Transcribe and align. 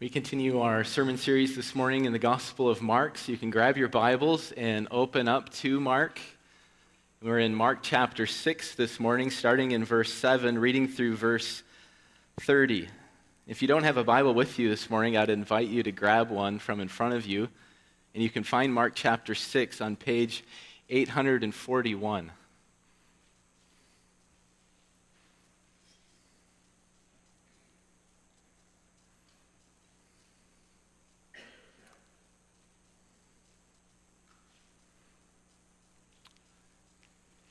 We 0.00 0.08
continue 0.08 0.60
our 0.60 0.82
sermon 0.82 1.18
series 1.18 1.54
this 1.54 1.74
morning 1.74 2.06
in 2.06 2.14
the 2.14 2.18
Gospel 2.18 2.70
of 2.70 2.80
Mark. 2.80 3.18
So 3.18 3.32
you 3.32 3.36
can 3.36 3.50
grab 3.50 3.76
your 3.76 3.90
Bibles 3.90 4.50
and 4.52 4.88
open 4.90 5.28
up 5.28 5.50
to 5.56 5.78
Mark. 5.78 6.18
We're 7.22 7.40
in 7.40 7.54
Mark 7.54 7.80
chapter 7.82 8.24
6 8.24 8.76
this 8.76 8.98
morning, 8.98 9.30
starting 9.30 9.72
in 9.72 9.84
verse 9.84 10.10
7, 10.10 10.58
reading 10.58 10.88
through 10.88 11.16
verse 11.16 11.62
30. 12.40 12.88
If 13.46 13.60
you 13.60 13.68
don't 13.68 13.82
have 13.82 13.98
a 13.98 14.02
Bible 14.02 14.32
with 14.32 14.58
you 14.58 14.70
this 14.70 14.88
morning, 14.88 15.18
I'd 15.18 15.28
invite 15.28 15.68
you 15.68 15.82
to 15.82 15.92
grab 15.92 16.30
one 16.30 16.58
from 16.58 16.80
in 16.80 16.88
front 16.88 17.12
of 17.12 17.26
you. 17.26 17.50
And 18.14 18.22
you 18.22 18.30
can 18.30 18.42
find 18.42 18.72
Mark 18.72 18.94
chapter 18.94 19.34
6 19.34 19.82
on 19.82 19.96
page 19.96 20.44
841. 20.88 22.32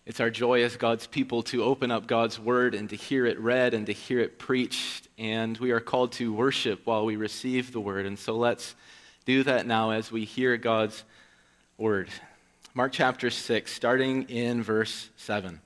It's 0.09 0.19
our 0.19 0.31
joy 0.31 0.63
as 0.63 0.75
God's 0.75 1.05
people 1.05 1.43
to 1.43 1.63
open 1.63 1.91
up 1.91 2.07
God's 2.07 2.39
word 2.39 2.73
and 2.73 2.89
to 2.89 2.95
hear 2.95 3.27
it 3.27 3.39
read 3.39 3.75
and 3.75 3.85
to 3.85 3.93
hear 3.93 4.19
it 4.19 4.39
preached. 4.39 5.07
And 5.19 5.55
we 5.59 5.69
are 5.69 5.79
called 5.79 6.13
to 6.13 6.33
worship 6.33 6.81
while 6.85 7.05
we 7.05 7.15
receive 7.15 7.71
the 7.71 7.79
word. 7.79 8.07
And 8.07 8.17
so 8.17 8.35
let's 8.35 8.73
do 9.25 9.43
that 9.43 9.67
now 9.67 9.91
as 9.91 10.11
we 10.11 10.25
hear 10.25 10.57
God's 10.57 11.03
word. 11.77 12.09
Mark 12.73 12.91
chapter 12.91 13.29
6, 13.29 13.71
starting 13.71 14.23
in 14.23 14.63
verse 14.63 15.09
7. 15.15 15.61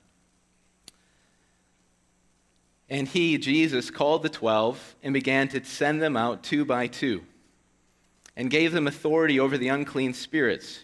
And 2.90 3.08
he, 3.08 3.38
Jesus, 3.38 3.90
called 3.90 4.22
the 4.22 4.28
twelve 4.28 4.94
and 5.02 5.14
began 5.14 5.48
to 5.48 5.64
send 5.64 6.02
them 6.02 6.18
out 6.18 6.42
two 6.42 6.66
by 6.66 6.88
two, 6.88 7.24
and 8.36 8.50
gave 8.50 8.72
them 8.72 8.86
authority 8.86 9.40
over 9.40 9.56
the 9.56 9.68
unclean 9.68 10.12
spirits 10.12 10.83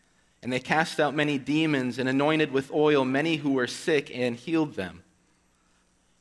And 0.43 0.51
they 0.51 0.59
cast 0.59 0.99
out 0.99 1.15
many 1.15 1.37
demons 1.37 1.99
and 1.99 2.09
anointed 2.09 2.51
with 2.51 2.71
oil 2.71 3.05
many 3.05 3.37
who 3.37 3.51
were 3.51 3.67
sick 3.67 4.09
and 4.13 4.35
healed 4.35 4.75
them. 4.75 5.03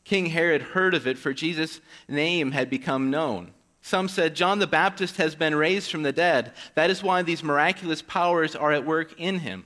King 0.04 0.26
Herod 0.26 0.62
heard 0.62 0.94
of 0.94 1.06
it, 1.06 1.18
for 1.18 1.32
Jesus' 1.32 1.80
name 2.08 2.52
had 2.52 2.68
become 2.68 3.10
known. 3.10 3.52
Some 3.82 4.08
said, 4.08 4.34
John 4.34 4.58
the 4.58 4.66
Baptist 4.66 5.16
has 5.16 5.34
been 5.34 5.54
raised 5.54 5.90
from 5.90 6.02
the 6.02 6.12
dead. 6.12 6.52
That 6.74 6.90
is 6.90 7.02
why 7.02 7.22
these 7.22 7.42
miraculous 7.42 8.02
powers 8.02 8.54
are 8.54 8.72
at 8.72 8.84
work 8.84 9.18
in 9.18 9.38
him. 9.38 9.64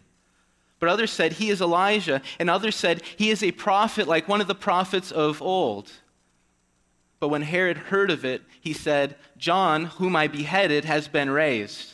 But 0.79 0.89
others 0.89 1.11
said, 1.11 1.33
He 1.33 1.51
is 1.51 1.61
Elijah. 1.61 2.23
And 2.39 2.49
others 2.51 2.77
said, 2.77 3.03
He 3.17 3.31
is 3.31 3.43
a 3.43 3.53
prophet 3.53 4.07
like 4.07 4.29
one 4.29 4.41
of 4.41 4.47
the 4.47 4.55
prophets 4.55 5.11
of 5.11 5.43
old. 5.43 5.91
But 7.21 7.29
when 7.29 7.43
Herod 7.43 7.79
heard 7.79 8.11
of 8.11 8.25
it, 8.25 8.43
he 8.61 8.73
said, 8.73 9.17
John, 9.39 9.87
whom 9.87 10.15
I 10.15 10.29
beheaded, 10.29 10.85
has 10.85 11.09
been 11.09 11.31
raised. 11.31 11.94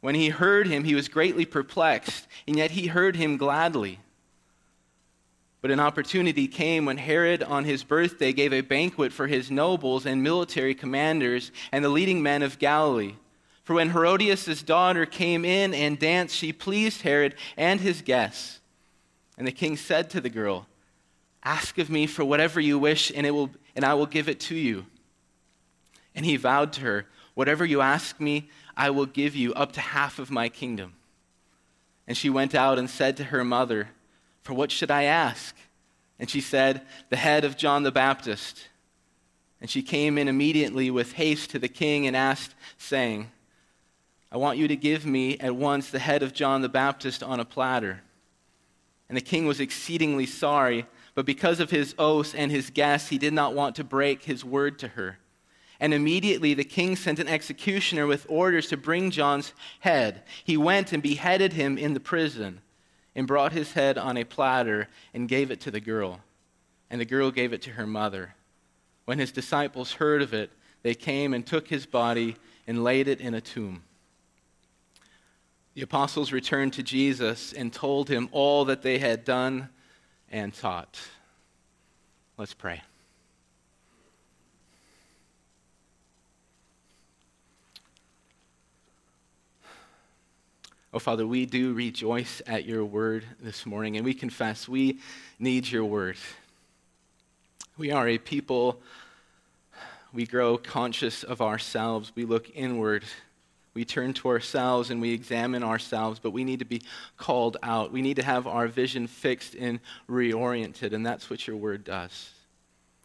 When 0.00 0.14
he 0.14 0.28
heard 0.28 0.66
him, 0.66 0.84
he 0.84 0.94
was 0.94 1.08
greatly 1.08 1.44
perplexed, 1.44 2.26
and 2.46 2.56
yet 2.56 2.72
he 2.72 2.88
heard 2.88 3.16
him 3.16 3.36
gladly. 3.36 4.00
But 5.62 5.70
an 5.70 5.80
opportunity 5.80 6.46
came 6.46 6.84
when 6.84 6.98
Herod, 6.98 7.42
on 7.42 7.64
his 7.64 7.82
birthday, 7.82 8.32
gave 8.32 8.52
a 8.52 8.60
banquet 8.60 9.12
for 9.12 9.26
his 9.26 9.50
nobles 9.50 10.06
and 10.06 10.22
military 10.22 10.74
commanders 10.74 11.50
and 11.72 11.84
the 11.84 11.88
leading 11.88 12.22
men 12.22 12.42
of 12.42 12.58
Galilee. 12.58 13.14
For 13.64 13.74
when 13.74 13.90
Herodias' 13.90 14.62
daughter 14.62 15.06
came 15.06 15.44
in 15.44 15.74
and 15.74 15.98
danced, 15.98 16.36
she 16.36 16.52
pleased 16.52 17.02
Herod 17.02 17.34
and 17.56 17.80
his 17.80 18.00
guests. 18.00 18.60
And 19.36 19.44
the 19.44 19.52
king 19.52 19.76
said 19.76 20.08
to 20.10 20.20
the 20.20 20.30
girl, 20.30 20.68
Ask 21.42 21.78
of 21.78 21.90
me 21.90 22.06
for 22.06 22.24
whatever 22.24 22.60
you 22.60 22.78
wish, 22.78 23.10
and, 23.12 23.26
it 23.26 23.32
will, 23.32 23.50
and 23.74 23.84
I 23.84 23.94
will 23.94 24.06
give 24.06 24.28
it 24.28 24.38
to 24.40 24.54
you. 24.54 24.86
And 26.14 26.24
he 26.24 26.36
vowed 26.36 26.72
to 26.74 26.82
her, 26.82 27.06
Whatever 27.34 27.64
you 27.64 27.80
ask 27.80 28.20
me, 28.20 28.48
I 28.76 28.90
will 28.90 29.06
give 29.06 29.34
you 29.34 29.54
up 29.54 29.72
to 29.72 29.80
half 29.80 30.18
of 30.18 30.30
my 30.30 30.48
kingdom. 30.48 30.94
And 32.06 32.16
she 32.16 32.30
went 32.30 32.54
out 32.54 32.78
and 32.78 32.88
said 32.88 33.16
to 33.16 33.24
her 33.24 33.44
mother, 33.44 33.88
For 34.42 34.54
what 34.54 34.70
should 34.70 34.90
I 34.90 35.04
ask? 35.04 35.56
And 36.18 36.30
she 36.30 36.40
said, 36.40 36.82
The 37.10 37.16
head 37.16 37.44
of 37.44 37.56
John 37.56 37.82
the 37.82 37.92
Baptist. 37.92 38.68
And 39.60 39.70
she 39.70 39.82
came 39.82 40.18
in 40.18 40.28
immediately 40.28 40.90
with 40.90 41.12
haste 41.12 41.50
to 41.50 41.58
the 41.58 41.68
king 41.68 42.06
and 42.06 42.14
asked, 42.14 42.54
saying, 42.76 43.30
I 44.30 44.36
want 44.36 44.58
you 44.58 44.68
to 44.68 44.76
give 44.76 45.06
me 45.06 45.38
at 45.38 45.56
once 45.56 45.90
the 45.90 45.98
head 45.98 46.22
of 46.22 46.34
John 46.34 46.60
the 46.60 46.68
Baptist 46.68 47.22
on 47.22 47.40
a 47.40 47.44
platter. 47.44 48.02
And 49.08 49.16
the 49.16 49.22
king 49.22 49.46
was 49.46 49.60
exceedingly 49.60 50.26
sorry, 50.26 50.84
but 51.14 51.24
because 51.24 51.60
of 51.60 51.70
his 51.70 51.94
oaths 51.98 52.34
and 52.34 52.50
his 52.50 52.70
guests, 52.70 53.08
he 53.08 53.18
did 53.18 53.32
not 53.32 53.54
want 53.54 53.76
to 53.76 53.84
break 53.84 54.24
his 54.24 54.44
word 54.44 54.78
to 54.80 54.88
her. 54.88 55.18
And 55.78 55.92
immediately 55.92 56.54
the 56.54 56.64
king 56.64 56.96
sent 56.96 57.18
an 57.18 57.28
executioner 57.28 58.06
with 58.06 58.26
orders 58.28 58.68
to 58.68 58.76
bring 58.76 59.10
John's 59.10 59.52
head. 59.80 60.22
He 60.44 60.56
went 60.56 60.92
and 60.92 61.02
beheaded 61.02 61.52
him 61.52 61.76
in 61.76 61.94
the 61.94 62.00
prison 62.00 62.60
and 63.14 63.26
brought 63.26 63.52
his 63.52 63.72
head 63.72 63.98
on 63.98 64.16
a 64.16 64.24
platter 64.24 64.88
and 65.12 65.28
gave 65.28 65.50
it 65.50 65.60
to 65.62 65.70
the 65.70 65.80
girl. 65.80 66.20
And 66.90 67.00
the 67.00 67.04
girl 67.04 67.30
gave 67.30 67.52
it 67.52 67.62
to 67.62 67.72
her 67.72 67.86
mother. 67.86 68.34
When 69.04 69.18
his 69.18 69.32
disciples 69.32 69.92
heard 69.92 70.22
of 70.22 70.32
it, 70.34 70.50
they 70.82 70.94
came 70.94 71.34
and 71.34 71.46
took 71.46 71.68
his 71.68 71.86
body 71.86 72.36
and 72.66 72.84
laid 72.84 73.08
it 73.08 73.20
in 73.20 73.34
a 73.34 73.40
tomb. 73.40 73.82
The 75.74 75.82
apostles 75.82 76.32
returned 76.32 76.72
to 76.74 76.82
Jesus 76.82 77.52
and 77.52 77.72
told 77.72 78.08
him 78.08 78.28
all 78.32 78.64
that 78.64 78.82
they 78.82 78.98
had 78.98 79.24
done 79.24 79.68
and 80.30 80.54
taught. 80.54 80.98
Let's 82.38 82.54
pray. 82.54 82.82
Oh, 90.96 90.98
Father, 90.98 91.26
we 91.26 91.44
do 91.44 91.74
rejoice 91.74 92.40
at 92.46 92.64
your 92.64 92.82
word 92.82 93.22
this 93.42 93.66
morning, 93.66 93.98
and 93.98 94.04
we 94.06 94.14
confess 94.14 94.66
we 94.66 94.98
need 95.38 95.70
your 95.70 95.84
word. 95.84 96.16
We 97.76 97.90
are 97.90 98.08
a 98.08 98.16
people, 98.16 98.80
we 100.14 100.24
grow 100.24 100.56
conscious 100.56 101.22
of 101.22 101.42
ourselves, 101.42 102.12
we 102.14 102.24
look 102.24 102.48
inward. 102.54 103.04
We 103.74 103.84
turn 103.84 104.14
to 104.14 104.28
ourselves 104.28 104.88
and 104.88 105.02
we 105.02 105.12
examine 105.12 105.62
ourselves, 105.62 106.18
but 106.18 106.30
we 106.30 106.44
need 106.44 106.60
to 106.60 106.64
be 106.64 106.80
called 107.18 107.58
out. 107.62 107.92
We 107.92 108.00
need 108.00 108.16
to 108.16 108.22
have 108.22 108.46
our 108.46 108.66
vision 108.66 109.06
fixed 109.06 109.54
and 109.54 109.80
reoriented, 110.08 110.94
and 110.94 111.04
that's 111.04 111.28
what 111.28 111.46
your 111.46 111.56
word 111.56 111.84
does. 111.84 112.30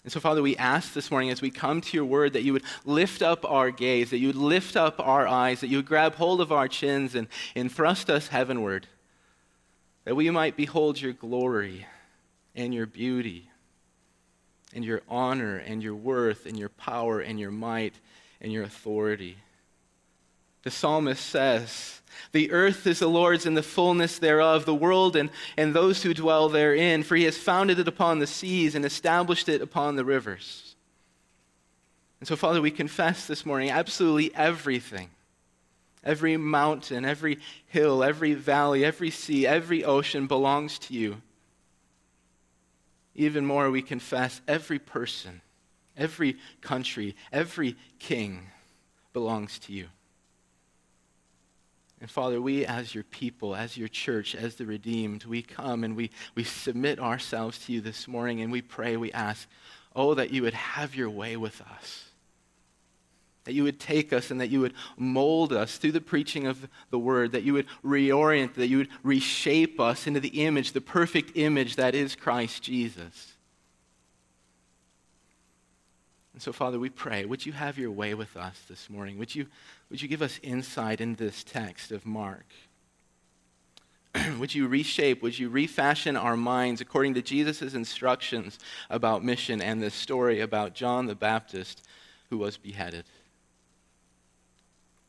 And 0.03 0.11
so, 0.11 0.19
Father, 0.19 0.41
we 0.41 0.57
ask 0.57 0.93
this 0.93 1.11
morning 1.11 1.29
as 1.29 1.41
we 1.41 1.51
come 1.51 1.79
to 1.79 1.97
your 1.97 2.05
word 2.05 2.33
that 2.33 2.43
you 2.43 2.53
would 2.53 2.63
lift 2.85 3.21
up 3.21 3.45
our 3.49 3.69
gaze, 3.69 4.09
that 4.09 4.17
you 4.17 4.27
would 4.27 4.35
lift 4.35 4.75
up 4.75 4.99
our 4.99 5.27
eyes, 5.27 5.61
that 5.61 5.67
you 5.67 5.77
would 5.77 5.85
grab 5.85 6.15
hold 6.15 6.41
of 6.41 6.51
our 6.51 6.67
chins 6.67 7.13
and, 7.13 7.27
and 7.55 7.71
thrust 7.71 8.09
us 8.09 8.29
heavenward, 8.29 8.87
that 10.05 10.15
we 10.15 10.29
might 10.31 10.57
behold 10.57 10.99
your 10.99 11.13
glory 11.13 11.85
and 12.55 12.73
your 12.73 12.87
beauty 12.87 13.51
and 14.73 14.83
your 14.83 15.01
honor 15.07 15.57
and 15.57 15.83
your 15.83 15.95
worth 15.95 16.47
and 16.47 16.57
your 16.57 16.69
power 16.69 17.19
and 17.19 17.39
your 17.39 17.51
might 17.51 17.93
and 18.39 18.51
your 18.51 18.63
authority. 18.63 19.37
The 20.63 20.71
psalmist 20.71 21.25
says, 21.25 22.01
the 22.33 22.51
earth 22.51 22.85
is 22.87 22.99
the 22.99 23.07
Lord's 23.07 23.45
and 23.45 23.57
the 23.57 23.63
fullness 23.63 24.19
thereof, 24.19 24.65
the 24.65 24.75
world 24.75 25.15
and, 25.15 25.29
and 25.57 25.73
those 25.73 26.03
who 26.03 26.13
dwell 26.13 26.49
therein, 26.49 27.03
for 27.03 27.15
he 27.15 27.23
has 27.23 27.37
founded 27.37 27.79
it 27.79 27.87
upon 27.87 28.19
the 28.19 28.27
seas 28.27 28.75
and 28.75 28.85
established 28.85 29.49
it 29.49 29.61
upon 29.61 29.95
the 29.95 30.05
rivers. 30.05 30.75
And 32.19 32.27
so, 32.27 32.35
Father, 32.35 32.61
we 32.61 32.71
confess 32.71 33.25
this 33.25 33.45
morning 33.45 33.71
absolutely 33.71 34.33
everything 34.35 35.09
Every 36.03 36.35
mountain, 36.35 37.05
every 37.05 37.39
hill, 37.67 38.03
every 38.03 38.33
valley, 38.33 38.83
every 38.83 39.11
sea, 39.11 39.45
every 39.45 39.83
ocean 39.83 40.25
belongs 40.25 40.79
to 40.79 40.93
you. 40.93 41.21
Even 43.13 43.45
more, 43.45 43.69
we 43.69 43.83
confess 43.83 44.41
every 44.47 44.79
person, 44.79 45.41
every 45.95 46.37
country, 46.61 47.15
every 47.31 47.75
king 47.99 48.47
belongs 49.13 49.59
to 49.59 49.73
you. 49.73 49.87
And 52.01 52.09
Father, 52.09 52.41
we 52.41 52.65
as 52.65 52.95
your 52.95 53.03
people, 53.03 53.55
as 53.55 53.77
your 53.77 53.87
church, 53.87 54.33
as 54.33 54.55
the 54.55 54.65
redeemed, 54.65 55.23
we 55.25 55.43
come 55.43 55.83
and 55.83 55.95
we, 55.95 56.09
we 56.33 56.43
submit 56.43 56.99
ourselves 56.99 57.59
to 57.65 57.73
you 57.73 57.79
this 57.79 58.07
morning 58.07 58.41
and 58.41 58.51
we 58.51 58.63
pray, 58.63 58.97
we 58.97 59.11
ask, 59.11 59.47
oh, 59.95 60.15
that 60.15 60.31
you 60.31 60.41
would 60.41 60.55
have 60.55 60.95
your 60.95 61.11
way 61.11 61.37
with 61.37 61.61
us. 61.61 62.05
That 63.43 63.53
you 63.53 63.63
would 63.63 63.79
take 63.79 64.11
us 64.13 64.31
and 64.31 64.41
that 64.41 64.49
you 64.49 64.61
would 64.61 64.73
mold 64.97 65.53
us 65.53 65.77
through 65.77 65.91
the 65.91 66.01
preaching 66.01 66.47
of 66.47 66.67
the 66.89 66.99
word, 66.99 67.33
that 67.33 67.43
you 67.43 67.53
would 67.53 67.67
reorient, 67.85 68.55
that 68.55 68.67
you 68.67 68.77
would 68.77 68.89
reshape 69.03 69.79
us 69.79 70.07
into 70.07 70.19
the 70.19 70.43
image, 70.43 70.71
the 70.71 70.81
perfect 70.81 71.37
image 71.37 71.75
that 71.75 71.93
is 71.93 72.15
Christ 72.15 72.63
Jesus. 72.63 73.35
And 76.33 76.41
so, 76.41 76.53
Father, 76.53 76.79
we 76.79 76.89
pray, 76.89 77.25
would 77.25 77.45
you 77.45 77.51
have 77.51 77.77
your 77.77 77.91
way 77.91 78.13
with 78.13 78.37
us 78.37 78.61
this 78.69 78.89
morning? 78.89 79.17
Would 79.17 79.35
you, 79.35 79.47
would 79.89 80.01
you 80.01 80.07
give 80.07 80.21
us 80.21 80.39
insight 80.41 81.01
into 81.01 81.23
this 81.23 81.43
text 81.43 81.91
of 81.91 82.05
Mark? 82.05 82.45
would 84.39 84.53
you 84.53 84.67
reshape, 84.67 85.21
would 85.21 85.37
you 85.37 85.49
refashion 85.49 86.15
our 86.15 86.37
minds 86.37 86.81
according 86.81 87.13
to 87.15 87.21
Jesus' 87.21 87.73
instructions 87.73 88.59
about 88.89 89.23
mission 89.23 89.61
and 89.61 89.81
this 89.81 89.93
story 89.93 90.39
about 90.39 90.73
John 90.73 91.05
the 91.05 91.15
Baptist 91.15 91.85
who 92.29 92.37
was 92.37 92.57
beheaded? 92.57 93.05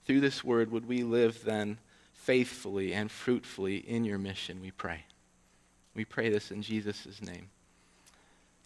Through 0.04 0.20
this 0.20 0.42
word, 0.42 0.72
would 0.72 0.86
we 0.86 1.04
live 1.04 1.44
then 1.44 1.78
faithfully 2.12 2.92
and 2.92 3.10
fruitfully 3.10 3.76
in 3.78 4.04
your 4.04 4.18
mission, 4.18 4.60
we 4.60 4.70
pray. 4.70 5.04
We 5.94 6.04
pray 6.04 6.30
this 6.30 6.50
in 6.50 6.62
Jesus' 6.62 7.20
name. 7.20 7.50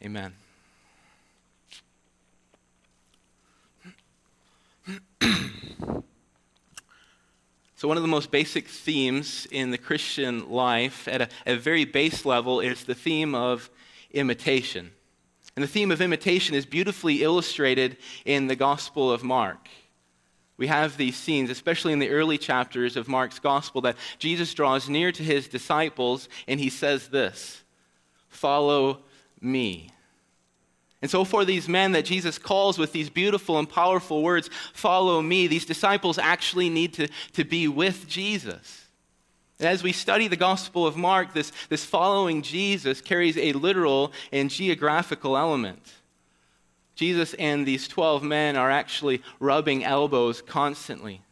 Amen. 0.03 0.35
So, 7.77 7.89
one 7.89 7.97
of 7.97 8.03
the 8.03 8.09
most 8.09 8.31
basic 8.31 8.69
themes 8.69 9.47
in 9.51 9.71
the 9.71 9.79
Christian 9.79 10.51
life 10.51 11.09
at 11.09 11.23
a, 11.23 11.29
a 11.47 11.57
very 11.57 11.85
base 11.85 12.25
level 12.25 12.61
is 12.61 12.85
the 12.85 12.95
theme 12.95 13.35
of 13.35 13.71
imitation. 14.13 14.91
And 15.57 15.63
the 15.63 15.69
theme 15.69 15.91
of 15.91 16.03
imitation 16.03 16.55
is 16.55 16.67
beautifully 16.67 17.23
illustrated 17.23 17.97
in 18.25 18.47
the 18.47 18.57
Gospel 18.57 19.11
of 19.11 19.25
Mark. 19.25 19.69
We 20.59 20.67
have 20.69 20.97
these 20.97 21.17
scenes, 21.17 21.51
especially 21.51 21.93
in 21.93 21.99
the 21.99 22.11
early 22.11 22.39
chapters 22.39 22.97
of 22.97 23.09
Mark's 23.09 23.39
Gospel, 23.39 23.83
that 23.83 23.97
Jesus 24.19 24.55
draws 24.55 24.89
near 24.89 25.13
to 25.13 25.23
his 25.23 25.49
disciples 25.49 26.29
and 26.47 26.61
he 26.61 26.71
says 26.71 27.09
this 27.09 27.63
Follow 28.29 29.03
me. 29.41 29.91
And 31.07 31.11
so, 31.13 31.25
for 31.25 31.45
these 31.45 31.69
men 31.69 31.93
that 31.93 32.05
Jesus 32.05 32.37
calls 32.37 32.79
with 32.79 32.91
these 32.91 33.09
beautiful 33.09 33.61
and 33.61 33.71
powerful 33.71 34.25
words, 34.25 34.51
follow 34.73 35.23
me, 35.23 35.47
these 35.47 35.65
disciples 35.65 36.19
actually 36.19 36.69
need 36.69 36.95
to, 36.95 37.07
to 37.35 37.45
be 37.45 37.69
with 37.69 38.09
Jesus. 38.09 38.87
And 39.61 39.69
as 39.69 39.85
we 39.85 39.93
study 39.93 40.27
the 40.27 40.35
Gospel 40.35 40.85
of 40.85 40.97
Mark, 40.97 41.33
this, 41.33 41.53
this 41.69 41.85
following 41.85 42.43
Jesus 42.43 43.01
carries 43.01 43.39
a 43.39 43.53
literal 43.53 44.13
and 44.33 44.51
geographical 44.51 45.37
element. 45.37 45.95
Jesus 46.97 47.35
and 47.35 47.65
these 47.65 47.87
12 47.87 48.25
men 48.25 48.57
are 48.57 48.73
actually 48.73 49.23
rubbing 49.39 49.85
elbows 49.85 50.43
constantly. 50.43 51.23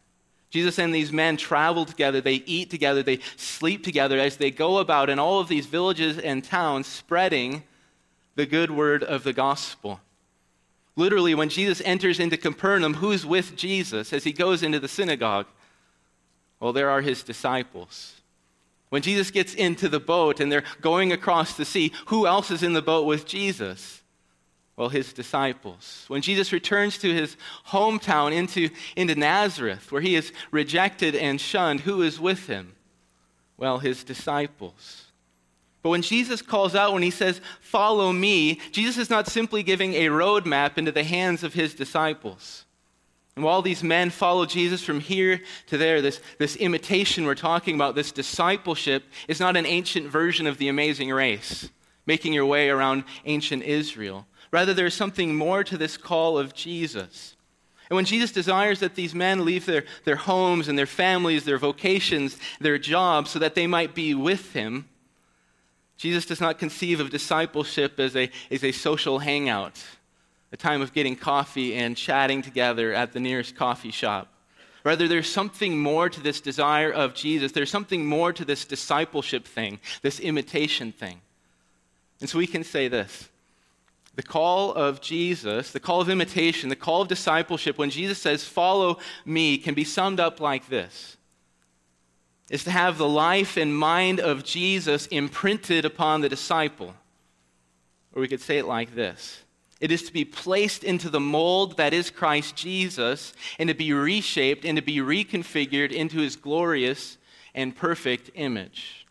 Jesus 0.51 0.79
and 0.79 0.95
these 0.95 1.13
men 1.13 1.37
travel 1.37 1.85
together, 1.85 2.21
they 2.21 2.45
eat 2.47 2.71
together, 2.71 3.03
they 3.03 3.19
sleep 3.35 3.83
together 3.83 4.21
as 4.21 4.37
they 4.37 4.53
go 4.53 4.79
about 4.79 5.11
in 5.11 5.19
all 5.19 5.41
of 5.41 5.49
these 5.49 5.67
villages 5.67 6.17
and 6.17 6.45
towns 6.45 6.87
spreading 6.87 7.65
the 8.35 8.47
good 8.47 8.71
word 8.71 9.03
of 9.03 9.25
the 9.25 9.33
gospel. 9.33 10.01
Literally, 10.97 11.35
when 11.35 11.49
Jesus 11.49 11.83
enters 11.85 12.21
into 12.21 12.37
Capernaum, 12.37 12.95
who's 12.95 13.27
with 13.27 13.57
Jesus 13.57 14.13
as 14.13 14.25
he 14.25 14.33
goes 14.33 14.63
into 14.63 14.79
the 14.79 14.89
synagogue? 14.89 15.47
Well, 16.61 16.73
there 16.73 16.91
are 16.91 17.01
his 17.01 17.23
disciples. 17.23 18.21
When 18.91 19.03
Jesus 19.03 19.33
gets 19.33 19.55
into 19.55 19.89
the 19.89 19.99
boat 19.99 20.39
and 20.39 20.53
they're 20.53 20.65
going 20.81 21.13
across 21.13 21.57
the 21.57 21.65
sea, 21.65 21.93
who 22.07 22.27
else 22.27 22.51
is 22.51 22.63
in 22.63 22.75
the 22.75 22.83
boat 22.83 23.07
with 23.07 23.27
Jesus? 23.27 24.03
Well, 24.77 24.89
his 24.89 25.13
disciples. 25.13 26.05
When 26.09 26.23
Jesus 26.23 26.53
returns 26.53 26.99
to 26.99 27.13
his 27.13 27.37
hometown, 27.69 28.33
into, 28.33 28.71
into 28.97 29.15
Nazareth, 29.15 29.91
where 29.93 30.01
he 30.01 30.17
is 30.17 30.33
rejected 30.51 31.15
and 31.15 31.41
shunned, 31.41 31.81
who 31.81 32.03
is 32.03 32.21
with 32.21 32.47
him? 32.47 32.75
Well, 33.57 33.79
his 33.79 34.03
disciples. 34.03 35.04
But 35.85 35.91
when 35.91 36.03
Jesus 36.03 36.41
calls 36.41 36.75
out, 36.75 36.95
when 36.95 37.03
he 37.03 37.11
says, 37.11 37.43
Follow 37.61 38.11
me, 38.11 38.59
Jesus 38.73 38.97
is 38.97 39.11
not 39.11 39.27
simply 39.27 39.63
giving 39.63 39.93
a 39.93 40.07
roadmap 40.07 40.79
into 40.79 40.91
the 40.91 41.05
hands 41.05 41.45
of 41.45 41.53
his 41.53 41.75
disciples. 41.75 42.65
And 43.37 43.45
while 43.45 43.61
these 43.61 43.83
men 43.83 44.09
follow 44.09 44.47
Jesus 44.47 44.83
from 44.83 44.99
here 44.99 45.43
to 45.67 45.77
there, 45.77 46.01
this, 46.01 46.23
this 46.39 46.57
imitation 46.57 47.27
we're 47.27 47.35
talking 47.35 47.75
about, 47.75 47.95
this 47.95 48.13
discipleship, 48.13 49.05
is 49.29 49.41
not 49.41 49.59
an 49.59 49.67
ancient 49.67 50.07
version 50.07 50.47
of 50.47 50.57
the 50.57 50.69
amazing 50.69 51.11
race, 51.11 51.69
making 52.07 52.33
your 52.33 52.47
way 52.47 52.71
around 52.71 53.05
ancient 53.27 53.63
Israel. 53.63 54.27
Rather, 54.53 54.73
there's 54.73 54.95
something 54.95 55.35
more 55.35 55.63
to 55.65 55.77
this 55.77 55.99
call 55.99 56.39
of 56.39 56.55
Jesus. 56.55 57.37
And 57.91 57.97
when 57.97 58.07
Jesus 58.07 58.33
desires 58.33 58.81
that 58.81 58.95
these 58.95 59.15
men 59.15 59.45
leave 59.45 59.67
their, 59.67 59.85
their 60.05 60.17
homes 60.17 60.67
and 60.67 60.79
their 60.79 60.87
families, 60.87 61.45
their 61.45 61.59
vocations, 61.59 62.39
their 62.59 62.79
jobs, 62.79 63.33
so 63.33 63.39
that 63.39 63.55
they 63.55 63.67
might 63.67 63.95
be 63.95 64.15
with 64.15 64.55
him, 64.55 64.89
Jesus 66.05 66.27
does 66.27 66.39
not 66.39 66.59
conceive 66.59 67.01
of 67.01 67.09
discipleship 67.09 67.99
as 67.99 68.15
a, 68.15 68.31
as 68.51 68.63
a 68.63 68.73
social 68.73 69.21
hangout, 69.21 69.83
a 70.53 70.57
time 70.59 70.83
of 70.83 70.93
getting 70.93 71.17
coffee 71.17 71.75
and 71.75 71.97
chatting 71.97 72.43
together 72.43 72.93
at 72.93 73.15
the 73.15 73.21
nearest 73.21 73.57
coffee 73.57 73.91
shop. 73.91 74.29
Rather, 74.85 75.09
there's 75.09 75.31
something 75.31 75.79
more 75.79 76.11
to 76.11 76.21
this 76.21 76.43
desire 76.43 76.93
of 76.93 77.15
Jesus. 77.15 77.53
There's 77.53 77.71
something 77.71 78.05
more 78.05 78.35
to 78.35 78.45
this 78.45 78.67
discipleship 78.67 79.47
thing, 79.47 79.81
this 80.03 80.21
imitation 80.21 80.93
thing. 80.93 81.23
And 82.21 82.29
so 82.29 82.37
we 82.37 82.47
can 82.47 82.65
say 82.65 82.89
this 82.89 83.31
the 84.15 84.23
call 84.23 84.75
of 84.75 85.01
Jesus, 85.01 85.73
the 85.73 85.81
call 85.81 86.03
of 86.03 86.11
imitation, 86.11 86.69
the 86.69 86.77
call 86.77 87.01
of 87.01 87.09
discipleship, 87.09 87.79
when 87.79 87.89
Jesus 87.89 88.19
says, 88.19 88.45
Follow 88.45 88.99
me, 89.25 89.57
can 89.57 89.73
be 89.73 89.85
summed 89.85 90.21
up 90.21 90.39
like 90.39 90.69
this 90.69 91.17
is 92.51 92.65
to 92.65 92.71
have 92.71 92.99
the 92.99 93.09
life 93.09 93.57
and 93.57 93.77
mind 93.77 94.21
of 94.21 94.45
Jesus 94.45 95.07
imprinted 95.07 95.85
upon 95.85 96.21
the 96.21 96.29
disciple. 96.29 96.95
Or 98.13 98.21
we 98.21 98.29
could 98.29 98.41
say 98.41 98.59
it 98.59 98.67
like 98.67 98.95
this 98.95 99.45
it 99.81 99.91
is 99.91 100.05
to 100.05 100.13
be 100.13 100.25
placed 100.25 100.85
into 100.85 101.11
the 101.11 101.21
mold 101.21 101.77
that 101.77 101.93
is 101.93 102.11
Christ 102.11 102.57
Jesus 102.57 103.35
and 103.59 103.69
to 103.69 103.75
be 103.75 103.93
reshaped 103.93 104.65
and 104.65 104.77
to 104.77 104.83
be 104.83 104.99
reconfigured 104.99 105.93
into 105.93 106.19
his 106.19 106.37
glorious 106.37 107.19
and 107.55 107.77
perfect 107.77 108.31
image. 108.35 109.07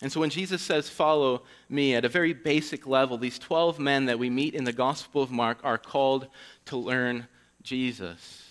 And 0.00 0.12
so 0.12 0.20
when 0.20 0.30
Jesus 0.30 0.62
says, 0.62 0.88
Follow 0.88 1.42
me, 1.68 1.94
at 1.94 2.04
a 2.04 2.08
very 2.08 2.32
basic 2.32 2.86
level, 2.86 3.18
these 3.18 3.38
12 3.38 3.78
men 3.78 4.06
that 4.06 4.18
we 4.18 4.30
meet 4.30 4.54
in 4.54 4.64
the 4.64 4.72
Gospel 4.72 5.22
of 5.22 5.30
Mark 5.30 5.58
are 5.62 5.78
called 5.78 6.28
to 6.66 6.76
learn 6.76 7.26
Jesus. 7.62 8.45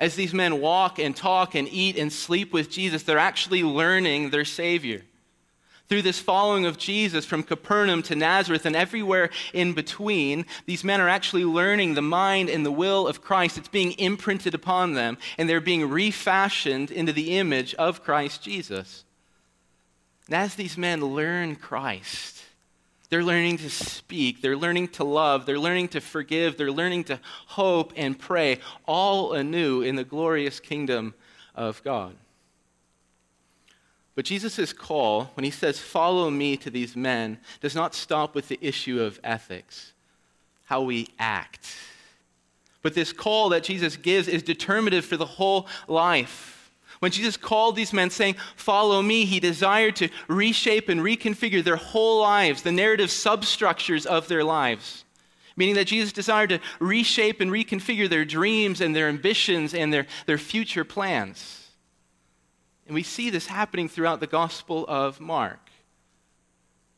As 0.00 0.16
these 0.16 0.32
men 0.32 0.62
walk 0.62 0.98
and 0.98 1.14
talk 1.14 1.54
and 1.54 1.68
eat 1.70 1.98
and 1.98 2.10
sleep 2.10 2.54
with 2.54 2.70
Jesus, 2.70 3.02
they're 3.02 3.18
actually 3.18 3.62
learning 3.62 4.30
their 4.30 4.46
Savior. 4.46 5.02
Through 5.90 6.02
this 6.02 6.18
following 6.18 6.64
of 6.64 6.78
Jesus 6.78 7.26
from 7.26 7.42
Capernaum 7.42 8.02
to 8.04 8.14
Nazareth 8.14 8.64
and 8.64 8.74
everywhere 8.74 9.28
in 9.52 9.74
between, 9.74 10.46
these 10.64 10.84
men 10.84 11.00
are 11.00 11.08
actually 11.08 11.44
learning 11.44 11.94
the 11.94 12.00
mind 12.00 12.48
and 12.48 12.64
the 12.64 12.72
will 12.72 13.06
of 13.06 13.20
Christ. 13.20 13.58
It's 13.58 13.68
being 13.68 13.92
imprinted 13.98 14.54
upon 14.54 14.94
them, 14.94 15.18
and 15.36 15.48
they're 15.48 15.60
being 15.60 15.90
refashioned 15.90 16.90
into 16.90 17.12
the 17.12 17.36
image 17.36 17.74
of 17.74 18.02
Christ 18.02 18.42
Jesus. 18.42 19.04
And 20.26 20.36
as 20.36 20.54
these 20.54 20.78
men 20.78 21.04
learn 21.04 21.56
Christ, 21.56 22.39
they're 23.10 23.24
learning 23.24 23.58
to 23.58 23.68
speak. 23.68 24.40
They're 24.40 24.56
learning 24.56 24.88
to 24.88 25.04
love. 25.04 25.44
They're 25.44 25.58
learning 25.58 25.88
to 25.88 26.00
forgive. 26.00 26.56
They're 26.56 26.70
learning 26.70 27.04
to 27.04 27.20
hope 27.46 27.92
and 27.96 28.16
pray, 28.16 28.60
all 28.86 29.34
anew 29.34 29.82
in 29.82 29.96
the 29.96 30.04
glorious 30.04 30.60
kingdom 30.60 31.14
of 31.56 31.82
God. 31.82 32.14
But 34.14 34.24
Jesus' 34.24 34.72
call, 34.72 35.30
when 35.34 35.44
he 35.44 35.50
says, 35.50 35.80
Follow 35.80 36.30
me 36.30 36.56
to 36.58 36.70
these 36.70 36.94
men, 36.94 37.38
does 37.60 37.74
not 37.74 37.94
stop 37.94 38.34
with 38.34 38.48
the 38.48 38.58
issue 38.60 39.00
of 39.00 39.18
ethics, 39.24 39.92
how 40.66 40.82
we 40.82 41.08
act. 41.18 41.74
But 42.82 42.94
this 42.94 43.12
call 43.12 43.48
that 43.50 43.64
Jesus 43.64 43.96
gives 43.96 44.28
is 44.28 44.42
determinative 44.42 45.04
for 45.04 45.16
the 45.16 45.26
whole 45.26 45.66
life. 45.88 46.59
When 47.00 47.12
Jesus 47.12 47.38
called 47.38 47.76
these 47.76 47.94
men 47.94 48.10
saying, 48.10 48.36
Follow 48.56 49.00
me, 49.02 49.24
he 49.24 49.40
desired 49.40 49.96
to 49.96 50.10
reshape 50.28 50.88
and 50.88 51.00
reconfigure 51.00 51.64
their 51.64 51.76
whole 51.76 52.20
lives, 52.20 52.62
the 52.62 52.72
narrative 52.72 53.10
substructures 53.10 54.06
of 54.06 54.28
their 54.28 54.44
lives. 54.44 55.04
meaning 55.56 55.74
that 55.74 55.86
Jesus 55.86 56.12
desired 56.12 56.50
to 56.50 56.60
reshape 56.78 57.40
and 57.40 57.50
reconfigure 57.50 58.08
their 58.08 58.24
dreams 58.24 58.80
and 58.80 58.94
their 58.96 59.08
ambitions 59.08 59.74
and 59.74 59.92
their, 59.92 60.06
their 60.24 60.38
future 60.38 60.84
plans. 60.84 61.70
And 62.86 62.94
we 62.94 63.02
see 63.02 63.28
this 63.28 63.46
happening 63.46 63.88
throughout 63.88 64.20
the 64.20 64.26
Gospel 64.26 64.86
of 64.88 65.20
Mark. 65.20 65.70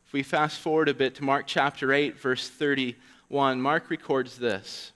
If 0.07 0.13
we 0.13 0.23
fast 0.23 0.61
forward 0.61 0.89
a 0.89 0.95
bit 0.95 1.15
to 1.17 1.25
Mark 1.25 1.47
chapter 1.47 1.93
8, 1.93 2.21
verse 2.21 2.49
31, 2.49 3.61
Mark 3.61 3.91
records 3.91 4.37
this. 4.37 4.93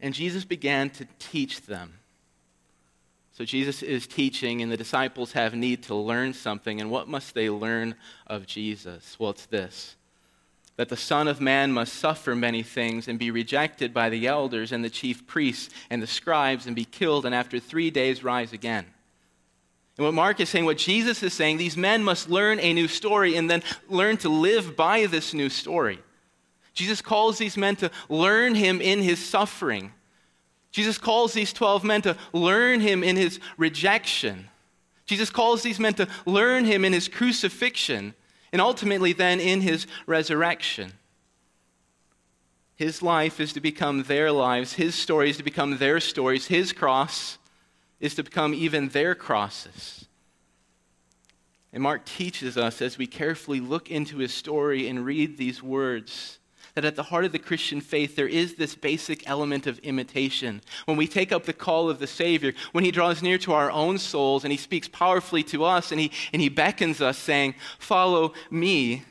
And 0.00 0.14
Jesus 0.14 0.44
began 0.44 0.90
to 0.90 1.06
teach 1.18 1.62
them. 1.62 1.94
So 3.34 3.44
Jesus 3.44 3.82
is 3.82 4.06
teaching, 4.06 4.62
and 4.62 4.70
the 4.70 4.76
disciples 4.76 5.32
have 5.32 5.54
need 5.54 5.82
to 5.84 5.94
learn 5.94 6.34
something. 6.34 6.80
And 6.80 6.88
what 6.88 7.08
must 7.08 7.34
they 7.34 7.50
learn 7.50 7.96
of 8.28 8.46
Jesus? 8.46 9.18
Well, 9.18 9.30
it's 9.30 9.46
this 9.46 9.96
that 10.76 10.88
the 10.88 10.96
Son 10.96 11.28
of 11.28 11.40
Man 11.40 11.70
must 11.70 11.94
suffer 11.94 12.34
many 12.34 12.62
things 12.62 13.06
and 13.06 13.16
be 13.16 13.30
rejected 13.30 13.94
by 13.94 14.08
the 14.08 14.26
elders 14.26 14.72
and 14.72 14.84
the 14.84 14.90
chief 14.90 15.24
priests 15.24 15.72
and 15.88 16.02
the 16.02 16.06
scribes 16.06 16.66
and 16.66 16.74
be 16.74 16.84
killed, 16.84 17.24
and 17.24 17.34
after 17.34 17.60
three 17.60 17.90
days 17.90 18.24
rise 18.24 18.52
again. 18.52 18.84
And 19.96 20.04
what 20.04 20.14
Mark 20.14 20.40
is 20.40 20.48
saying, 20.48 20.64
what 20.64 20.78
Jesus 20.78 21.22
is 21.22 21.32
saying, 21.32 21.58
these 21.58 21.76
men 21.76 22.02
must 22.02 22.28
learn 22.28 22.58
a 22.58 22.72
new 22.72 22.88
story 22.88 23.36
and 23.36 23.48
then 23.48 23.62
learn 23.88 24.16
to 24.18 24.28
live 24.28 24.74
by 24.74 25.06
this 25.06 25.32
new 25.32 25.48
story. 25.48 26.00
Jesus 26.72 27.00
calls 27.00 27.38
these 27.38 27.56
men 27.56 27.76
to 27.76 27.90
learn 28.08 28.56
him 28.56 28.80
in 28.80 29.00
his 29.00 29.24
suffering. 29.24 29.92
Jesus 30.74 30.98
calls 30.98 31.32
these 31.34 31.52
12 31.52 31.84
men 31.84 32.02
to 32.02 32.16
learn 32.32 32.80
him 32.80 33.04
in 33.04 33.14
his 33.14 33.38
rejection. 33.56 34.48
Jesus 35.06 35.30
calls 35.30 35.62
these 35.62 35.78
men 35.78 35.94
to 35.94 36.08
learn 36.26 36.64
him 36.64 36.84
in 36.84 36.92
his 36.92 37.06
crucifixion 37.06 38.12
and 38.52 38.60
ultimately 38.60 39.12
then 39.12 39.38
in 39.38 39.60
his 39.60 39.86
resurrection. 40.08 40.94
His 42.74 43.02
life 43.02 43.38
is 43.38 43.52
to 43.52 43.60
become 43.60 44.02
their 44.02 44.32
lives, 44.32 44.72
his 44.72 44.96
story 44.96 45.30
is 45.30 45.36
to 45.36 45.44
become 45.44 45.78
their 45.78 46.00
stories, 46.00 46.48
his 46.48 46.72
cross 46.72 47.38
is 48.00 48.16
to 48.16 48.24
become 48.24 48.52
even 48.52 48.88
their 48.88 49.14
crosses. 49.14 50.06
And 51.72 51.84
Mark 51.84 52.04
teaches 52.04 52.58
us 52.58 52.82
as 52.82 52.98
we 52.98 53.06
carefully 53.06 53.60
look 53.60 53.92
into 53.92 54.16
his 54.16 54.34
story 54.34 54.88
and 54.88 55.04
read 55.04 55.38
these 55.38 55.62
words 55.62 56.40
that 56.74 56.84
at 56.84 56.96
the 56.96 57.04
heart 57.04 57.24
of 57.24 57.32
the 57.32 57.38
Christian 57.38 57.80
faith, 57.80 58.16
there 58.16 58.28
is 58.28 58.54
this 58.54 58.74
basic 58.74 59.28
element 59.28 59.66
of 59.66 59.78
imitation. 59.80 60.60
When 60.86 60.96
we 60.96 61.06
take 61.06 61.32
up 61.32 61.44
the 61.44 61.52
call 61.52 61.88
of 61.88 61.98
the 61.98 62.06
Savior, 62.06 62.52
when 62.72 62.84
He 62.84 62.90
draws 62.90 63.22
near 63.22 63.38
to 63.38 63.52
our 63.52 63.70
own 63.70 63.98
souls 63.98 64.44
and 64.44 64.52
He 64.52 64.58
speaks 64.58 64.88
powerfully 64.88 65.42
to 65.44 65.64
us 65.64 65.92
and 65.92 66.00
He, 66.00 66.10
and 66.32 66.42
he 66.42 66.48
beckons 66.48 67.00
us, 67.00 67.18
saying, 67.18 67.54
Follow 67.78 68.34
me. 68.50 69.04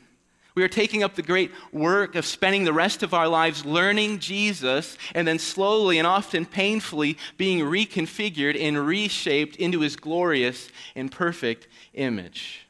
We 0.54 0.62
are 0.62 0.68
taking 0.68 1.02
up 1.02 1.16
the 1.16 1.22
great 1.22 1.50
work 1.72 2.14
of 2.14 2.24
spending 2.24 2.62
the 2.62 2.72
rest 2.72 3.02
of 3.02 3.12
our 3.12 3.26
lives 3.26 3.64
learning 3.64 4.20
Jesus 4.20 4.96
and 5.12 5.26
then 5.26 5.40
slowly 5.40 5.98
and 5.98 6.06
often 6.06 6.46
painfully 6.46 7.18
being 7.36 7.58
reconfigured 7.58 8.56
and 8.60 8.86
reshaped 8.86 9.56
into 9.56 9.80
his 9.80 9.96
glorious 9.96 10.68
and 10.94 11.10
perfect 11.10 11.66
image. 11.94 12.63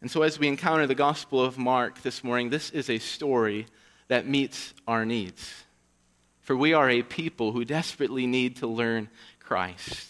And 0.00 0.10
so, 0.10 0.22
as 0.22 0.38
we 0.38 0.48
encounter 0.48 0.86
the 0.86 0.94
Gospel 0.94 1.44
of 1.44 1.58
Mark 1.58 2.00
this 2.02 2.24
morning, 2.24 2.48
this 2.48 2.70
is 2.70 2.88
a 2.88 2.98
story 2.98 3.66
that 4.08 4.26
meets 4.26 4.72
our 4.88 5.04
needs. 5.04 5.64
For 6.40 6.56
we 6.56 6.72
are 6.72 6.88
a 6.88 7.02
people 7.02 7.52
who 7.52 7.66
desperately 7.66 8.26
need 8.26 8.56
to 8.56 8.66
learn 8.66 9.10
Christ. 9.40 10.08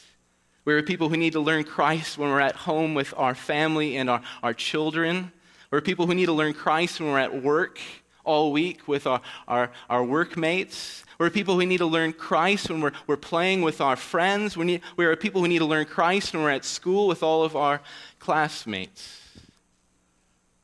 We're 0.64 0.78
a 0.78 0.82
people 0.84 1.08
who 1.08 1.16
need 1.16 1.32
to 1.32 1.40
learn 1.40 1.64
Christ 1.64 2.18
when 2.18 2.30
we're 2.30 2.40
at 2.40 2.54
home 2.54 2.94
with 2.94 3.12
our 3.16 3.34
family 3.34 3.96
and 3.96 4.08
our, 4.08 4.22
our 4.42 4.54
children. 4.54 5.32
We're 5.72 5.80
people 5.80 6.06
who 6.06 6.14
need 6.14 6.26
to 6.26 6.32
learn 6.32 6.54
Christ 6.54 7.00
when 7.00 7.10
we're 7.10 7.18
at 7.18 7.42
work 7.42 7.80
all 8.22 8.52
week 8.52 8.86
with 8.86 9.08
our, 9.08 9.20
our, 9.48 9.72
our 9.88 10.04
workmates. 10.04 11.04
We're 11.18 11.30
people 11.30 11.58
who 11.58 11.66
need 11.66 11.78
to 11.78 11.86
learn 11.86 12.12
Christ 12.12 12.70
when 12.70 12.80
we're, 12.80 12.92
we're 13.08 13.16
playing 13.16 13.62
with 13.62 13.80
our 13.80 13.96
friends. 13.96 14.56
We, 14.56 14.66
need, 14.66 14.82
we 14.96 15.04
are 15.04 15.16
people 15.16 15.40
who 15.40 15.48
need 15.48 15.58
to 15.58 15.64
learn 15.64 15.86
Christ 15.86 16.32
when 16.32 16.44
we're 16.44 16.50
at 16.50 16.64
school 16.64 17.08
with 17.08 17.24
all 17.24 17.42
of 17.42 17.56
our 17.56 17.80
classmates. 18.20 19.19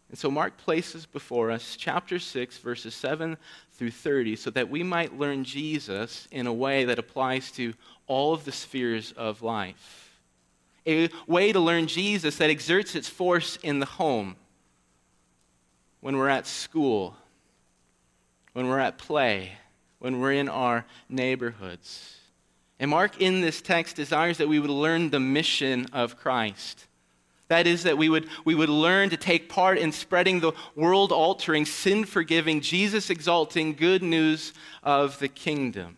And 0.09 0.19
so 0.19 0.31
Mark 0.31 0.57
places 0.57 1.05
before 1.05 1.51
us 1.51 1.77
chapter 1.77 2.19
6, 2.19 2.59
verses 2.59 2.95
7 2.95 3.37
through 3.73 3.91
30, 3.91 4.37
so 4.37 4.51
that 4.51 4.71
we 4.71 4.83
might 4.83 5.19
learn 5.19 5.43
Jesus 5.45 6.29
in 6.31 6.47
a 6.47 6.53
way 6.53 6.85
that 6.85 6.99
applies 6.99 7.51
to 7.53 7.75
all 8.07 8.33
of 8.33 8.45
the 8.45 8.53
spheres 8.53 9.13
of 9.17 9.43
life. 9.43 10.21
A 10.87 11.09
way 11.27 11.51
to 11.51 11.59
learn 11.59 11.89
Jesus 11.89 12.37
that 12.37 12.51
exerts 12.51 12.95
its 12.95 13.09
force 13.09 13.59
in 13.63 13.81
the 13.81 13.87
home, 13.87 14.37
when 16.01 16.17
we're 16.17 16.29
at 16.29 16.47
school, 16.47 17.17
when 18.53 18.69
we're 18.69 18.79
at 18.79 18.99
play, 18.99 19.53
when 19.99 20.21
we're 20.21 20.33
in 20.33 20.49
our 20.49 20.85
neighborhoods. 21.09 22.17
And 22.79 22.91
Mark, 22.91 23.21
in 23.21 23.41
this 23.41 23.61
text, 23.61 23.97
desires 23.97 24.39
that 24.39 24.49
we 24.49 24.61
would 24.61 24.71
learn 24.71 25.11
the 25.11 25.19
mission 25.19 25.87
of 25.93 26.17
Christ 26.17 26.87
that 27.49 27.67
is, 27.67 27.85
that 27.85 27.97
we 27.97 28.09
would, 28.09 28.29
we 28.45 28.55
would 28.55 28.69
learn 28.69 29.11
to 29.11 29.17
take 29.17 29.49
part 29.49 29.79
in 29.79 29.93
spreading 29.93 30.41
the 30.41 30.53
world 30.75 31.13
altering, 31.13 31.65
sin 31.65 32.05
forgiving, 32.05 32.61
Jesus 32.61 33.09
exalting 33.09 33.75
good 33.75 34.03
news 34.03 34.53
of 34.83 35.19
the 35.21 35.29
kingdom. 35.29 35.97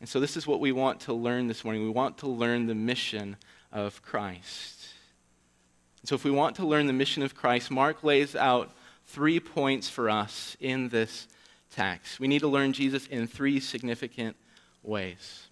And 0.00 0.08
so, 0.08 0.20
this 0.20 0.36
is 0.36 0.46
what 0.46 0.60
we 0.60 0.72
want 0.72 1.00
to 1.00 1.12
learn 1.12 1.48
this 1.48 1.64
morning. 1.64 1.82
We 1.82 1.90
want 1.90 2.18
to 2.18 2.28
learn 2.28 2.66
the 2.66 2.74
mission 2.74 3.36
of 3.72 4.00
Christ. 4.02 4.88
And 6.02 6.08
so, 6.08 6.14
if 6.14 6.22
we 6.22 6.30
want 6.30 6.56
to 6.56 6.66
learn 6.66 6.86
the 6.86 6.92
mission 6.92 7.22
of 7.22 7.34
Christ, 7.34 7.70
Mark 7.70 8.04
lays 8.04 8.36
out 8.36 8.70
three 9.06 9.40
points 9.40 9.88
for 9.88 10.08
us 10.08 10.56
in 10.60 10.90
this 10.90 11.26
text. 11.74 12.20
We 12.20 12.28
need 12.28 12.40
to 12.40 12.48
learn 12.48 12.72
Jesus 12.72 13.06
in 13.08 13.26
three 13.26 13.58
significant 13.58 14.36
ways. 14.82 15.47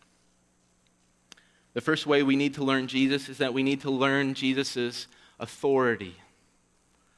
The 1.77 1.83
first 1.83 2.07
way 2.07 2.23
we 2.23 2.37
need 2.37 2.55
to 2.55 2.65
learn 2.65 2.87
Jesus 2.87 3.29
is 3.29 3.37
that 3.37 3.53
we 3.53 3.63
need 3.63 3.83
to 3.83 3.91
learn 3.91 4.33
Jesus' 4.33 5.07
authority. 5.39 6.17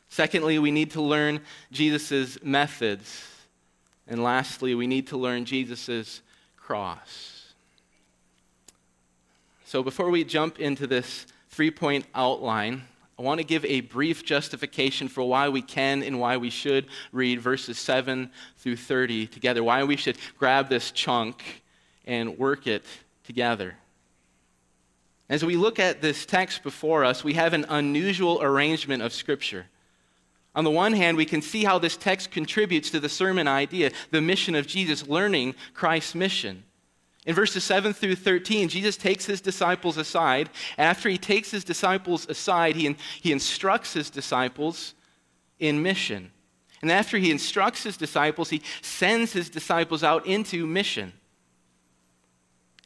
Secondly, 0.08 0.58
we 0.58 0.72
need 0.72 0.90
to 0.90 1.00
learn 1.00 1.42
Jesus' 1.70 2.42
methods. 2.42 3.24
And 4.08 4.20
lastly, 4.20 4.74
we 4.74 4.88
need 4.88 5.06
to 5.06 5.16
learn 5.16 5.44
Jesus' 5.44 6.22
cross. 6.56 7.52
So 9.64 9.84
before 9.84 10.10
we 10.10 10.24
jump 10.24 10.58
into 10.58 10.88
this 10.88 11.26
three 11.50 11.70
point 11.70 12.06
outline, 12.12 12.82
I 13.16 13.22
want 13.22 13.38
to 13.38 13.46
give 13.46 13.64
a 13.64 13.82
brief 13.82 14.24
justification 14.24 15.06
for 15.06 15.22
why 15.22 15.50
we 15.50 15.62
can 15.62 16.02
and 16.02 16.18
why 16.18 16.36
we 16.36 16.50
should 16.50 16.86
read 17.12 17.40
verses 17.40 17.78
7 17.78 18.28
through 18.56 18.74
30 18.74 19.28
together, 19.28 19.62
why 19.62 19.84
we 19.84 19.94
should 19.94 20.18
grab 20.36 20.68
this 20.68 20.90
chunk 20.90 21.62
and 22.06 22.36
work 22.36 22.66
it 22.66 22.84
together. 23.22 23.76
As 25.28 25.44
we 25.44 25.56
look 25.56 25.78
at 25.78 26.00
this 26.00 26.24
text 26.24 26.62
before 26.62 27.04
us, 27.04 27.22
we 27.22 27.34
have 27.34 27.52
an 27.52 27.66
unusual 27.68 28.42
arrangement 28.42 29.02
of 29.02 29.12
Scripture. 29.12 29.66
On 30.54 30.64
the 30.64 30.70
one 30.70 30.94
hand, 30.94 31.16
we 31.16 31.26
can 31.26 31.42
see 31.42 31.64
how 31.64 31.78
this 31.78 31.96
text 31.96 32.30
contributes 32.30 32.90
to 32.90 33.00
the 33.00 33.08
sermon 33.08 33.46
idea, 33.46 33.92
the 34.10 34.22
mission 34.22 34.54
of 34.54 34.66
Jesus, 34.66 35.06
learning 35.06 35.54
Christ's 35.74 36.14
mission. 36.14 36.64
In 37.26 37.34
verses 37.34 37.62
7 37.62 37.92
through 37.92 38.16
13, 38.16 38.68
Jesus 38.70 38.96
takes 38.96 39.26
his 39.26 39.42
disciples 39.42 39.98
aside. 39.98 40.48
After 40.78 41.10
he 41.10 41.18
takes 41.18 41.50
his 41.50 41.62
disciples 41.62 42.26
aside, 42.28 42.74
he, 42.74 42.96
he 43.20 43.32
instructs 43.32 43.92
his 43.92 44.08
disciples 44.08 44.94
in 45.58 45.82
mission. 45.82 46.30
And 46.80 46.90
after 46.90 47.18
he 47.18 47.30
instructs 47.30 47.82
his 47.82 47.96
disciples, 47.98 48.48
he 48.48 48.62
sends 48.80 49.32
his 49.32 49.50
disciples 49.50 50.02
out 50.02 50.26
into 50.26 50.66
mission. 50.66 51.12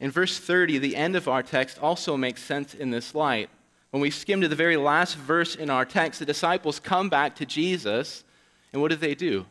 In 0.03 0.11
verse 0.11 0.37
30, 0.37 0.79
the 0.79 0.97
end 0.97 1.15
of 1.15 1.29
our 1.29 1.45
text 1.45 1.79
also 1.79 2.17
makes 2.17 2.43
sense 2.43 2.75
in 2.75 2.91
this 2.91 3.15
light. 3.15 3.49
When 3.93 4.01
we 4.01 4.11
skim 4.11 4.41
to 4.41 4.49
the 4.49 4.57
very 4.57 4.77
last 4.77 5.17
verse 5.17 5.55
in 5.55 5.71
our 5.71 5.85
text, 5.85 6.19
the 6.19 6.27
disciples 6.27 6.81
come 6.81 7.09
back 7.09 7.37
to 7.37 7.47
Jesus, 7.47 8.25
and 8.73 8.83
what 8.83 8.91
do 8.91 8.97
they 8.97 9.15
do? 9.15 9.47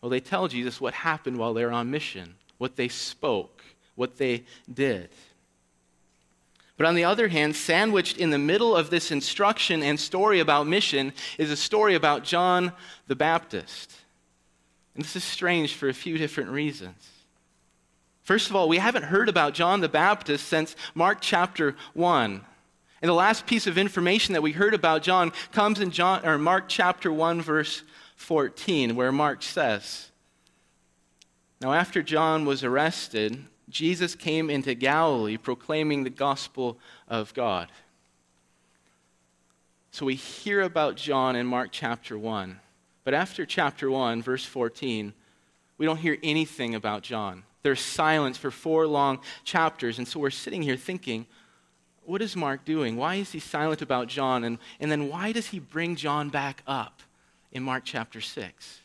Well, 0.00 0.08
they 0.08 0.20
tell 0.20 0.48
Jesus 0.48 0.80
what 0.80 0.94
happened 0.94 1.36
while 1.36 1.52
they 1.52 1.62
were 1.62 1.72
on 1.72 1.90
mission, 1.90 2.36
what 2.56 2.76
they 2.76 2.88
spoke, 2.88 3.62
what 3.96 4.16
they 4.16 4.44
did. 4.72 5.10
But 6.78 6.86
on 6.86 6.94
the 6.94 7.04
other 7.04 7.28
hand, 7.28 7.54
sandwiched 7.54 8.16
in 8.16 8.30
the 8.30 8.38
middle 8.38 8.74
of 8.74 8.88
this 8.88 9.10
instruction 9.10 9.82
and 9.82 10.00
story 10.00 10.40
about 10.40 10.66
mission 10.66 11.12
is 11.36 11.50
a 11.50 11.56
story 11.56 11.96
about 11.96 12.24
John 12.24 12.72
the 13.08 13.14
Baptist. 13.14 13.92
And 14.94 15.04
this 15.04 15.16
is 15.16 15.22
strange 15.22 15.74
for 15.74 15.90
a 15.90 15.94
few 15.94 16.16
different 16.16 16.48
reasons. 16.48 17.10
First 18.24 18.48
of 18.48 18.56
all, 18.56 18.70
we 18.70 18.78
haven't 18.78 19.04
heard 19.04 19.28
about 19.28 19.52
John 19.52 19.80
the 19.80 19.88
Baptist 19.88 20.48
since 20.48 20.74
Mark 20.94 21.18
chapter 21.20 21.76
1. 21.92 22.40
And 23.02 23.08
the 23.08 23.12
last 23.12 23.46
piece 23.46 23.66
of 23.66 23.76
information 23.76 24.32
that 24.32 24.42
we 24.42 24.52
heard 24.52 24.72
about 24.72 25.02
John 25.02 25.30
comes 25.52 25.78
in 25.78 25.90
John, 25.90 26.24
or 26.24 26.38
Mark 26.38 26.64
chapter 26.66 27.12
1, 27.12 27.42
verse 27.42 27.82
14, 28.16 28.96
where 28.96 29.12
Mark 29.12 29.42
says, 29.42 30.10
Now, 31.60 31.74
after 31.74 32.02
John 32.02 32.46
was 32.46 32.64
arrested, 32.64 33.44
Jesus 33.68 34.14
came 34.14 34.48
into 34.48 34.74
Galilee 34.74 35.36
proclaiming 35.36 36.04
the 36.04 36.10
gospel 36.10 36.78
of 37.06 37.34
God. 37.34 37.70
So 39.90 40.06
we 40.06 40.14
hear 40.14 40.62
about 40.62 40.96
John 40.96 41.36
in 41.36 41.46
Mark 41.46 41.68
chapter 41.72 42.18
1. 42.18 42.58
But 43.04 43.12
after 43.12 43.44
chapter 43.44 43.90
1, 43.90 44.22
verse 44.22 44.46
14, 44.46 45.12
we 45.76 45.84
don't 45.84 45.98
hear 45.98 46.16
anything 46.22 46.74
about 46.74 47.02
John. 47.02 47.42
There's 47.64 47.80
silence 47.80 48.36
for 48.36 48.50
four 48.50 48.86
long 48.86 49.20
chapters. 49.42 49.98
And 49.98 50.06
so 50.06 50.20
we're 50.20 50.28
sitting 50.28 50.62
here 50.62 50.76
thinking, 50.76 51.26
what 52.04 52.20
is 52.20 52.36
Mark 52.36 52.66
doing? 52.66 52.96
Why 52.96 53.14
is 53.14 53.32
he 53.32 53.40
silent 53.40 53.80
about 53.80 54.06
John? 54.06 54.44
And, 54.44 54.58
and 54.78 54.92
then 54.92 55.08
why 55.08 55.32
does 55.32 55.46
he 55.46 55.58
bring 55.58 55.96
John 55.96 56.28
back 56.28 56.62
up 56.66 57.00
in 57.52 57.62
Mark 57.62 57.84
chapter 57.86 58.20
6? 58.20 58.80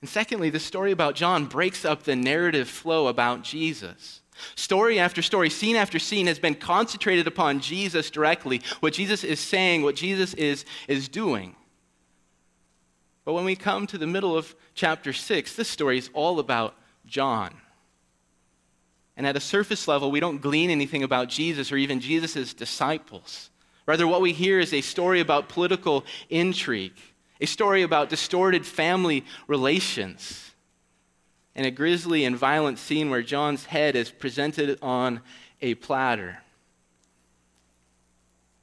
And 0.00 0.08
secondly, 0.08 0.50
the 0.50 0.60
story 0.60 0.92
about 0.92 1.16
John 1.16 1.46
breaks 1.46 1.84
up 1.84 2.04
the 2.04 2.14
narrative 2.14 2.68
flow 2.68 3.08
about 3.08 3.42
Jesus. 3.42 4.20
Story 4.54 5.00
after 5.00 5.20
story, 5.20 5.50
scene 5.50 5.74
after 5.74 5.98
scene 5.98 6.28
has 6.28 6.38
been 6.38 6.54
concentrated 6.54 7.26
upon 7.26 7.58
Jesus 7.58 8.08
directly, 8.08 8.62
what 8.78 8.92
Jesus 8.92 9.24
is 9.24 9.40
saying, 9.40 9.82
what 9.82 9.96
Jesus 9.96 10.32
is, 10.34 10.64
is 10.86 11.08
doing. 11.08 11.56
But 13.28 13.34
when 13.34 13.44
we 13.44 13.56
come 13.56 13.86
to 13.88 13.98
the 13.98 14.06
middle 14.06 14.38
of 14.38 14.56
chapter 14.72 15.12
6, 15.12 15.54
this 15.54 15.68
story 15.68 15.98
is 15.98 16.08
all 16.14 16.38
about 16.38 16.74
John. 17.04 17.52
And 19.18 19.26
at 19.26 19.36
a 19.36 19.40
surface 19.40 19.86
level, 19.86 20.10
we 20.10 20.18
don't 20.18 20.40
glean 20.40 20.70
anything 20.70 21.02
about 21.02 21.28
Jesus 21.28 21.70
or 21.70 21.76
even 21.76 22.00
Jesus' 22.00 22.54
disciples. 22.54 23.50
Rather, 23.84 24.06
what 24.06 24.22
we 24.22 24.32
hear 24.32 24.58
is 24.58 24.72
a 24.72 24.80
story 24.80 25.20
about 25.20 25.50
political 25.50 26.06
intrigue, 26.30 26.96
a 27.38 27.44
story 27.44 27.82
about 27.82 28.08
distorted 28.08 28.64
family 28.64 29.26
relations, 29.46 30.52
and 31.54 31.66
a 31.66 31.70
grisly 31.70 32.24
and 32.24 32.34
violent 32.34 32.78
scene 32.78 33.10
where 33.10 33.20
John's 33.20 33.66
head 33.66 33.94
is 33.94 34.10
presented 34.10 34.78
on 34.80 35.20
a 35.60 35.74
platter. 35.74 36.38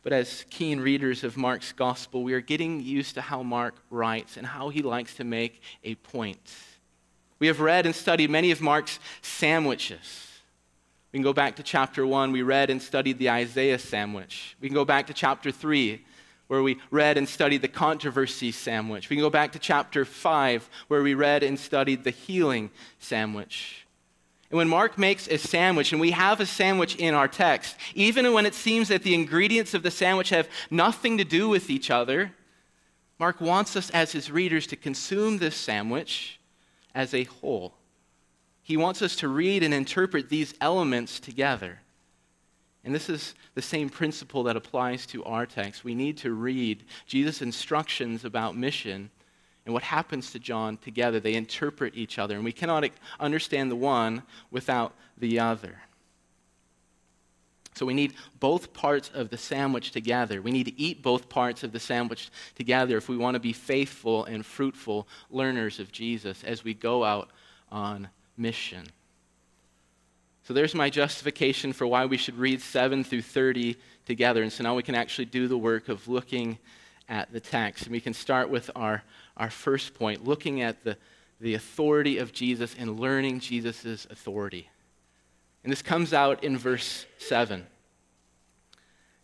But 0.05 0.13
as 0.13 0.45
keen 0.51 0.81
readers 0.81 1.23
of 1.23 1.35
Mark's 1.35 1.71
gospel, 1.71 2.21
we 2.21 2.33
are 2.33 2.39
getting 2.39 2.79
used 2.79 3.15
to 3.15 3.21
how 3.21 3.41
Mark 3.41 3.73
writes 3.89 4.37
and 4.37 4.45
how 4.45 4.69
he 4.69 4.83
likes 4.83 5.15
to 5.15 5.23
make 5.23 5.63
a 5.83 5.95
point. 5.95 6.53
We 7.39 7.47
have 7.47 7.59
read 7.59 7.87
and 7.87 7.95
studied 7.95 8.29
many 8.29 8.51
of 8.51 8.61
Mark's 8.61 8.99
sandwiches. 9.23 10.27
We 11.11 11.17
can 11.17 11.23
go 11.23 11.33
back 11.33 11.55
to 11.55 11.63
chapter 11.63 12.05
1. 12.05 12.31
We 12.31 12.43
read 12.43 12.69
and 12.69 12.79
studied 12.79 13.17
the 13.17 13.31
Isaiah 13.31 13.79
sandwich. 13.79 14.55
We 14.61 14.67
can 14.67 14.75
go 14.75 14.85
back 14.85 15.07
to 15.07 15.13
chapter 15.13 15.49
3, 15.49 16.05
where 16.49 16.61
we 16.61 16.77
read 16.91 17.17
and 17.17 17.27
studied 17.27 17.63
the 17.63 17.67
controversy 17.67 18.51
sandwich. 18.51 19.09
We 19.09 19.15
can 19.15 19.23
go 19.23 19.31
back 19.31 19.53
to 19.53 19.59
chapter 19.59 20.05
5, 20.05 20.69
where 20.87 21.01
we 21.01 21.15
read 21.15 21.41
and 21.41 21.59
studied 21.59 22.03
the 22.03 22.11
healing 22.11 22.69
sandwich. 22.99 23.84
When 24.55 24.69
Mark 24.69 24.97
makes 24.97 25.27
a 25.27 25.37
sandwich, 25.37 25.91
and 25.91 25.99
we 25.99 26.11
have 26.11 26.39
a 26.39 26.45
sandwich 26.45 26.95
in 26.95 27.13
our 27.13 27.27
text, 27.27 27.75
even 27.93 28.31
when 28.31 28.45
it 28.45 28.53
seems 28.53 28.87
that 28.87 29.03
the 29.03 29.13
ingredients 29.13 29.73
of 29.73 29.83
the 29.83 29.91
sandwich 29.91 30.29
have 30.29 30.47
nothing 30.71 31.17
to 31.17 31.25
do 31.25 31.49
with 31.49 31.69
each 31.69 31.91
other, 31.91 32.31
Mark 33.19 33.41
wants 33.41 33.75
us 33.75 33.89
as 33.89 34.13
his 34.13 34.31
readers 34.31 34.65
to 34.67 34.77
consume 34.77 35.39
this 35.39 35.57
sandwich 35.57 36.39
as 36.93 37.13
a 37.13 37.25
whole. 37.25 37.73
He 38.63 38.77
wants 38.77 39.01
us 39.01 39.17
to 39.17 39.27
read 39.27 39.61
and 39.61 39.73
interpret 39.73 40.29
these 40.29 40.53
elements 40.61 41.19
together. 41.19 41.79
And 42.85 42.95
this 42.95 43.09
is 43.09 43.35
the 43.55 43.61
same 43.61 43.89
principle 43.89 44.43
that 44.43 44.55
applies 44.55 45.05
to 45.07 45.21
our 45.25 45.45
text. 45.45 45.83
We 45.83 45.95
need 45.95 46.15
to 46.19 46.31
read 46.31 46.85
Jesus' 47.05 47.41
instructions 47.41 48.23
about 48.23 48.55
mission 48.55 49.09
and 49.65 49.73
what 49.73 49.83
happens 49.83 50.31
to 50.31 50.39
John 50.39 50.77
together. 50.77 51.19
They 51.19 51.33
interpret 51.33 51.95
each 51.95 52.19
other, 52.19 52.35
and 52.35 52.45
we 52.45 52.51
cannot 52.51 52.89
understand 53.19 53.71
the 53.71 53.75
one 53.75 54.23
without 54.51 54.93
the 55.17 55.39
other. 55.39 55.79
So 57.75 57.85
we 57.85 57.93
need 57.93 58.13
both 58.39 58.73
parts 58.73 59.11
of 59.13 59.29
the 59.29 59.37
sandwich 59.37 59.91
together. 59.91 60.41
We 60.41 60.51
need 60.51 60.67
to 60.67 60.79
eat 60.79 61.03
both 61.03 61.27
parts 61.27 61.63
of 61.63 61.73
the 61.73 61.79
sandwich 61.79 62.29
together 62.55 62.95
if 62.95 63.09
we 63.09 63.17
want 63.17 63.35
to 63.35 63.39
be 63.39 63.51
faithful 63.51 64.23
and 64.25 64.45
fruitful 64.45 65.07
learners 65.29 65.79
of 65.79 65.91
Jesus 65.91 66.43
as 66.45 66.63
we 66.63 66.73
go 66.73 67.03
out 67.03 67.31
on 67.69 68.07
mission. 68.37 68.85
So 70.43 70.53
there's 70.53 70.75
my 70.75 70.89
justification 70.89 71.73
for 71.73 71.85
why 71.85 72.05
we 72.05 72.17
should 72.17 72.37
read 72.37 72.61
7 72.61 73.03
through 73.03 73.23
30 73.23 73.75
together. 74.05 74.41
And 74.41 74.53
so 74.53 74.63
now 74.63 74.75
we 74.75 74.83
can 74.83 74.95
actually 74.95 75.25
do 75.25 75.47
the 75.47 75.57
work 75.57 75.89
of 75.89 76.07
looking 76.07 76.59
at 77.09 77.33
the 77.33 77.39
text. 77.39 77.83
And 77.83 77.91
we 77.91 77.99
can 77.99 78.13
start 78.13 78.49
with 78.49 78.69
our, 78.75 79.03
our 79.37 79.49
first 79.49 79.93
point 79.93 80.25
looking 80.25 80.61
at 80.61 80.83
the, 80.83 80.97
the 81.39 81.53
authority 81.53 82.17
of 82.17 82.31
Jesus 82.33 82.75
and 82.77 82.99
learning 82.99 83.39
Jesus' 83.39 84.07
authority. 84.09 84.69
And 85.63 85.71
this 85.71 85.81
comes 85.81 86.13
out 86.13 86.43
in 86.43 86.57
verse 86.57 87.05
7. 87.17 87.65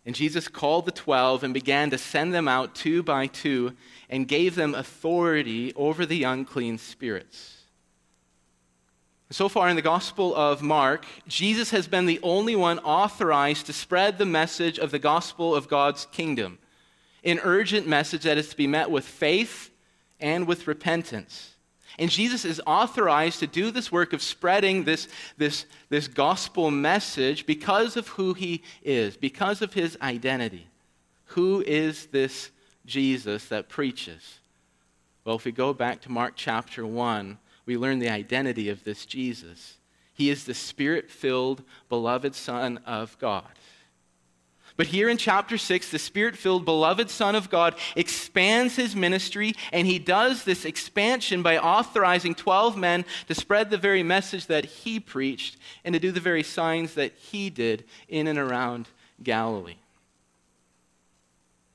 And 0.04 0.14
Jesus 0.14 0.48
called 0.48 0.84
the 0.84 0.90
twelve 0.90 1.44
and 1.44 1.54
began 1.54 1.90
to 1.90 1.98
send 1.98 2.34
them 2.34 2.48
out 2.48 2.74
two 2.74 3.02
by 3.02 3.28
two 3.28 3.74
and 4.10 4.26
gave 4.26 4.56
them 4.56 4.74
authority 4.74 5.72
over 5.74 6.04
the 6.04 6.24
unclean 6.24 6.78
spirits. 6.78 7.58
So 9.30 9.48
far 9.48 9.68
in 9.68 9.76
the 9.76 9.82
Gospel 9.82 10.34
of 10.34 10.60
Mark, 10.60 11.06
Jesus 11.26 11.70
has 11.70 11.86
been 11.88 12.04
the 12.04 12.20
only 12.22 12.54
one 12.54 12.80
authorized 12.80 13.66
to 13.66 13.72
spread 13.72 14.18
the 14.18 14.26
message 14.26 14.78
of 14.78 14.90
the 14.90 14.98
gospel 14.98 15.54
of 15.54 15.68
God's 15.68 16.06
kingdom, 16.12 16.58
an 17.24 17.40
urgent 17.42 17.86
message 17.86 18.24
that 18.24 18.36
is 18.36 18.50
to 18.50 18.56
be 18.56 18.66
met 18.66 18.90
with 18.90 19.06
faith 19.06 19.71
and 20.22 20.46
with 20.46 20.66
repentance. 20.66 21.56
And 21.98 22.10
Jesus 22.10 22.44
is 22.44 22.60
authorized 22.66 23.40
to 23.40 23.46
do 23.46 23.70
this 23.70 23.92
work 23.92 24.12
of 24.12 24.22
spreading 24.22 24.84
this, 24.84 25.08
this, 25.36 25.66
this 25.90 26.08
gospel 26.08 26.70
message 26.70 27.44
because 27.44 27.96
of 27.96 28.08
who 28.08 28.32
he 28.32 28.62
is, 28.82 29.16
because 29.16 29.60
of 29.60 29.74
his 29.74 29.98
identity. 30.00 30.66
Who 31.26 31.62
is 31.66 32.06
this 32.06 32.50
Jesus 32.86 33.46
that 33.46 33.68
preaches? 33.68 34.38
Well, 35.24 35.36
if 35.36 35.44
we 35.44 35.52
go 35.52 35.74
back 35.74 36.00
to 36.02 36.10
Mark 36.10 36.32
chapter 36.34 36.86
1, 36.86 37.38
we 37.66 37.76
learn 37.76 37.98
the 37.98 38.08
identity 38.08 38.70
of 38.70 38.84
this 38.84 39.04
Jesus. 39.04 39.76
He 40.14 40.30
is 40.30 40.44
the 40.44 40.54
spirit 40.54 41.10
filled, 41.10 41.62
beloved 41.88 42.34
Son 42.34 42.78
of 42.86 43.18
God. 43.18 43.50
But 44.76 44.86
here 44.86 45.08
in 45.08 45.18
chapter 45.18 45.58
6, 45.58 45.90
the 45.90 45.98
spirit 45.98 46.36
filled, 46.36 46.64
beloved 46.64 47.10
Son 47.10 47.34
of 47.34 47.50
God 47.50 47.74
expands 47.94 48.76
his 48.76 48.96
ministry, 48.96 49.54
and 49.72 49.86
he 49.86 49.98
does 49.98 50.44
this 50.44 50.64
expansion 50.64 51.42
by 51.42 51.58
authorizing 51.58 52.34
12 52.34 52.76
men 52.76 53.04
to 53.28 53.34
spread 53.34 53.70
the 53.70 53.76
very 53.76 54.02
message 54.02 54.46
that 54.46 54.64
he 54.64 54.98
preached 54.98 55.56
and 55.84 55.92
to 55.92 55.98
do 55.98 56.10
the 56.10 56.20
very 56.20 56.42
signs 56.42 56.94
that 56.94 57.12
he 57.14 57.50
did 57.50 57.84
in 58.08 58.26
and 58.26 58.38
around 58.38 58.88
Galilee. 59.22 59.76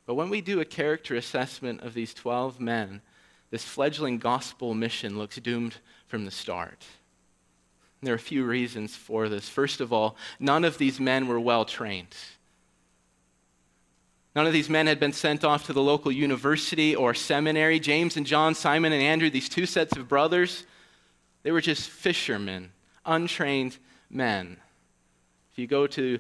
But 0.08 0.16
when 0.16 0.30
we 0.30 0.42
do 0.42 0.60
a 0.60 0.66
character 0.66 1.16
assessment 1.16 1.82
of 1.82 1.94
these 1.94 2.14
12 2.14 2.60
men, 2.60 3.02
this 3.52 3.64
fledgling 3.64 4.18
gospel 4.18 4.74
mission 4.74 5.18
looks 5.18 5.36
doomed 5.36 5.78
from 6.08 6.26
the 6.26 6.32
start. 6.32 6.86
There 8.02 8.14
are 8.14 8.16
a 8.16 8.20
few 8.20 8.46
reasons 8.46 8.96
for 8.96 9.28
this. 9.28 9.50
First 9.50 9.82
of 9.82 9.92
all, 9.92 10.16
none 10.40 10.64
of 10.64 10.78
these 10.78 11.00
men 11.00 11.28
were 11.28 11.40
well 11.40 11.66
trained. 11.66 12.16
None 14.38 14.46
of 14.46 14.54
these 14.54 14.70
men 14.70 14.86
had 14.86 15.00
been 15.00 15.14
sent 15.14 15.44
off 15.44 15.66
to 15.66 15.74
the 15.74 15.82
local 15.82 16.12
university 16.12 16.96
or 16.96 17.16
seminary. 17.16 17.80
James 17.80 18.18
and 18.18 18.26
John, 18.28 18.54
Simon 18.54 18.94
and 18.94 19.02
Andrew, 19.02 19.32
these 19.32 19.50
two 19.50 19.66
sets 19.66 19.98
of 19.98 20.08
brothers, 20.08 20.68
they 21.42 21.52
were 21.52 21.60
just 21.60 21.90
fishermen, 21.90 22.72
untrained 23.04 23.80
men. 24.12 24.58
If 25.52 25.58
you 25.58 25.66
go 25.66 25.88
to 25.88 26.20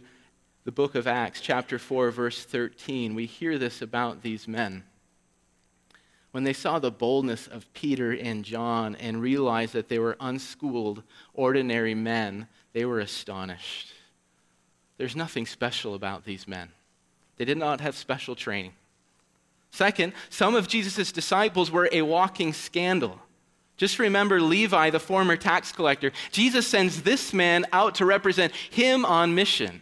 the 0.63 0.71
book 0.71 0.95
of 0.95 1.05
Acts, 1.05 1.41
chapter 1.41 1.77
4, 1.77 2.09
verse 2.09 2.43
13, 2.43 3.13
we 3.13 3.27
hear 3.27 3.59
this 3.59 3.83
about 3.83 4.23
these 4.23 4.47
men 4.47 4.81
when 6.31 6.43
they 6.43 6.53
saw 6.53 6.79
the 6.79 6.89
boldness 6.89 7.45
of 7.45 7.71
Peter 7.73 8.13
and 8.13 8.43
John 8.43 8.95
and 8.95 9.21
realized 9.21 9.73
that 9.73 9.89
they 9.89 9.99
were 9.99 10.17
unschooled, 10.19 11.03
ordinary 11.35 11.93
men, 11.93 12.47
they 12.73 12.83
were 12.83 12.99
astonished. 12.99 13.93
There's 14.97 15.15
nothing 15.15 15.45
special 15.45 15.93
about 15.93 16.25
these 16.25 16.47
men. 16.47 16.69
They 17.37 17.45
did 17.45 17.57
not 17.57 17.81
have 17.81 17.95
special 17.95 18.35
training. 18.35 18.73
Second, 19.71 20.13
some 20.29 20.55
of 20.55 20.67
Jesus' 20.67 21.11
disciples 21.11 21.69
were 21.71 21.89
a 21.91 22.01
walking 22.01 22.53
scandal. 22.53 23.19
Just 23.75 23.99
remember 23.99 24.41
Levi, 24.41 24.89
the 24.89 24.99
former 24.99 25.35
tax 25.35 25.71
collector. 25.71 26.11
Jesus 26.31 26.65
sends 26.65 27.03
this 27.03 27.31
man 27.33 27.65
out 27.71 27.95
to 27.95 28.05
represent 28.05 28.55
him 28.55 29.05
on 29.05 29.35
mission 29.35 29.81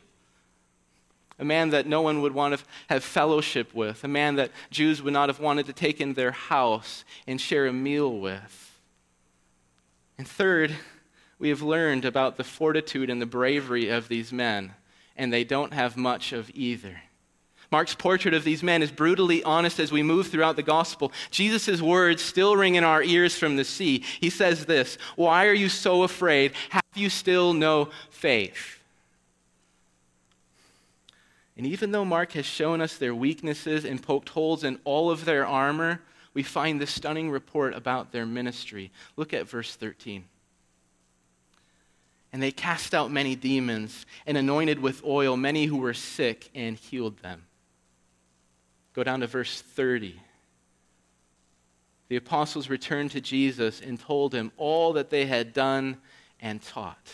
a 1.37 1.45
man 1.45 1.71
that 1.71 1.85
no 1.85 2.01
one 2.01 2.21
would 2.21 2.33
want 2.33 2.57
to 2.57 2.65
have 2.87 3.03
fellowship 3.03 3.73
with, 3.73 4.03
a 4.03 4.07
man 4.07 4.35
that 4.35 4.51
Jews 4.71 5.01
would 5.01 5.13
not 5.13 5.29
have 5.29 5.39
wanted 5.39 5.65
to 5.65 5.73
take 5.73 5.99
in 5.99 6.13
their 6.13 6.31
house 6.31 7.03
and 7.27 7.39
share 7.39 7.67
a 7.67 7.73
meal 7.73 8.19
with. 8.19 8.79
And 10.17 10.27
third, 10.27 10.73
we 11.37 11.49
have 11.49 11.61
learned 11.61 12.05
about 12.05 12.37
the 12.37 12.45
fortitude 12.45 13.09
and 13.09 13.21
the 13.21 13.25
bravery 13.25 13.89
of 13.89 14.07
these 14.07 14.31
men, 14.31 14.75
and 15.17 15.31
they 15.31 15.43
don't 15.43 15.73
have 15.73 15.97
much 15.97 16.31
of 16.31 16.49
either. 16.53 17.01
Mark's 17.71 17.95
portrait 17.95 18.34
of 18.34 18.43
these 18.43 18.63
men 18.63 18.82
is 18.82 18.91
brutally 18.91 19.43
honest 19.43 19.80
as 19.80 19.91
we 19.91 20.04
move 20.04 20.28
throughout 20.28 20.56
the 20.56 20.63
gospel. 20.63 21.12
Jesus' 21.32 21.82
words 21.82 22.21
still 22.21 22.56
ring 22.56 22.75
in 22.75 22.84
our 22.84 23.04
ears 23.04 23.38
from 23.38 23.56
the 23.56 23.63
sea. 23.63 24.04
He 24.19 24.30
says 24.30 24.65
this 24.65 24.97
Why 25.15 25.47
are 25.47 25.54
you 25.54 25.69
so 25.69 26.04
afraid? 26.04 26.54
Have 26.69 26.84
you 26.95 27.10
still 27.10 27.54
no 27.54 27.89
faith? 28.10 28.80
And 31.58 31.65
even 31.65 31.91
though 31.91 32.06
Mark 32.06 32.34
has 32.34 32.45
shown 32.45 32.82
us 32.82 32.97
their 32.97 33.15
weaknesses 33.15 33.86
and 33.86 34.01
poked 34.01 34.30
holes 34.30 34.63
in 34.63 34.80
all 34.84 35.10
of 35.10 35.23
their 35.23 35.45
armor, 35.47 36.01
we 36.34 36.43
find 36.43 36.82
this 36.82 36.91
stunning 36.91 37.32
report 37.32 37.73
about 37.73 38.12
their 38.12 38.25
ministry. 38.25 38.91
Look 39.15 39.34
at 39.34 39.47
verse 39.47 39.73
13. 39.75 40.25
And 42.34 42.43
they 42.43 42.51
cast 42.51 42.93
out 42.93 43.10
many 43.10 43.36
demons 43.38 44.06
and 44.25 44.38
anointed 44.38 44.80
with 44.80 45.06
oil 45.06 45.38
many 45.38 45.65
who 45.65 45.78
were 45.78 45.93
sick 45.93 46.49
and 46.54 46.78
healed 46.78 47.19
them. 47.19 47.43
Go 48.95 49.03
down 49.03 49.19
to 49.19 49.27
verse 49.27 49.62
30. 49.62 50.19
The 52.08 52.15
apostles 52.15 52.69
returned 52.69 53.12
to 53.12 53.19
Jesus 53.21 53.81
and 53.81 53.99
told 53.99 54.34
him 54.34 54.51
all 54.55 54.93
that 54.93 55.10
they 55.10 55.25
had 55.25 55.51
done 55.53 55.97
and 56.39 56.62
taught. 56.62 57.12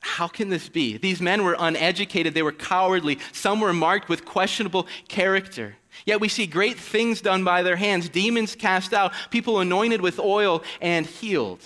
How 0.00 0.28
can 0.28 0.50
this 0.50 0.68
be? 0.68 0.98
These 0.98 1.22
men 1.22 1.44
were 1.44 1.56
uneducated, 1.58 2.34
they 2.34 2.42
were 2.42 2.52
cowardly, 2.52 3.18
some 3.32 3.60
were 3.60 3.72
marked 3.72 4.10
with 4.10 4.26
questionable 4.26 4.86
character. 5.08 5.76
Yet 6.04 6.20
we 6.20 6.28
see 6.28 6.46
great 6.46 6.78
things 6.78 7.22
done 7.22 7.42
by 7.42 7.62
their 7.62 7.76
hands 7.76 8.10
demons 8.10 8.54
cast 8.54 8.92
out, 8.92 9.14
people 9.30 9.60
anointed 9.60 10.02
with 10.02 10.18
oil 10.18 10.62
and 10.82 11.06
healed. 11.06 11.62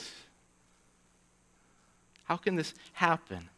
How 2.24 2.36
can 2.36 2.54
this 2.54 2.74
happen? 2.92 3.48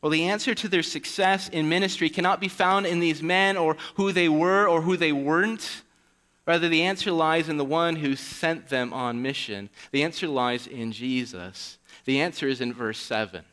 Well, 0.00 0.10
the 0.10 0.28
answer 0.28 0.54
to 0.54 0.68
their 0.68 0.82
success 0.82 1.48
in 1.48 1.68
ministry 1.68 2.08
cannot 2.08 2.40
be 2.40 2.48
found 2.48 2.86
in 2.86 3.00
these 3.00 3.22
men 3.22 3.56
or 3.56 3.76
who 3.96 4.12
they 4.12 4.28
were 4.28 4.66
or 4.66 4.82
who 4.82 4.96
they 4.96 5.12
weren't. 5.12 5.82
Rather, 6.46 6.68
the 6.68 6.82
answer 6.82 7.10
lies 7.10 7.48
in 7.48 7.56
the 7.56 7.64
one 7.64 7.96
who 7.96 8.16
sent 8.16 8.68
them 8.68 8.92
on 8.92 9.20
mission. 9.20 9.68
The 9.90 10.02
answer 10.02 10.28
lies 10.28 10.66
in 10.66 10.92
Jesus. 10.92 11.78
The 12.04 12.20
answer 12.20 12.48
is 12.48 12.60
in 12.60 12.72
verse 12.72 12.98
7 12.98 13.44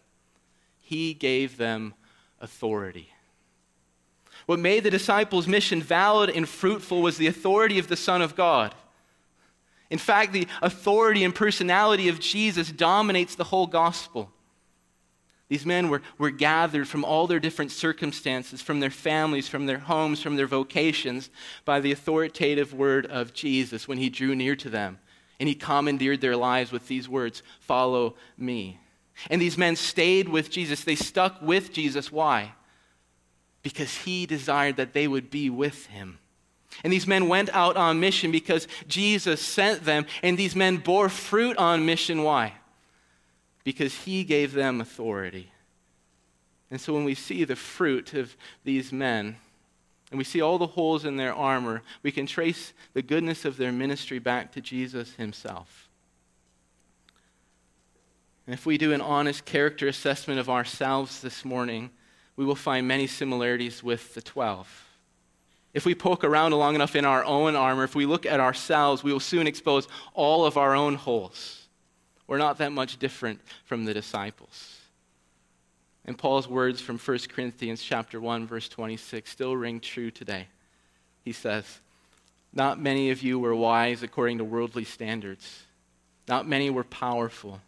he 0.85 1.15
gave 1.15 1.57
them 1.57 1.95
authority. 2.39 3.09
What 4.45 4.59
made 4.59 4.83
the 4.83 4.91
disciples' 4.91 5.47
mission 5.47 5.81
valid 5.81 6.29
and 6.29 6.47
fruitful 6.47 7.01
was 7.01 7.17
the 7.17 7.25
authority 7.25 7.79
of 7.79 7.87
the 7.87 7.95
Son 7.95 8.21
of 8.21 8.35
God. 8.35 8.75
In 9.89 9.97
fact, 9.97 10.31
the 10.31 10.47
authority 10.61 11.23
and 11.23 11.33
personality 11.33 12.07
of 12.07 12.19
Jesus 12.19 12.71
dominates 12.71 13.33
the 13.33 13.45
whole 13.45 13.65
gospel. 13.65 14.31
These 15.47 15.65
men 15.65 15.89
were, 15.89 16.01
were 16.17 16.31
gathered 16.31 16.87
from 16.87 17.05
all 17.05 17.27
their 17.27 17.39
different 17.39 17.71
circumstances, 17.71 18.61
from 18.61 18.79
their 18.79 18.89
families, 18.89 19.47
from 19.47 19.67
their 19.67 19.77
homes, 19.77 20.21
from 20.21 20.37
their 20.37 20.47
vocations, 20.47 21.29
by 21.65 21.79
the 21.79 21.91
authoritative 21.91 22.73
word 22.73 23.05
of 23.05 23.33
Jesus 23.33 23.87
when 23.87 23.99
he 23.99 24.09
drew 24.09 24.35
near 24.35 24.55
to 24.55 24.69
them. 24.69 24.97
And 25.39 25.47
he 25.47 25.55
commandeered 25.55 26.21
their 26.21 26.35
lives 26.35 26.71
with 26.71 26.87
these 26.87 27.07
words 27.07 27.43
Follow 27.59 28.15
me. 28.37 28.79
And 29.29 29.41
these 29.41 29.57
men 29.57 29.75
stayed 29.75 30.27
with 30.27 30.49
Jesus. 30.49 30.83
They 30.83 30.95
stuck 30.95 31.41
with 31.41 31.71
Jesus. 31.71 32.11
Why? 32.11 32.53
Because 33.61 33.97
he 33.99 34.25
desired 34.25 34.77
that 34.77 34.93
they 34.93 35.07
would 35.07 35.29
be 35.29 35.49
with 35.49 35.85
him. 35.87 36.19
And 36.83 36.91
these 36.91 37.07
men 37.07 37.29
went 37.29 37.49
out 37.53 37.77
on 37.77 37.99
mission 37.99 38.31
because 38.31 38.67
Jesus 38.87 39.41
sent 39.41 39.85
them. 39.85 40.05
And 40.23 40.37
these 40.37 40.55
men 40.55 40.77
bore 40.77 41.07
fruit 41.07 41.55
on 41.57 41.85
mission. 41.85 42.23
Why? 42.23 42.53
Because 43.65 43.93
he 43.93 44.23
gave 44.23 44.53
them 44.53 44.79
authority. 44.79 45.51
And 46.71 46.79
so 46.79 46.93
when 46.93 47.03
we 47.03 47.15
see 47.15 47.43
the 47.43 47.57
fruit 47.57 48.13
of 48.13 48.37
these 48.63 48.93
men, 48.93 49.35
and 50.11 50.17
we 50.17 50.23
see 50.23 50.39
all 50.39 50.57
the 50.57 50.67
holes 50.67 51.03
in 51.03 51.17
their 51.17 51.33
armor, 51.33 51.81
we 52.01 52.11
can 52.11 52.25
trace 52.25 52.71
the 52.93 53.01
goodness 53.01 53.43
of 53.43 53.57
their 53.57 53.73
ministry 53.73 54.19
back 54.19 54.53
to 54.53 54.61
Jesus 54.61 55.15
himself. 55.15 55.89
And 58.47 58.53
if 58.53 58.65
we 58.65 58.77
do 58.77 58.93
an 58.93 59.01
honest 59.01 59.45
character 59.45 59.87
assessment 59.87 60.39
of 60.39 60.49
ourselves 60.49 61.21
this 61.21 61.43
morning, 61.43 61.89
we 62.35 62.45
will 62.45 62.55
find 62.55 62.87
many 62.87 63.07
similarities 63.07 63.83
with 63.83 64.13
the 64.13 64.21
12. 64.21 64.85
If 65.73 65.85
we 65.85 65.95
poke 65.95 66.23
around 66.23 66.51
long 66.51 66.75
enough 66.75 66.95
in 66.95 67.03
our 67.03 67.23
own 67.25 67.55
armor, 67.55 67.83
if 67.83 67.95
we 67.95 68.05
look 68.05 68.25
at 68.25 68.39
ourselves, 68.39 69.03
we 69.03 69.11
will 69.11 69.19
soon 69.19 69.47
expose 69.47 69.87
all 70.13 70.45
of 70.45 70.55
our 70.55 70.75
own 70.75 70.95
holes. 70.95 71.64
We're 72.27 72.37
not 72.37 72.57
that 72.57 72.71
much 72.71 72.97
different 72.97 73.41
from 73.65 73.85
the 73.85 73.93
disciples. 73.93 74.79
And 76.05 76.17
Paul's 76.17 76.47
words 76.47 76.81
from 76.81 76.97
1 76.97 77.29
Corinthians 77.29 77.81
chapter 77.81 78.19
1 78.19 78.47
verse 78.47 78.69
26 78.69 79.29
still 79.29 79.55
ring 79.55 79.79
true 79.79 80.11
today. 80.11 80.47
He 81.23 81.31
says, 81.31 81.81
"Not 82.53 82.79
many 82.79 83.09
of 83.09 83.23
you 83.23 83.39
were 83.39 83.55
wise 83.55 84.03
according 84.03 84.37
to 84.37 84.43
worldly 84.43 84.85
standards. 84.85 85.63
Not 86.27 86.47
many 86.47 86.69
were 86.69 86.83
powerful." 86.83 87.61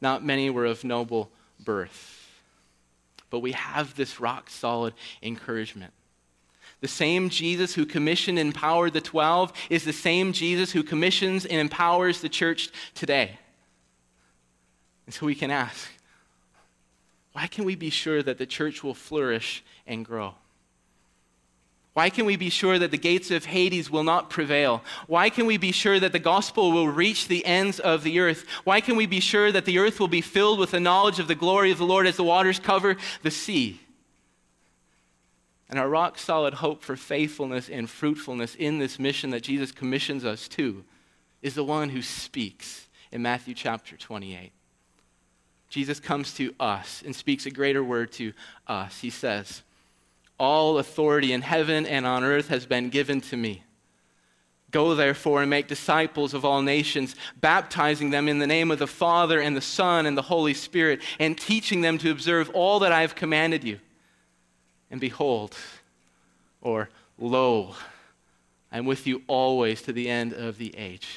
Not 0.00 0.24
many 0.24 0.48
were 0.48 0.64
of 0.64 0.84
noble 0.84 1.30
birth. 1.58 2.40
But 3.30 3.40
we 3.40 3.52
have 3.52 3.94
this 3.94 4.20
rock 4.20 4.48
solid 4.48 4.94
encouragement. 5.22 5.92
The 6.80 6.88
same 6.88 7.28
Jesus 7.28 7.74
who 7.74 7.84
commissioned 7.84 8.38
and 8.38 8.48
empowered 8.48 8.92
the 8.92 9.00
12 9.00 9.52
is 9.68 9.84
the 9.84 9.92
same 9.92 10.32
Jesus 10.32 10.72
who 10.72 10.84
commissions 10.84 11.44
and 11.44 11.60
empowers 11.60 12.20
the 12.20 12.28
church 12.28 12.70
today. 12.94 13.38
And 15.08 15.14
so 15.14 15.24
we 15.24 15.34
can 15.34 15.50
ask 15.50 15.88
why 17.32 17.46
can 17.46 17.64
we 17.64 17.76
be 17.76 17.88
sure 17.88 18.22
that 18.22 18.36
the 18.36 18.44
church 18.44 18.84
will 18.84 18.92
flourish 18.92 19.64
and 19.86 20.04
grow? 20.04 20.34
Why 21.94 22.10
can 22.10 22.26
we 22.26 22.36
be 22.36 22.50
sure 22.50 22.78
that 22.78 22.90
the 22.90 22.98
gates 22.98 23.30
of 23.30 23.46
Hades 23.46 23.90
will 23.90 24.02
not 24.02 24.28
prevail? 24.28 24.82
Why 25.06 25.30
can 25.30 25.46
we 25.46 25.56
be 25.56 25.72
sure 25.72 25.98
that 25.98 26.12
the 26.12 26.18
gospel 26.18 26.72
will 26.72 26.88
reach 26.88 27.26
the 27.26 27.44
ends 27.46 27.80
of 27.80 28.02
the 28.02 28.20
earth? 28.20 28.44
Why 28.64 28.82
can 28.82 28.96
we 28.96 29.06
be 29.06 29.20
sure 29.20 29.50
that 29.50 29.64
the 29.64 29.78
earth 29.78 29.98
will 29.98 30.08
be 30.08 30.20
filled 30.20 30.58
with 30.58 30.72
the 30.72 30.80
knowledge 30.80 31.20
of 31.20 31.26
the 31.26 31.34
glory 31.34 31.70
of 31.70 31.78
the 31.78 31.86
Lord 31.86 32.06
as 32.06 32.16
the 32.16 32.24
waters 32.24 32.58
cover 32.58 32.96
the 33.22 33.30
sea? 33.30 33.80
And 35.70 35.78
our 35.78 35.88
rock 35.88 36.18
solid 36.18 36.54
hope 36.54 36.82
for 36.82 36.96
faithfulness 36.96 37.70
and 37.70 37.88
fruitfulness 37.88 38.54
in 38.56 38.78
this 38.78 38.98
mission 38.98 39.30
that 39.30 39.42
Jesus 39.42 39.72
commissions 39.72 40.24
us 40.24 40.48
to 40.48 40.84
is 41.40 41.54
the 41.54 41.64
one 41.64 41.88
who 41.88 42.02
speaks 42.02 42.88
in 43.10 43.22
Matthew 43.22 43.54
chapter 43.54 43.96
28. 43.96 44.52
Jesus 45.68 46.00
comes 46.00 46.34
to 46.34 46.54
us 46.58 47.02
and 47.04 47.14
speaks 47.14 47.46
a 47.46 47.50
greater 47.50 47.84
word 47.84 48.12
to 48.12 48.32
us. 48.66 49.00
He 49.00 49.10
says, 49.10 49.62
all 50.38 50.78
authority 50.78 51.32
in 51.32 51.42
heaven 51.42 51.84
and 51.84 52.06
on 52.06 52.24
earth 52.24 52.48
has 52.48 52.64
been 52.64 52.90
given 52.90 53.20
to 53.22 53.36
me. 53.36 53.64
Go 54.70 54.94
therefore 54.94 55.40
and 55.40 55.50
make 55.50 55.66
disciples 55.66 56.34
of 56.34 56.44
all 56.44 56.62
nations, 56.62 57.16
baptizing 57.40 58.10
them 58.10 58.28
in 58.28 58.38
the 58.38 58.46
name 58.46 58.70
of 58.70 58.78
the 58.78 58.86
Father 58.86 59.40
and 59.40 59.56
the 59.56 59.62
Son 59.62 60.06
and 60.06 60.16
the 60.16 60.22
Holy 60.22 60.54
Spirit, 60.54 61.00
and 61.18 61.36
teaching 61.36 61.80
them 61.80 61.98
to 61.98 62.10
observe 62.10 62.50
all 62.50 62.78
that 62.80 62.92
I 62.92 63.00
have 63.00 63.14
commanded 63.14 63.64
you. 63.64 63.80
And 64.90 65.00
behold, 65.00 65.56
or 66.60 66.90
lo, 67.18 67.74
I 68.70 68.78
am 68.78 68.84
with 68.84 69.06
you 69.06 69.22
always 69.26 69.82
to 69.82 69.92
the 69.92 70.08
end 70.08 70.34
of 70.34 70.58
the 70.58 70.74
age. 70.76 71.08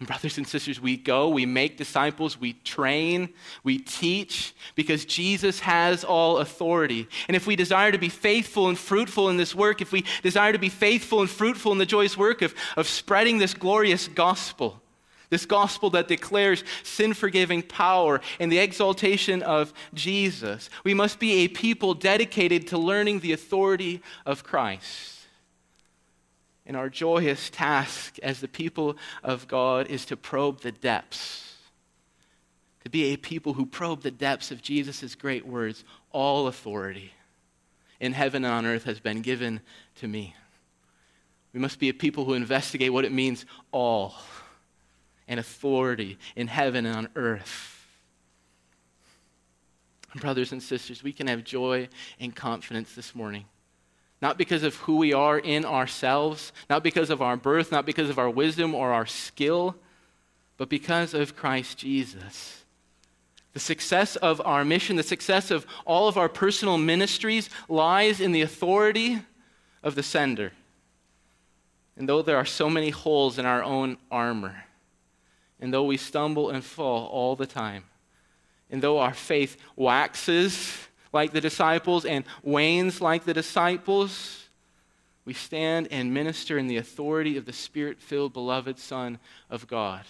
And, 0.00 0.06
brothers 0.06 0.38
and 0.38 0.48
sisters, 0.48 0.80
we 0.80 0.96
go, 0.96 1.28
we 1.28 1.44
make 1.44 1.76
disciples, 1.76 2.40
we 2.40 2.54
train, 2.54 3.28
we 3.62 3.78
teach, 3.78 4.54
because 4.74 5.04
Jesus 5.04 5.60
has 5.60 6.04
all 6.04 6.38
authority. 6.38 7.06
And 7.28 7.36
if 7.36 7.46
we 7.46 7.54
desire 7.54 7.92
to 7.92 7.98
be 7.98 8.08
faithful 8.08 8.68
and 8.68 8.78
fruitful 8.78 9.28
in 9.28 9.36
this 9.36 9.54
work, 9.54 9.82
if 9.82 9.92
we 9.92 10.06
desire 10.22 10.52
to 10.52 10.58
be 10.58 10.70
faithful 10.70 11.20
and 11.20 11.28
fruitful 11.28 11.70
in 11.72 11.78
the 11.78 11.84
joyous 11.84 12.16
work 12.16 12.40
of, 12.40 12.54
of 12.78 12.88
spreading 12.88 13.36
this 13.36 13.52
glorious 13.52 14.08
gospel, 14.08 14.80
this 15.28 15.44
gospel 15.44 15.90
that 15.90 16.08
declares 16.08 16.64
sin 16.82 17.12
forgiving 17.12 17.62
power 17.62 18.22
and 18.40 18.50
the 18.50 18.58
exaltation 18.58 19.42
of 19.42 19.72
Jesus, 19.92 20.70
we 20.82 20.94
must 20.94 21.18
be 21.18 21.44
a 21.44 21.48
people 21.48 21.92
dedicated 21.92 22.66
to 22.68 22.78
learning 22.78 23.20
the 23.20 23.32
authority 23.32 24.02
of 24.24 24.44
Christ. 24.44 25.19
And 26.70 26.76
our 26.76 26.88
joyous 26.88 27.50
task 27.50 28.20
as 28.22 28.38
the 28.38 28.46
people 28.46 28.96
of 29.24 29.48
God 29.48 29.88
is 29.88 30.04
to 30.04 30.16
probe 30.16 30.60
the 30.60 30.70
depths. 30.70 31.56
To 32.84 32.88
be 32.88 33.06
a 33.06 33.16
people 33.16 33.54
who 33.54 33.66
probe 33.66 34.02
the 34.02 34.12
depths 34.12 34.52
of 34.52 34.62
Jesus' 34.62 35.16
great 35.16 35.44
words 35.44 35.82
all 36.12 36.46
authority 36.46 37.12
in 37.98 38.12
heaven 38.12 38.44
and 38.44 38.54
on 38.54 38.66
earth 38.66 38.84
has 38.84 39.00
been 39.00 39.20
given 39.20 39.62
to 39.96 40.06
me. 40.06 40.36
We 41.52 41.58
must 41.58 41.80
be 41.80 41.88
a 41.88 41.92
people 41.92 42.24
who 42.24 42.34
investigate 42.34 42.92
what 42.92 43.04
it 43.04 43.10
means 43.10 43.46
all 43.72 44.14
and 45.26 45.40
authority 45.40 46.18
in 46.36 46.46
heaven 46.46 46.86
and 46.86 46.96
on 46.96 47.08
earth. 47.16 47.84
Brothers 50.14 50.52
and 50.52 50.62
sisters, 50.62 51.02
we 51.02 51.12
can 51.12 51.26
have 51.26 51.42
joy 51.42 51.88
and 52.20 52.32
confidence 52.32 52.94
this 52.94 53.12
morning 53.12 53.46
not 54.20 54.36
because 54.36 54.62
of 54.62 54.76
who 54.76 54.96
we 54.96 55.12
are 55.12 55.38
in 55.38 55.64
ourselves, 55.64 56.52
not 56.68 56.82
because 56.82 57.10
of 57.10 57.22
our 57.22 57.36
birth, 57.36 57.72
not 57.72 57.86
because 57.86 58.10
of 58.10 58.18
our 58.18 58.28
wisdom 58.28 58.74
or 58.74 58.92
our 58.92 59.06
skill, 59.06 59.76
but 60.56 60.68
because 60.68 61.14
of 61.14 61.36
Christ 61.36 61.78
Jesus. 61.78 62.64
The 63.52 63.60
success 63.60 64.16
of 64.16 64.40
our 64.44 64.64
mission, 64.64 64.96
the 64.96 65.02
success 65.02 65.50
of 65.50 65.66
all 65.84 66.06
of 66.06 66.16
our 66.16 66.28
personal 66.28 66.78
ministries 66.78 67.50
lies 67.68 68.20
in 68.20 68.32
the 68.32 68.42
authority 68.42 69.20
of 69.82 69.94
the 69.94 70.02
sender. 70.02 70.52
And 71.96 72.08
though 72.08 72.22
there 72.22 72.36
are 72.36 72.44
so 72.44 72.70
many 72.70 72.90
holes 72.90 73.38
in 73.38 73.46
our 73.46 73.62
own 73.62 73.96
armor, 74.10 74.64
and 75.60 75.72
though 75.74 75.84
we 75.84 75.96
stumble 75.96 76.50
and 76.50 76.62
fall 76.64 77.06
all 77.06 77.36
the 77.36 77.46
time, 77.46 77.84
and 78.70 78.80
though 78.80 78.98
our 78.98 79.14
faith 79.14 79.56
waxes 79.76 80.88
like 81.12 81.32
the 81.32 81.40
disciples 81.40 82.04
and 82.04 82.24
wanes 82.42 83.00
like 83.00 83.24
the 83.24 83.34
disciples, 83.34 84.48
we 85.24 85.34
stand 85.34 85.88
and 85.90 86.14
minister 86.14 86.58
in 86.58 86.66
the 86.66 86.76
authority 86.76 87.36
of 87.36 87.46
the 87.46 87.52
Spirit 87.52 88.00
filled, 88.00 88.32
beloved 88.32 88.78
Son 88.78 89.18
of 89.48 89.66
God. 89.66 90.04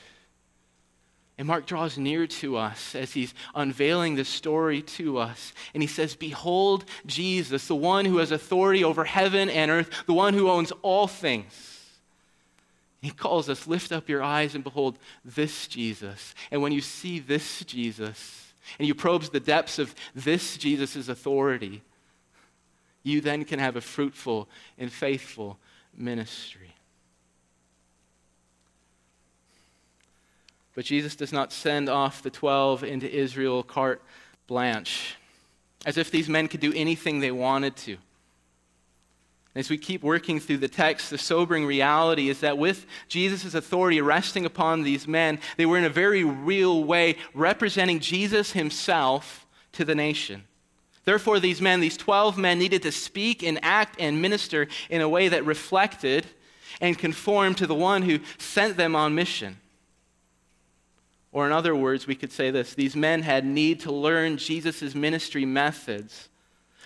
And 1.41 1.47
Mark 1.47 1.65
draws 1.65 1.97
near 1.97 2.27
to 2.27 2.59
us 2.59 2.95
as 2.95 3.15
he's 3.15 3.33
unveiling 3.55 4.15
the 4.15 4.27
story 4.27 4.83
to 4.83 5.17
us. 5.17 5.55
And 5.73 5.83
he 5.83 5.87
says, 5.87 6.15
Behold 6.15 6.85
Jesus, 7.07 7.67
the 7.67 7.75
one 7.75 8.05
who 8.05 8.19
has 8.19 8.31
authority 8.31 8.85
over 8.85 9.05
heaven 9.05 9.49
and 9.49 9.71
earth, 9.71 9.91
the 10.07 10.13
one 10.13 10.35
who 10.35 10.51
owns 10.51 10.71
all 10.83 11.07
things. 11.07 11.81
He 13.01 13.11
calls 13.11 13.49
us, 13.49 13.67
Lift 13.67 13.91
up 13.91 14.09
your 14.09 14.23
eyes 14.23 14.55
and 14.55 14.63
behold 14.63 14.99
this 15.25 15.67
Jesus. 15.67 16.35
And 16.51 16.61
when 16.61 16.73
you 16.73 16.83
see 16.83 17.19
this 17.19 17.65
Jesus, 17.65 18.50
and 18.79 18.87
you 18.87 18.95
probe 18.95 19.23
the 19.25 19.41
depths 19.41 19.79
of 19.79 19.95
this 20.15 20.57
Jesus' 20.57 21.09
authority, 21.09 21.83
you 23.03 23.21
then 23.21 23.45
can 23.45 23.59
have 23.59 23.77
a 23.77 23.81
fruitful 23.81 24.49
and 24.79 24.93
faithful 24.93 25.59
ministry. 25.97 26.75
But 30.75 30.85
Jesus 30.85 31.17
does 31.17 31.33
not 31.33 31.53
send 31.53 31.89
off 31.89 32.23
the 32.23 32.31
12 32.31 32.85
into 32.85 33.11
Israel 33.11 33.63
carte 33.63 34.03
blanche, 34.47 35.17
as 35.85 35.97
if 35.97 36.11
these 36.11 36.29
men 36.29 36.49
could 36.49 36.61
do 36.61 36.73
anything 36.75 37.21
they 37.21 37.33
wanted 37.33 37.77
to. 37.77 37.97
As 39.55 39.69
we 39.69 39.79
keep 39.79 40.03
working 40.03 40.39
through 40.39 40.59
the 40.59 40.69
text, 40.69 41.11
the 41.11 41.19
sobering 41.19 41.67
reality 41.67 42.29
is 42.29 42.41
that 42.41 42.57
with 42.57 42.87
Jesus' 43.09 43.55
authority 43.55 44.01
resting 44.01 44.47
upon 44.47 44.83
these 44.83 45.09
men, 45.09 45.41
they 45.57 45.67
were 45.67 45.77
in 45.77 45.85
a 45.85 45.91
very 45.91 46.23
real 46.23 46.85
way 46.85 47.17
representing 47.35 47.99
Jesus 47.99 48.53
himself 48.53 49.47
to 49.73 49.85
the 49.85 49.95
nation. 49.95 50.45
Therefore, 51.05 51.41
these 51.41 51.61
men, 51.61 51.81
these 51.81 51.97
12 51.97 52.39
men, 52.39 52.61
needed 52.61 52.83
to 52.83 52.93
speak 52.93 53.43
and 53.43 53.59
act 53.63 53.97
and 53.99 54.23
minister 54.23 54.69
in 54.89 55.01
a 55.01 55.09
way 55.09 55.29
that 55.29 55.45
reflected 55.45 56.27
and 56.81 56.97
conformed 56.97 57.59
to 57.59 57.67
the 57.67 57.75
one 57.75 58.03
who 58.03 58.21
sent 58.39 58.77
them 58.77 58.95
on 58.95 59.17
mission. 59.17 59.59
Or, 61.33 61.47
in 61.47 61.53
other 61.53 61.75
words, 61.75 62.07
we 62.07 62.15
could 62.15 62.31
say 62.31 62.53
this 62.53 62.75
these 62.75 62.95
men 62.95 63.23
had 63.23 63.45
need 63.45 63.81
to 63.81 63.93
learn 63.93 64.37
Jesus' 64.37 64.95
ministry 64.95 65.45
methods 65.45 66.30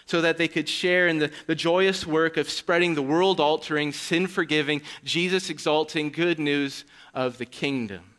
so 0.06 0.20
that 0.20 0.36
they 0.36 0.48
could 0.48 0.68
share 0.68 1.08
in 1.08 1.18
the, 1.18 1.30
the 1.46 1.54
joyous 1.54 2.06
work 2.06 2.36
of 2.36 2.50
spreading 2.50 2.94
the 2.94 3.02
world 3.02 3.40
altering, 3.40 3.92
sin 3.92 4.26
forgiving, 4.26 4.82
Jesus 5.02 5.50
exalting 5.50 6.10
good 6.10 6.38
news 6.38 6.84
of 7.14 7.38
the 7.38 7.46
kingdom. 7.46 8.14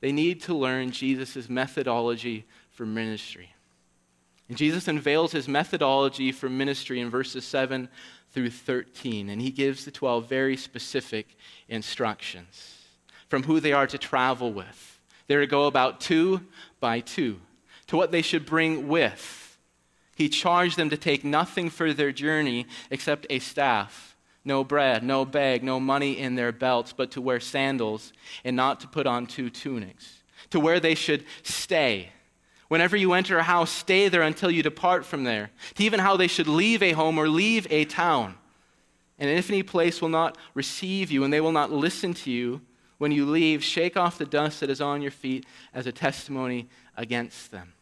They 0.00 0.12
need 0.12 0.42
to 0.42 0.54
learn 0.54 0.90
Jesus' 0.90 1.48
methodology 1.48 2.46
for 2.70 2.84
ministry. 2.84 3.54
And 4.48 4.58
Jesus 4.58 4.88
unveils 4.88 5.32
his 5.32 5.46
methodology 5.46 6.32
for 6.32 6.48
ministry 6.48 7.00
in 7.00 7.10
verses 7.10 7.44
7 7.44 7.88
through 8.32 8.50
13, 8.50 9.28
and 9.28 9.40
he 9.40 9.50
gives 9.50 9.84
the 9.84 9.90
12 9.90 10.28
very 10.28 10.56
specific 10.56 11.36
instructions 11.68 12.78
from 13.28 13.44
who 13.44 13.60
they 13.60 13.72
are 13.72 13.86
to 13.86 13.98
travel 13.98 14.52
with 14.52 14.92
they're 15.26 15.40
to 15.40 15.46
go 15.46 15.66
about 15.66 16.00
two 16.00 16.42
by 16.78 17.00
two, 17.00 17.40
to 17.86 17.96
what 17.96 18.12
they 18.12 18.20
should 18.20 18.44
bring 18.44 18.88
with. 18.88 19.41
He 20.22 20.28
charged 20.28 20.76
them 20.76 20.88
to 20.90 20.96
take 20.96 21.24
nothing 21.24 21.68
for 21.68 21.92
their 21.92 22.12
journey 22.12 22.68
except 22.92 23.26
a 23.28 23.40
staff, 23.40 24.16
no 24.44 24.62
bread, 24.62 25.02
no 25.02 25.24
bag, 25.24 25.64
no 25.64 25.80
money 25.80 26.16
in 26.16 26.36
their 26.36 26.52
belts, 26.52 26.92
but 26.92 27.10
to 27.10 27.20
wear 27.20 27.40
sandals 27.40 28.12
and 28.44 28.54
not 28.54 28.78
to 28.78 28.86
put 28.86 29.08
on 29.08 29.26
two 29.26 29.50
tunics, 29.50 30.22
to 30.50 30.60
where 30.60 30.78
they 30.78 30.94
should 30.94 31.24
stay. 31.42 32.10
Whenever 32.68 32.96
you 32.96 33.14
enter 33.14 33.36
a 33.36 33.42
house, 33.42 33.72
stay 33.72 34.08
there 34.08 34.22
until 34.22 34.48
you 34.48 34.62
depart 34.62 35.04
from 35.04 35.24
there, 35.24 35.50
to 35.74 35.82
even 35.82 35.98
how 35.98 36.16
they 36.16 36.28
should 36.28 36.46
leave 36.46 36.84
a 36.84 36.92
home 36.92 37.18
or 37.18 37.28
leave 37.28 37.66
a 37.68 37.84
town. 37.84 38.36
And 39.18 39.28
if 39.28 39.50
any 39.50 39.64
place 39.64 40.00
will 40.00 40.08
not 40.08 40.38
receive 40.54 41.10
you 41.10 41.24
and 41.24 41.32
they 41.32 41.40
will 41.40 41.50
not 41.50 41.72
listen 41.72 42.14
to 42.14 42.30
you, 42.30 42.60
when 42.98 43.10
you 43.10 43.26
leave, 43.26 43.64
shake 43.64 43.96
off 43.96 44.18
the 44.18 44.24
dust 44.24 44.60
that 44.60 44.70
is 44.70 44.80
on 44.80 45.02
your 45.02 45.10
feet 45.10 45.46
as 45.74 45.88
a 45.88 45.92
testimony 45.92 46.68
against 46.96 47.50
them. 47.50 47.72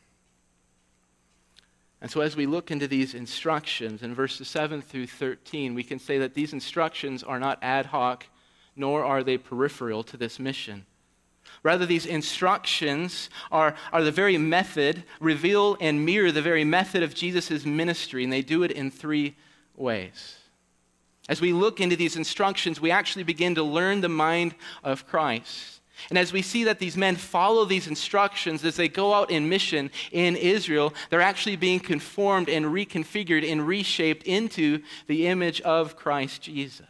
And 2.02 2.10
so, 2.10 2.22
as 2.22 2.34
we 2.34 2.46
look 2.46 2.70
into 2.70 2.88
these 2.88 3.14
instructions 3.14 4.02
in 4.02 4.14
verses 4.14 4.48
7 4.48 4.80
through 4.80 5.06
13, 5.06 5.74
we 5.74 5.82
can 5.82 5.98
say 5.98 6.18
that 6.18 6.34
these 6.34 6.52
instructions 6.52 7.22
are 7.22 7.38
not 7.38 7.58
ad 7.60 7.86
hoc, 7.86 8.26
nor 8.74 9.04
are 9.04 9.22
they 9.22 9.36
peripheral 9.36 10.02
to 10.04 10.16
this 10.16 10.38
mission. 10.38 10.86
Rather, 11.62 11.84
these 11.84 12.06
instructions 12.06 13.28
are, 13.52 13.74
are 13.92 14.02
the 14.02 14.12
very 14.12 14.38
method, 14.38 15.04
reveal 15.20 15.76
and 15.80 16.04
mirror 16.04 16.32
the 16.32 16.40
very 16.40 16.64
method 16.64 17.02
of 17.02 17.14
Jesus' 17.14 17.66
ministry, 17.66 18.24
and 18.24 18.32
they 18.32 18.42
do 18.42 18.62
it 18.62 18.70
in 18.70 18.90
three 18.90 19.36
ways. 19.76 20.36
As 21.28 21.40
we 21.40 21.52
look 21.52 21.80
into 21.80 21.96
these 21.96 22.16
instructions, 22.16 22.80
we 22.80 22.90
actually 22.90 23.24
begin 23.24 23.54
to 23.56 23.62
learn 23.62 24.00
the 24.00 24.08
mind 24.08 24.54
of 24.82 25.06
Christ. 25.06 25.79
And 26.08 26.18
as 26.18 26.32
we 26.32 26.42
see 26.42 26.64
that 26.64 26.78
these 26.78 26.96
men 26.96 27.16
follow 27.16 27.64
these 27.64 27.86
instructions 27.86 28.64
as 28.64 28.76
they 28.76 28.88
go 28.88 29.12
out 29.12 29.30
in 29.30 29.48
mission 29.48 29.90
in 30.12 30.36
Israel, 30.36 30.94
they're 31.10 31.20
actually 31.20 31.56
being 31.56 31.80
conformed 31.80 32.48
and 32.48 32.66
reconfigured 32.66 33.50
and 33.50 33.66
reshaped 33.66 34.22
into 34.24 34.82
the 35.06 35.26
image 35.26 35.60
of 35.60 35.96
Christ 35.96 36.42
Jesus. 36.42 36.86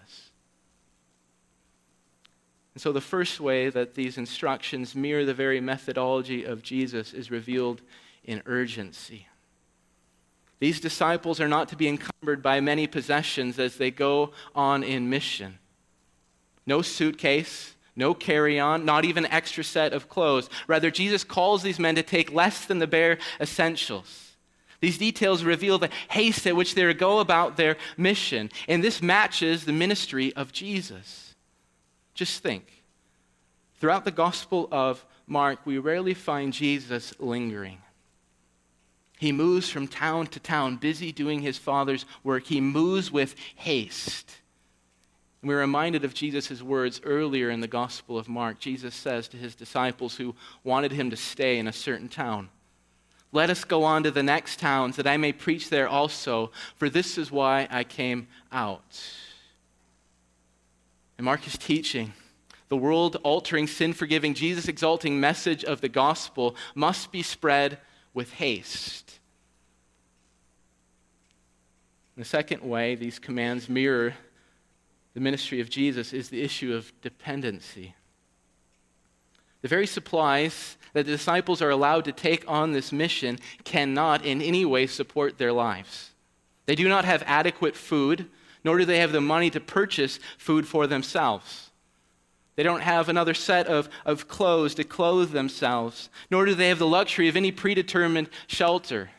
And 2.75 2.81
so, 2.81 2.93
the 2.93 3.01
first 3.01 3.41
way 3.41 3.69
that 3.69 3.95
these 3.95 4.17
instructions 4.17 4.95
mirror 4.95 5.25
the 5.25 5.35
very 5.35 5.61
methodology 5.61 6.45
of 6.45 6.63
Jesus 6.63 7.13
is 7.13 7.31
revealed 7.31 7.83
in 8.25 8.43
urgency. 8.47 9.27
These 10.61 10.81
disciples 10.81 11.41
are 11.41 11.49
not 11.49 11.69
to 11.71 11.77
be 11.77 11.89
encumbered 11.89 12.43
by 12.43 12.61
many 12.61 12.87
possessions 12.87 13.59
as 13.59 13.77
they 13.77 13.91
go 13.91 14.33
on 14.55 14.83
in 14.83 15.11
mission. 15.11 15.59
No 16.67 16.83
suitcase, 16.83 17.75
no 18.01 18.15
carry 18.15 18.59
on, 18.59 18.85
not 18.85 19.05
even 19.05 19.27
extra 19.27 19.63
set 19.63 19.93
of 19.93 20.09
clothes. 20.09 20.51
Rather, 20.67 20.91
Jesus 20.91 21.23
calls 21.23 21.63
these 21.63 21.79
men 21.79 21.95
to 21.95 22.03
take 22.03 22.33
less 22.33 22.65
than 22.65 22.81
the 22.81 22.89
bare 22.89 23.19
essentials. 23.41 24.33
These 24.81 24.99
details 24.99 25.45
reveal 25.45 25.79
the 25.79 25.91
haste 26.09 26.47
at 26.47 26.57
which 26.57 26.75
they 26.75 26.93
go 26.95 27.21
about 27.21 27.57
their 27.57 27.77
mission, 27.97 28.51
and 28.67 28.83
this 28.83 29.03
matches 29.03 29.65
the 29.65 29.73
ministry 29.73 30.33
of 30.35 30.53
Jesus. 30.53 31.35
Just 32.15 32.43
think. 32.43 32.85
Throughout 33.79 34.05
the 34.05 34.11
Gospel 34.11 34.69
of 34.73 35.05
Mark, 35.27 35.61
we 35.65 35.79
rarely 35.79 36.15
find 36.15 36.53
Jesus 36.53 37.15
lingering. 37.21 37.79
He 39.19 39.33
moves 39.33 39.69
from 39.69 39.87
town 39.87 40.29
to 40.29 40.41
town, 40.41 40.77
busy 40.77 41.13
doing 41.13 41.41
his 41.41 41.59
Father's 41.59 42.07
work. 42.25 42.47
He 42.47 42.61
moves 42.61 43.13
with 43.13 43.37
haste. 43.55 44.40
And 45.43 45.49
we're 45.49 45.61
reminded 45.61 46.05
of 46.05 46.15
Jesus' 46.15 46.63
words 46.63 47.01
earlier 47.05 47.51
in 47.51 47.61
the 47.61 47.67
Gospel 47.67 48.19
of 48.19 48.29
Mark. 48.29 48.59
Jesus 48.59 48.95
says 48.95 49.27
to 49.29 49.37
his 49.37 49.55
disciples 49.55 50.17
who 50.17 50.35
wanted 50.65 50.93
him 50.93 51.11
to 51.11 51.17
stay 51.17 51.59
in 51.59 51.67
a 51.67 51.73
certain 51.73 52.09
town, 52.09 52.51
Let 53.33 53.49
us 53.49 53.65
go 53.65 53.85
on 53.85 54.03
to 54.03 54.11
the 54.11 54.23
next 54.23 54.59
towns 54.59 54.97
that 54.97 55.07
I 55.07 55.17
may 55.17 55.33
preach 55.33 55.71
there 55.71 55.89
also, 55.89 56.51
for 56.77 56.91
this 56.91 57.17
is 57.17 57.31
why 57.31 57.69
I 57.71 57.85
came 57.85 58.29
out. 58.53 59.03
And 61.17 61.25
Mark 61.25 61.47
is 61.47 61.57
teaching 61.57 62.13
the 62.71 62.77
world 62.77 63.17
altering, 63.25 63.67
sin 63.67 63.93
forgiving, 63.93 64.33
Jesus 64.33 64.69
exalting 64.69 65.19
message 65.19 65.65
of 65.65 65.81
the 65.81 65.89
gospel 65.89 66.55
must 66.75 67.11
be 67.11 67.23
spread 67.23 67.79
with 68.15 68.33
haste. 68.35 69.19
The 72.17 72.25
second 72.25 72.63
way 72.63 72.95
these 72.95 73.19
commands 73.19 73.69
mirror 73.69 74.15
the 75.15 75.21
ministry 75.21 75.61
of 75.61 75.71
Jesus 75.71 76.13
is 76.13 76.29
the 76.29 76.43
issue 76.43 76.75
of 76.75 76.93
dependency. 77.01 77.95
The 79.63 79.69
very 79.69 79.87
supplies 79.87 80.77
that 80.93 81.07
the 81.07 81.13
disciples 81.13 81.61
are 81.61 81.71
allowed 81.71 82.05
to 82.07 82.13
take 82.13 82.45
on 82.49 82.73
this 82.73 82.93
mission 82.93 83.39
cannot 83.65 84.25
in 84.25 84.41
any 84.41 84.65
way 84.65 84.87
support 84.87 85.39
their 85.39 85.53
lives. 85.53 86.11
They 86.67 86.75
do 86.75 86.89
not 86.89 87.05
have 87.05 87.23
adequate 87.27 87.77
food, 87.77 88.27
nor 88.65 88.79
do 88.79 88.85
they 88.85 88.99
have 88.99 89.13
the 89.13 89.21
money 89.21 89.51
to 89.51 89.61
purchase 89.61 90.19
food 90.39 90.67
for 90.67 90.87
themselves. 90.87 91.71
They 92.57 92.63
don't 92.63 92.83
have 92.83 93.09
another 93.09 93.35
set 93.35 93.67
of, 93.67 93.89
of 94.05 94.29
clothes 94.29 94.75
to 94.75 94.85
clothe 94.85 95.31
themselves, 95.33 96.11
nor 96.31 96.45
do 96.45 96.55
they 96.55 96.69
have 96.69 96.79
the 96.79 96.87
luxury 96.87 97.29
of 97.29 97.37
any 97.37 97.53
predetermined 97.53 98.29
shelter. 98.47 99.11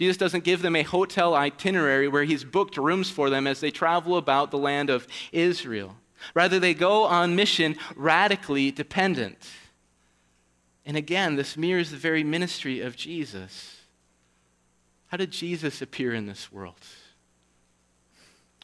Jesus 0.00 0.16
doesn't 0.16 0.44
give 0.44 0.62
them 0.62 0.76
a 0.76 0.82
hotel 0.82 1.34
itinerary 1.34 2.08
where 2.08 2.24
he's 2.24 2.42
booked 2.42 2.78
rooms 2.78 3.10
for 3.10 3.28
them 3.28 3.46
as 3.46 3.60
they 3.60 3.70
travel 3.70 4.16
about 4.16 4.50
the 4.50 4.56
land 4.56 4.88
of 4.88 5.06
Israel. 5.30 5.94
Rather, 6.32 6.58
they 6.58 6.72
go 6.72 7.04
on 7.04 7.36
mission 7.36 7.76
radically 7.94 8.70
dependent. 8.70 9.50
And 10.86 10.96
again, 10.96 11.36
this 11.36 11.54
mirrors 11.54 11.90
the 11.90 11.98
very 11.98 12.24
ministry 12.24 12.80
of 12.80 12.96
Jesus. 12.96 13.82
How 15.08 15.18
did 15.18 15.32
Jesus 15.32 15.82
appear 15.82 16.14
in 16.14 16.24
this 16.24 16.50
world? 16.50 16.80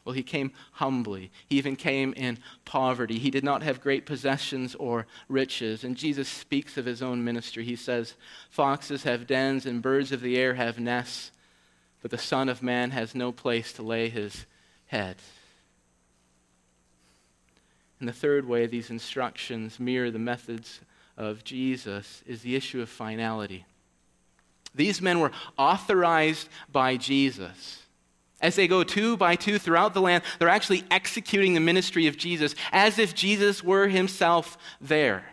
Well, 0.07 0.13
he 0.13 0.23
came 0.23 0.53
humbly. 0.71 1.31
He 1.49 1.57
even 1.57 1.75
came 1.75 2.13
in 2.13 2.37
poverty. 2.63 3.19
He 3.19 3.29
did 3.29 3.43
not 3.43 3.61
have 3.61 3.81
great 3.81 4.05
possessions 4.05 4.73
or 4.73 5.05
riches. 5.27 5.83
And 5.83 5.97
Jesus 5.97 6.29
speaks 6.29 6.77
of 6.77 6.85
his 6.85 7.01
own 7.01 7.25
ministry. 7.25 7.65
He 7.65 7.75
says, 7.75 8.13
Foxes 8.49 9.03
have 9.03 9.27
dens 9.27 9.65
and 9.65 9.81
birds 9.81 10.13
of 10.13 10.21
the 10.21 10.37
air 10.37 10.53
have 10.53 10.79
nests, 10.79 11.31
but 12.01 12.09
the 12.09 12.17
Son 12.17 12.47
of 12.47 12.63
Man 12.63 12.91
has 12.91 13.15
no 13.15 13.33
place 13.33 13.73
to 13.73 13.83
lay 13.83 14.07
his 14.07 14.45
head. 14.85 15.17
And 17.99 18.07
the 18.07 18.13
third 18.13 18.47
way 18.47 18.65
these 18.65 18.89
instructions 18.89 19.77
mirror 19.77 20.09
the 20.09 20.19
methods 20.19 20.79
of 21.17 21.43
Jesus 21.43 22.23
is 22.25 22.43
the 22.43 22.55
issue 22.55 22.81
of 22.81 22.87
finality. 22.87 23.65
These 24.73 25.01
men 25.01 25.19
were 25.19 25.33
authorized 25.57 26.47
by 26.71 26.95
Jesus. 26.95 27.83
As 28.39 28.55
they 28.55 28.67
go 28.67 28.83
two 28.83 29.17
by 29.17 29.35
two 29.35 29.57
throughout 29.57 29.93
the 29.93 30.01
land, 30.01 30.23
they're 30.37 30.49
actually 30.49 30.83
executing 30.91 31.53
the 31.53 31.59
ministry 31.59 32.05
of 32.07 32.17
Jesus 32.17 32.53
as 32.71 32.99
if 32.99 33.15
Jesus 33.15 33.63
were 33.63 33.87
himself 33.87 34.57
there. 34.79 35.25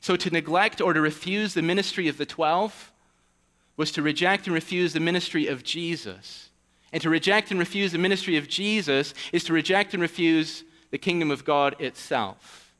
So 0.00 0.16
to 0.16 0.30
neglect 0.30 0.80
or 0.80 0.94
to 0.94 1.00
refuse 1.00 1.54
the 1.54 1.62
ministry 1.62 2.08
of 2.08 2.16
the 2.16 2.26
twelve 2.26 2.92
was 3.76 3.92
to 3.92 4.02
reject 4.02 4.46
and 4.46 4.54
refuse 4.54 4.92
the 4.92 5.00
ministry 5.00 5.46
of 5.46 5.62
Jesus. 5.64 6.48
And 6.92 7.02
to 7.02 7.10
reject 7.10 7.50
and 7.50 7.60
refuse 7.60 7.92
the 7.92 7.98
ministry 7.98 8.36
of 8.36 8.48
Jesus 8.48 9.12
is 9.32 9.44
to 9.44 9.52
reject 9.52 9.92
and 9.92 10.00
refuse 10.00 10.64
the 10.90 10.98
kingdom 10.98 11.30
of 11.30 11.44
God 11.44 11.78
itself. 11.78 12.72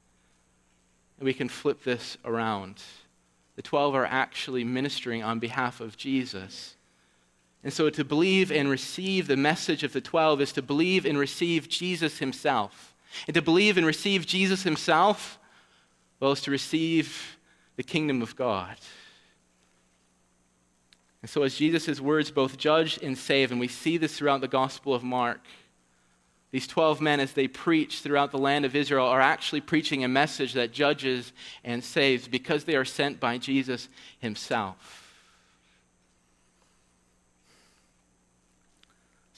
And 1.18 1.26
we 1.26 1.34
can 1.34 1.48
flip 1.48 1.84
this 1.84 2.16
around. 2.24 2.82
The 3.56 3.62
12 3.62 3.94
are 3.94 4.06
actually 4.06 4.64
ministering 4.64 5.22
on 5.22 5.38
behalf 5.38 5.80
of 5.80 5.96
Jesus. 5.96 6.76
And 7.64 7.72
so 7.72 7.90
to 7.90 8.04
believe 8.04 8.52
and 8.52 8.70
receive 8.70 9.26
the 9.26 9.36
message 9.36 9.82
of 9.82 9.92
the 9.92 10.00
12 10.00 10.40
is 10.40 10.52
to 10.52 10.62
believe 10.62 11.04
and 11.04 11.18
receive 11.18 11.68
Jesus 11.68 12.18
himself. 12.18 12.94
And 13.26 13.34
to 13.34 13.42
believe 13.42 13.76
and 13.76 13.86
receive 13.86 14.26
Jesus 14.26 14.62
himself, 14.62 15.38
well, 16.20 16.32
is 16.32 16.40
to 16.42 16.50
receive 16.50 17.36
the 17.76 17.82
kingdom 17.82 18.22
of 18.22 18.36
God. 18.36 18.76
And 21.20 21.30
so, 21.30 21.42
as 21.42 21.56
Jesus' 21.56 22.00
words 22.00 22.30
both 22.30 22.58
judge 22.58 22.98
and 23.02 23.18
save, 23.18 23.50
and 23.50 23.58
we 23.58 23.68
see 23.68 23.96
this 23.96 24.16
throughout 24.16 24.40
the 24.40 24.48
Gospel 24.48 24.94
of 24.94 25.02
Mark, 25.02 25.40
these 26.50 26.66
12 26.66 27.00
men, 27.00 27.20
as 27.20 27.32
they 27.32 27.48
preach 27.48 28.00
throughout 28.00 28.30
the 28.30 28.38
land 28.38 28.64
of 28.64 28.74
Israel, 28.74 29.06
are 29.06 29.20
actually 29.20 29.60
preaching 29.60 30.04
a 30.04 30.08
message 30.08 30.54
that 30.54 30.72
judges 30.72 31.32
and 31.64 31.84
saves 31.84 32.26
because 32.26 32.64
they 32.64 32.76
are 32.76 32.84
sent 32.84 33.20
by 33.20 33.36
Jesus 33.36 33.88
himself. 34.18 35.07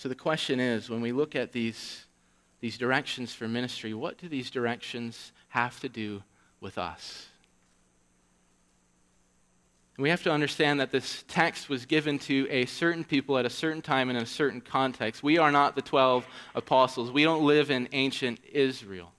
So 0.00 0.08
the 0.08 0.14
question 0.14 0.60
is 0.60 0.88
when 0.88 1.02
we 1.02 1.12
look 1.12 1.36
at 1.36 1.52
these, 1.52 2.06
these 2.60 2.78
directions 2.78 3.34
for 3.34 3.46
ministry, 3.46 3.92
what 3.92 4.16
do 4.16 4.30
these 4.30 4.50
directions 4.50 5.32
have 5.48 5.78
to 5.80 5.90
do 5.90 6.22
with 6.58 6.78
us? 6.78 7.26
we 9.98 10.08
have 10.08 10.22
to 10.22 10.32
understand 10.32 10.80
that 10.80 10.90
this 10.90 11.24
text 11.28 11.68
was 11.68 11.84
given 11.84 12.18
to 12.18 12.48
a 12.48 12.64
certain 12.64 13.04
people 13.04 13.36
at 13.36 13.44
a 13.44 13.50
certain 13.50 13.82
time 13.82 14.08
and 14.08 14.16
in 14.16 14.24
a 14.24 14.26
certain 14.26 14.62
context. 14.62 15.22
We 15.22 15.36
are 15.36 15.52
not 15.52 15.74
the 15.74 15.82
12 15.82 16.26
apostles, 16.54 17.12
we 17.12 17.22
don't 17.22 17.44
live 17.44 17.70
in 17.70 17.86
ancient 17.92 18.40
Israel. 18.50 19.12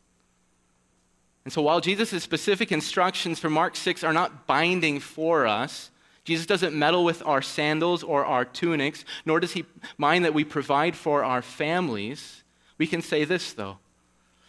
And 1.46 1.54
so 1.54 1.62
while 1.62 1.80
Jesus' 1.80 2.24
specific 2.24 2.72
instructions 2.72 3.38
for 3.38 3.52
Mark 3.52 3.76
6 3.76 4.04
are 4.04 4.13
not 4.13 4.48
binding 4.48 5.00
for 5.00 5.46
us, 5.46 5.91
Jesus 6.32 6.46
doesn't 6.46 6.74
meddle 6.74 7.04
with 7.04 7.22
our 7.26 7.41
sandals 7.41 8.04
or 8.04 8.26
our 8.26 8.46
tunics, 8.46 9.04
nor 9.26 9.41
does 9.41 9.52
he 9.52 9.65
mind 9.98 10.24
that 10.24 10.34
we 10.34 10.46
provide 10.46 10.96
for 10.96 11.26
our 11.26 11.41
families. 11.41 12.44
We 12.78 12.88
can 12.88 13.02
say 13.02 13.26
this, 13.26 13.52
though 13.54 13.80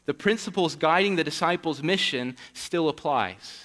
the 0.04 0.14
principles 0.14 0.76
guiding 0.76 1.16
the 1.16 1.24
disciples' 1.24 1.82
mission 1.82 2.36
still 2.52 2.88
applies. 2.88 3.64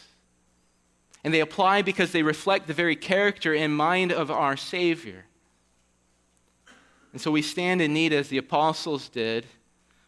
And 1.23 1.33
they 1.33 1.39
apply 1.39 1.81
because 1.81 2.11
they 2.11 2.23
reflect 2.23 2.67
the 2.67 2.73
very 2.73 2.95
character 2.95 3.53
and 3.53 3.75
mind 3.75 4.11
of 4.11 4.31
our 4.31 4.55
Savior. 4.55 5.25
And 7.11 7.21
so 7.21 7.31
we 7.31 7.41
stand 7.41 7.81
in 7.81 7.93
need, 7.93 8.13
as 8.13 8.29
the 8.29 8.37
apostles 8.37 9.09
did. 9.09 9.45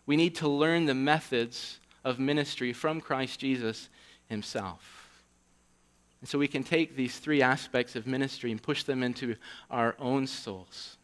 We 0.05 0.17
need 0.17 0.35
to 0.35 0.47
learn 0.47 0.85
the 0.85 0.93
methods 0.93 1.79
of 2.03 2.19
ministry 2.19 2.73
from 2.73 3.01
Christ 3.01 3.39
Jesus 3.39 3.89
himself. 4.27 4.98
And 6.21 6.29
so 6.29 6.37
we 6.37 6.47
can 6.47 6.63
take 6.63 6.95
these 6.95 7.17
three 7.17 7.41
aspects 7.41 7.95
of 7.95 8.05
ministry 8.05 8.51
and 8.51 8.61
push 8.61 8.83
them 8.83 9.03
into 9.03 9.35
our 9.69 9.95
own 9.99 10.27
souls. 10.27 10.97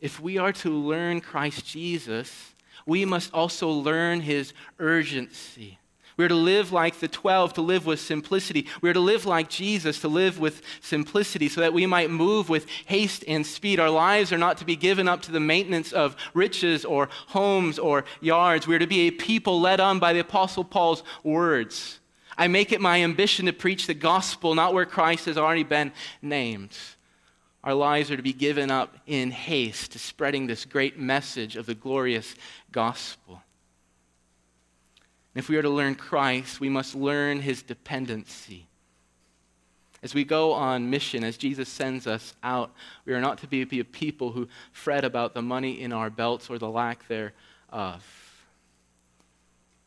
If 0.00 0.20
we 0.20 0.38
are 0.38 0.52
to 0.54 0.70
learn 0.70 1.20
Christ 1.20 1.64
Jesus, 1.64 2.54
we 2.86 3.04
must 3.04 3.32
also 3.32 3.68
learn 3.70 4.20
his 4.20 4.52
urgency. 4.78 5.78
We 6.16 6.26
are 6.26 6.28
to 6.28 6.34
live 6.34 6.72
like 6.72 7.00
the 7.00 7.08
12, 7.08 7.54
to 7.54 7.62
live 7.62 7.86
with 7.86 7.98
simplicity. 7.98 8.66
We 8.82 8.90
are 8.90 8.94
to 8.94 9.00
live 9.00 9.24
like 9.24 9.48
Jesus, 9.48 10.00
to 10.00 10.08
live 10.08 10.38
with 10.38 10.60
simplicity, 10.80 11.48
so 11.48 11.62
that 11.62 11.72
we 11.72 11.86
might 11.86 12.10
move 12.10 12.48
with 12.48 12.66
haste 12.86 13.24
and 13.26 13.46
speed. 13.46 13.80
Our 13.80 13.90
lives 13.90 14.32
are 14.32 14.38
not 14.38 14.58
to 14.58 14.64
be 14.64 14.76
given 14.76 15.08
up 15.08 15.22
to 15.22 15.32
the 15.32 15.40
maintenance 15.40 15.92
of 15.92 16.16
riches 16.34 16.84
or 16.84 17.08
homes 17.28 17.78
or 17.78 18.04
yards. 18.20 18.66
We 18.66 18.76
are 18.76 18.80
to 18.80 18.86
be 18.86 19.08
a 19.08 19.10
people 19.10 19.60
led 19.60 19.80
on 19.80 19.98
by 19.98 20.12
the 20.12 20.20
Apostle 20.20 20.64
Paul's 20.64 21.02
words. 21.22 21.98
I 22.42 22.48
make 22.48 22.72
it 22.72 22.80
my 22.80 23.04
ambition 23.04 23.46
to 23.46 23.52
preach 23.52 23.86
the 23.86 23.94
gospel, 23.94 24.56
not 24.56 24.74
where 24.74 24.84
Christ 24.84 25.26
has 25.26 25.38
already 25.38 25.62
been 25.62 25.92
named. 26.20 26.76
Our 27.62 27.72
lives 27.72 28.10
are 28.10 28.16
to 28.16 28.22
be 28.22 28.32
given 28.32 28.68
up 28.68 28.96
in 29.06 29.30
haste 29.30 29.92
to 29.92 30.00
spreading 30.00 30.48
this 30.48 30.64
great 30.64 30.98
message 30.98 31.54
of 31.54 31.66
the 31.66 31.76
glorious 31.76 32.34
gospel. 32.72 33.34
And 35.32 35.40
if 35.44 35.48
we 35.48 35.56
are 35.56 35.62
to 35.62 35.70
learn 35.70 35.94
Christ, 35.94 36.58
we 36.58 36.68
must 36.68 36.96
learn 36.96 37.38
his 37.38 37.62
dependency. 37.62 38.66
As 40.02 40.12
we 40.12 40.24
go 40.24 40.52
on 40.52 40.90
mission, 40.90 41.22
as 41.22 41.36
Jesus 41.36 41.68
sends 41.68 42.08
us 42.08 42.34
out, 42.42 42.72
we 43.04 43.12
are 43.12 43.20
not 43.20 43.38
to 43.38 43.46
be, 43.46 43.62
a 43.78 43.84
people 43.84 44.32
who 44.32 44.48
fret 44.72 45.04
about 45.04 45.32
the 45.32 45.42
money 45.42 45.80
in 45.80 45.92
our 45.92 46.10
belts 46.10 46.50
or 46.50 46.58
the 46.58 46.68
lack 46.68 47.06
thereof. 47.06 48.21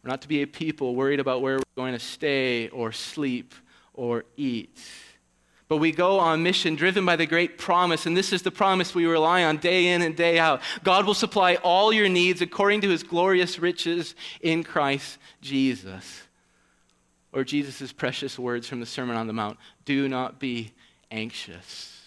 We're 0.05 0.11
not 0.11 0.21
to 0.21 0.27
be 0.27 0.43
a 0.43 0.47
people 0.47 0.93
worried 0.93 1.19
about 1.19 1.41
where 1.41 1.57
we're 1.57 1.63
going 1.75 1.93
to 1.93 1.99
stay 1.99 2.69
or 2.69 2.91
sleep 2.91 3.55
or 3.95 4.23
eat. 4.37 4.79
But 5.67 5.77
we 5.77 5.91
go 5.91 6.19
on 6.19 6.43
mission 6.43 6.75
driven 6.75 7.07
by 7.07 7.15
the 7.15 7.25
great 7.25 7.57
promise, 7.57 8.05
and 8.05 8.15
this 8.15 8.31
is 8.31 8.43
the 8.43 8.51
promise 8.51 8.93
we 8.93 9.07
rely 9.07 9.43
on 9.43 9.57
day 9.57 9.87
in 9.87 10.03
and 10.03 10.15
day 10.15 10.37
out. 10.37 10.61
God 10.83 11.07
will 11.07 11.15
supply 11.15 11.55
all 11.55 11.91
your 11.91 12.07
needs 12.07 12.43
according 12.43 12.81
to 12.81 12.89
his 12.89 13.01
glorious 13.01 13.57
riches 13.57 14.13
in 14.41 14.63
Christ 14.63 15.17
Jesus. 15.41 16.21
Or 17.33 17.43
Jesus' 17.43 17.91
precious 17.91 18.37
words 18.37 18.67
from 18.67 18.81
the 18.81 18.85
Sermon 18.85 19.17
on 19.17 19.25
the 19.25 19.33
Mount 19.33 19.57
do 19.85 20.07
not 20.07 20.39
be 20.39 20.71
anxious. 21.09 21.99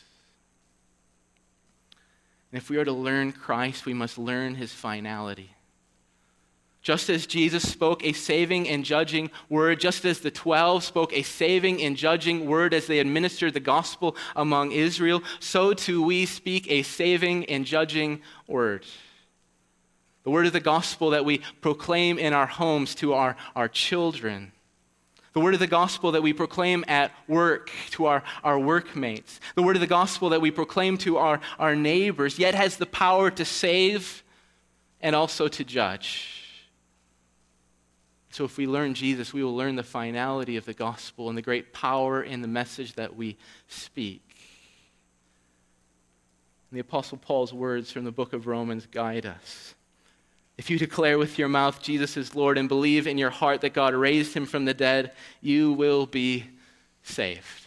And 2.53 2.63
if 2.63 2.71
we 2.71 2.77
are 2.77 2.85
to 2.85 2.93
learn 2.93 3.33
Christ, 3.33 3.87
we 3.87 3.93
must 3.93 4.19
learn 4.19 4.55
his 4.55 4.73
finality. 4.73 5.51
Just 6.89 7.11
as 7.11 7.27
Jesus 7.27 7.69
spoke 7.69 8.03
a 8.03 8.15
saving 8.15 8.67
and 8.67 8.83
judging 8.83 9.31
word, 9.51 9.79
just 9.79 10.07
as 10.07 10.21
the 10.21 10.31
12 10.31 10.83
spoke 10.83 11.13
a 11.13 11.21
saving 11.21 11.83
and 11.83 11.95
judging 11.95 12.47
word 12.47 12.73
as 12.73 12.87
they 12.87 12.99
administered 12.99 13.53
the 13.53 13.61
gospel 13.61 14.17
among 14.35 14.73
Israel, 14.73 15.23
so 15.39 15.75
too 15.75 16.03
we 16.03 16.25
speak 16.25 16.67
a 16.71 16.83
saving 16.83 17.45
and 17.45 17.67
judging 17.67 18.23
word. 18.47 18.87
The 20.23 20.31
word 20.31 20.47
of 20.47 20.55
the 20.55 20.61
gospel 20.61 21.11
that 21.11 21.27
we 21.27 21.43
proclaim 21.61 22.19
in 22.19 22.33
our 22.33 22.47
homes 22.47 22.95
to 22.95 23.13
our, 23.13 23.37
our 23.55 23.69
children. 23.69 24.53
The 25.35 25.41
word 25.41 25.53
of 25.53 25.61
the 25.61 25.67
gospel 25.67 26.13
that 26.13 26.23
we 26.23 26.33
proclaim 26.33 26.87
at 26.89 27.13
work 27.29 27.71
to 27.91 28.07
our, 28.07 28.23
our 28.43 28.59
workmates. 28.59 29.41
The 29.57 29.63
word 29.63 29.77
of 29.77 29.81
the 29.81 29.87
gospel 29.87 30.31
that 30.31 30.41
we 30.41 30.51
proclaim 30.51 30.97
to 30.99 31.19
our, 31.19 31.41
our 31.59 31.77
neighbors, 31.77 32.39
yet 32.39 32.55
has 32.55 32.79
the 32.79 32.87
power 32.87 33.31
to 33.33 33.45
save 33.45 34.25
and 35.03 35.15
also 35.15 35.49
to 35.49 35.65
judge. 35.65 36.38
So, 38.39 38.45
if 38.45 38.57
we 38.57 38.69
learn 38.69 38.95
Jesus, 38.95 39.35
we 39.35 39.43
will 39.43 39.57
learn 39.57 39.75
the 39.75 39.83
finality 39.83 40.57
of 40.57 40.65
the 40.65 40.73
gospel 40.73 41.29
and 41.29 41.37
the 41.37 41.43
great 41.43 41.73
power 41.73 42.23
in 42.23 42.41
the 42.41 42.47
message 42.47 42.93
that 42.93 43.17
we 43.17 43.37
speak. 43.67 44.23
And 46.71 46.77
the 46.77 46.81
Apostle 46.81 47.19
Paul's 47.19 47.53
words 47.53 47.91
from 47.91 48.05
the 48.05 48.13
book 48.13 48.33
of 48.33 48.47
Romans 48.47 48.87
guide 48.87 49.27
us. 49.27 49.75
If 50.57 50.71
you 50.71 50.79
declare 50.79 51.19
with 51.19 51.37
your 51.37 51.49
mouth 51.49 51.83
Jesus 51.83 52.17
is 52.17 52.37
Lord 52.37 52.59
and 52.59 52.69
believe 52.69 53.09
in 53.09 53.19
your 53.19 53.31
heart 53.31 53.61
that 53.63 53.75
God 53.75 53.93
raised 53.93 54.35
him 54.35 54.47
from 54.47 54.67
the 54.67 54.75
dead, 54.75 55.11
you 55.41 55.73
will 55.73 56.07
be 56.07 56.45
saved. 57.03 57.65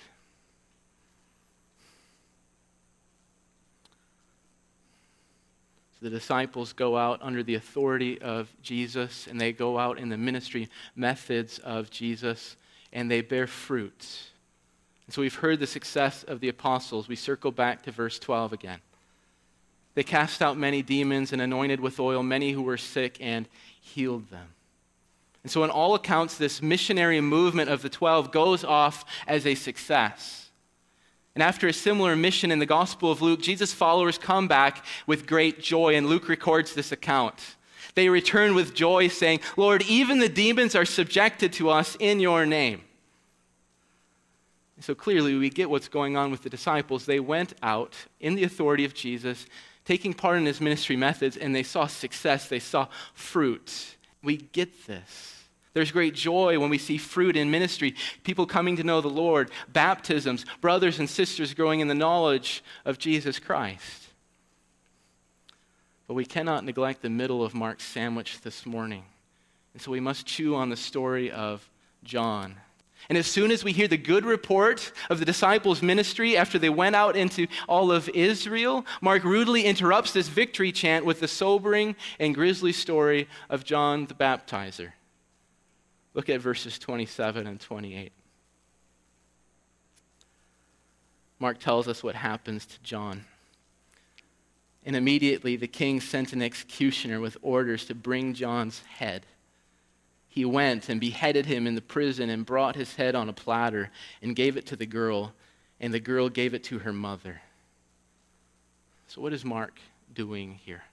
The 6.01 6.09
disciples 6.09 6.73
go 6.73 6.97
out 6.97 7.19
under 7.21 7.43
the 7.43 7.55
authority 7.55 8.19
of 8.21 8.51
Jesus 8.61 9.27
and 9.27 9.39
they 9.39 9.51
go 9.53 9.77
out 9.77 9.99
in 9.99 10.09
the 10.09 10.17
ministry 10.17 10.67
methods 10.95 11.59
of 11.59 11.91
Jesus 11.91 12.55
and 12.91 13.09
they 13.09 13.21
bear 13.21 13.45
fruit. 13.45 14.31
And 15.05 15.13
so 15.13 15.21
we've 15.21 15.35
heard 15.35 15.59
the 15.59 15.67
success 15.67 16.23
of 16.23 16.39
the 16.39 16.49
apostles. 16.49 17.07
We 17.07 17.15
circle 17.15 17.51
back 17.51 17.83
to 17.83 17.91
verse 17.91 18.17
12 18.17 18.53
again. 18.53 18.79
They 19.93 20.03
cast 20.03 20.41
out 20.41 20.57
many 20.57 20.81
demons 20.81 21.33
and 21.33 21.41
anointed 21.41 21.79
with 21.79 21.99
oil 21.99 22.23
many 22.23 22.51
who 22.51 22.63
were 22.63 22.77
sick 22.77 23.17
and 23.19 23.47
healed 23.79 24.29
them. 24.31 24.47
And 25.43 25.51
so, 25.51 25.63
in 25.63 25.69
all 25.69 25.95
accounts, 25.95 26.37
this 26.37 26.61
missionary 26.61 27.19
movement 27.19 27.69
of 27.69 27.81
the 27.81 27.89
12 27.89 28.31
goes 28.31 28.63
off 28.63 29.03
as 29.27 29.45
a 29.45 29.55
success. 29.55 30.40
And 31.33 31.41
after 31.41 31.67
a 31.67 31.73
similar 31.73 32.15
mission 32.15 32.51
in 32.51 32.59
the 32.59 32.65
Gospel 32.65 33.11
of 33.11 33.21
Luke, 33.21 33.41
Jesus' 33.41 33.73
followers 33.73 34.17
come 34.17 34.47
back 34.47 34.85
with 35.07 35.27
great 35.27 35.61
joy, 35.61 35.95
and 35.95 36.07
Luke 36.07 36.27
records 36.27 36.73
this 36.73 36.91
account. 36.91 37.55
They 37.95 38.09
return 38.09 38.53
with 38.53 38.73
joy, 38.73 39.07
saying, 39.07 39.39
Lord, 39.55 39.83
even 39.83 40.19
the 40.19 40.29
demons 40.29 40.75
are 40.75 40.85
subjected 40.85 41.53
to 41.53 41.69
us 41.69 41.95
in 41.99 42.19
your 42.19 42.45
name. 42.45 42.81
So 44.81 44.95
clearly, 44.95 45.35
we 45.35 45.49
get 45.49 45.69
what's 45.69 45.87
going 45.87 46.17
on 46.17 46.31
with 46.31 46.41
the 46.41 46.49
disciples. 46.49 47.05
They 47.05 47.19
went 47.19 47.53
out 47.61 47.95
in 48.19 48.35
the 48.35 48.43
authority 48.43 48.83
of 48.83 48.93
Jesus, 48.93 49.45
taking 49.85 50.13
part 50.13 50.37
in 50.37 50.45
his 50.45 50.59
ministry 50.59 50.95
methods, 50.95 51.37
and 51.37 51.55
they 51.55 51.63
saw 51.63 51.85
success, 51.85 52.47
they 52.47 52.59
saw 52.59 52.87
fruit. 53.13 53.95
We 54.23 54.37
get 54.37 54.87
this. 54.87 55.30
There's 55.73 55.91
great 55.91 56.13
joy 56.13 56.59
when 56.59 56.69
we 56.69 56.77
see 56.77 56.97
fruit 56.97 57.37
in 57.37 57.49
ministry, 57.49 57.95
people 58.23 58.45
coming 58.45 58.75
to 58.77 58.83
know 58.83 58.99
the 58.99 59.07
Lord, 59.07 59.51
baptisms, 59.71 60.45
brothers 60.59 60.99
and 60.99 61.09
sisters 61.09 61.53
growing 61.53 61.79
in 61.79 61.87
the 61.87 61.95
knowledge 61.95 62.63
of 62.83 62.97
Jesus 62.97 63.39
Christ. 63.39 64.09
But 66.07 66.15
we 66.15 66.25
cannot 66.25 66.65
neglect 66.65 67.01
the 67.01 67.09
middle 67.09 67.41
of 67.41 67.53
Mark's 67.53 67.85
sandwich 67.85 68.41
this 68.41 68.65
morning. 68.65 69.03
And 69.73 69.81
so 69.81 69.91
we 69.91 70.01
must 70.01 70.25
chew 70.25 70.55
on 70.55 70.69
the 70.69 70.75
story 70.75 71.31
of 71.31 71.69
John. 72.03 72.57
And 73.07 73.17
as 73.17 73.27
soon 73.27 73.49
as 73.49 73.63
we 73.63 73.71
hear 73.71 73.87
the 73.87 73.97
good 73.97 74.25
report 74.25 74.91
of 75.09 75.19
the 75.19 75.25
disciples' 75.25 75.81
ministry 75.81 76.35
after 76.35 76.59
they 76.59 76.69
went 76.69 76.95
out 76.95 77.15
into 77.15 77.47
all 77.67 77.91
of 77.91 78.09
Israel, 78.09 78.85
Mark 78.99 79.23
rudely 79.23 79.63
interrupts 79.63 80.11
this 80.11 80.27
victory 80.27 80.71
chant 80.71 81.05
with 81.05 81.21
the 81.21 81.27
sobering 81.27 81.95
and 82.19 82.35
grisly 82.35 82.73
story 82.73 83.29
of 83.49 83.63
John 83.63 84.05
the 84.05 84.13
Baptizer. 84.13 84.91
Look 86.13 86.29
at 86.29 86.41
verses 86.41 86.77
27 86.77 87.47
and 87.47 87.59
28. 87.59 88.11
Mark 91.39 91.59
tells 91.59 91.87
us 91.87 92.03
what 92.03 92.15
happens 92.15 92.65
to 92.65 92.81
John. 92.83 93.25
And 94.85 94.95
immediately 94.95 95.55
the 95.55 95.67
king 95.67 96.01
sent 96.01 96.33
an 96.33 96.41
executioner 96.41 97.19
with 97.19 97.37
orders 97.41 97.85
to 97.85 97.95
bring 97.95 98.33
John's 98.33 98.79
head. 98.81 99.25
He 100.27 100.45
went 100.45 100.87
and 100.87 100.99
beheaded 101.01 101.45
him 101.45 101.67
in 101.67 101.75
the 101.75 101.81
prison 101.81 102.29
and 102.29 102.45
brought 102.45 102.75
his 102.75 102.95
head 102.95 103.15
on 103.15 103.27
a 103.27 103.33
platter 103.33 103.89
and 104.21 104.35
gave 104.35 104.55
it 104.55 104.65
to 104.67 104.75
the 104.75 104.85
girl, 104.85 105.33
and 105.79 105.93
the 105.93 105.99
girl 105.99 106.29
gave 106.29 106.53
it 106.53 106.63
to 106.65 106.79
her 106.79 106.93
mother. 106.93 107.41
So, 109.07 109.19
what 109.19 109.33
is 109.33 109.43
Mark 109.43 109.79
doing 110.13 110.59
here? 110.63 110.83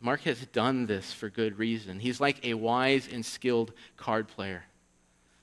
Mark 0.00 0.22
has 0.22 0.44
done 0.46 0.86
this 0.86 1.12
for 1.12 1.28
good 1.28 1.58
reason. 1.58 1.98
He's 1.98 2.20
like 2.20 2.44
a 2.44 2.54
wise 2.54 3.08
and 3.10 3.24
skilled 3.24 3.72
card 3.96 4.28
player. 4.28 4.64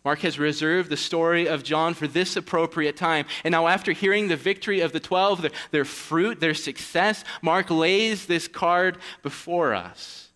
Mark 0.06 0.20
has 0.20 0.38
reserved 0.38 0.90
the 0.90 0.98
story 0.98 1.48
of 1.48 1.64
John 1.64 1.94
for 1.94 2.08
this 2.08 2.36
appropriate 2.36 2.98
time. 2.98 3.26
And 3.44 3.54
now, 3.54 3.68
after 3.68 3.94
hearing 3.94 4.28
the 4.28 4.36
victory 4.36 4.82
of 4.82 4.92
the 4.92 5.00
12, 5.00 5.42
their, 5.42 5.52
their, 5.72 5.86
fruit, 5.86 6.40
their 6.42 6.54
success, 6.54 7.24
Mark 7.42 7.70
lays 7.70 8.26
this 8.26 8.50
card 8.50 8.98
before 9.22 9.74
us. 9.74 10.30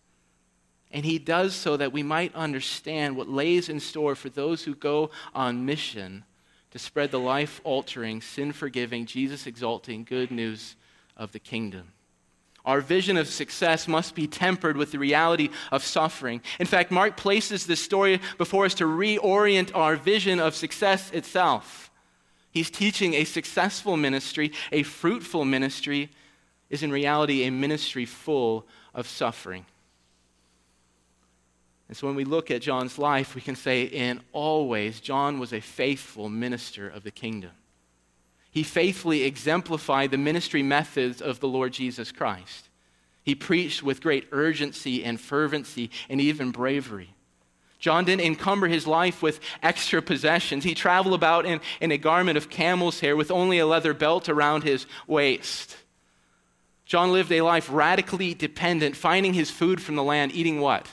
And 0.90 1.04
he 1.04 1.18
does 1.18 1.54
so 1.54 1.76
that 1.76 1.92
we 1.92 2.02
might 2.02 2.34
understand 2.34 3.14
what 3.14 3.28
lays 3.28 3.68
in 3.68 3.78
store 3.78 4.14
for 4.14 4.30
those 4.30 4.64
who 4.64 4.74
go 4.74 5.10
on 5.34 5.66
mission 5.66 6.24
to 6.70 6.78
spread 6.78 7.10
the 7.10 7.20
life 7.20 7.60
altering, 7.62 8.22
sin 8.22 8.52
forgiving, 8.52 9.04
Jesus 9.04 9.46
exalting 9.46 10.04
good 10.04 10.30
news 10.30 10.76
of 11.14 11.32
the 11.32 11.38
kingdom. 11.38 11.92
Our 12.68 12.82
vision 12.82 13.16
of 13.16 13.28
success 13.28 13.88
must 13.88 14.14
be 14.14 14.26
tempered 14.26 14.76
with 14.76 14.92
the 14.92 14.98
reality 14.98 15.48
of 15.72 15.82
suffering. 15.82 16.42
In 16.60 16.66
fact, 16.66 16.90
Mark 16.90 17.16
places 17.16 17.64
this 17.64 17.82
story 17.82 18.20
before 18.36 18.66
us 18.66 18.74
to 18.74 18.84
reorient 18.84 19.70
our 19.74 19.96
vision 19.96 20.38
of 20.38 20.54
success 20.54 21.10
itself. 21.12 21.90
He's 22.50 22.70
teaching 22.70 23.14
a 23.14 23.24
successful 23.24 23.96
ministry, 23.96 24.52
a 24.70 24.82
fruitful 24.82 25.46
ministry, 25.46 26.10
is 26.68 26.82
in 26.82 26.92
reality 26.92 27.44
a 27.44 27.50
ministry 27.50 28.04
full 28.04 28.66
of 28.94 29.08
suffering. 29.08 29.64
And 31.88 31.96
so 31.96 32.06
when 32.06 32.16
we 32.16 32.24
look 32.24 32.50
at 32.50 32.60
John's 32.60 32.98
life, 32.98 33.34
we 33.34 33.40
can 33.40 33.56
say, 33.56 33.84
in 33.84 34.20
all 34.32 34.68
ways, 34.68 35.00
John 35.00 35.40
was 35.40 35.54
a 35.54 35.60
faithful 35.60 36.28
minister 36.28 36.86
of 36.86 37.02
the 37.02 37.10
kingdom 37.10 37.52
he 38.50 38.62
faithfully 38.62 39.24
exemplified 39.24 40.10
the 40.10 40.18
ministry 40.18 40.62
methods 40.62 41.20
of 41.20 41.40
the 41.40 41.48
Lord 41.48 41.72
Jesus 41.72 42.12
Christ. 42.12 42.68
He 43.22 43.34
preached 43.34 43.82
with 43.82 44.00
great 44.00 44.26
urgency 44.32 45.04
and 45.04 45.20
fervency 45.20 45.90
and 46.08 46.20
even 46.20 46.50
bravery. 46.50 47.14
John 47.78 48.04
didn't 48.04 48.24
encumber 48.24 48.66
his 48.66 48.86
life 48.86 49.22
with 49.22 49.38
extra 49.62 50.00
possessions. 50.00 50.64
He 50.64 50.74
traveled 50.74 51.14
about 51.14 51.46
in, 51.46 51.60
in 51.80 51.92
a 51.92 51.98
garment 51.98 52.38
of 52.38 52.50
camel's 52.50 53.00
hair 53.00 53.16
with 53.16 53.30
only 53.30 53.58
a 53.58 53.66
leather 53.66 53.94
belt 53.94 54.28
around 54.28 54.64
his 54.64 54.86
waist. 55.06 55.76
John 56.86 57.12
lived 57.12 57.30
a 57.30 57.42
life 57.42 57.68
radically 57.70 58.32
dependent, 58.32 58.96
finding 58.96 59.34
his 59.34 59.50
food 59.50 59.82
from 59.82 59.94
the 59.94 60.02
land, 60.02 60.32
eating 60.32 60.58
what? 60.58 60.88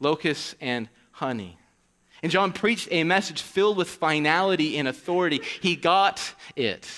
Locusts 0.00 0.56
and 0.60 0.88
honey. 1.12 1.59
And 2.22 2.30
John 2.30 2.52
preached 2.52 2.88
a 2.90 3.04
message 3.04 3.40
filled 3.40 3.76
with 3.76 3.88
finality 3.88 4.76
and 4.76 4.86
authority. 4.86 5.40
He 5.60 5.76
got 5.76 6.34
it. 6.54 6.88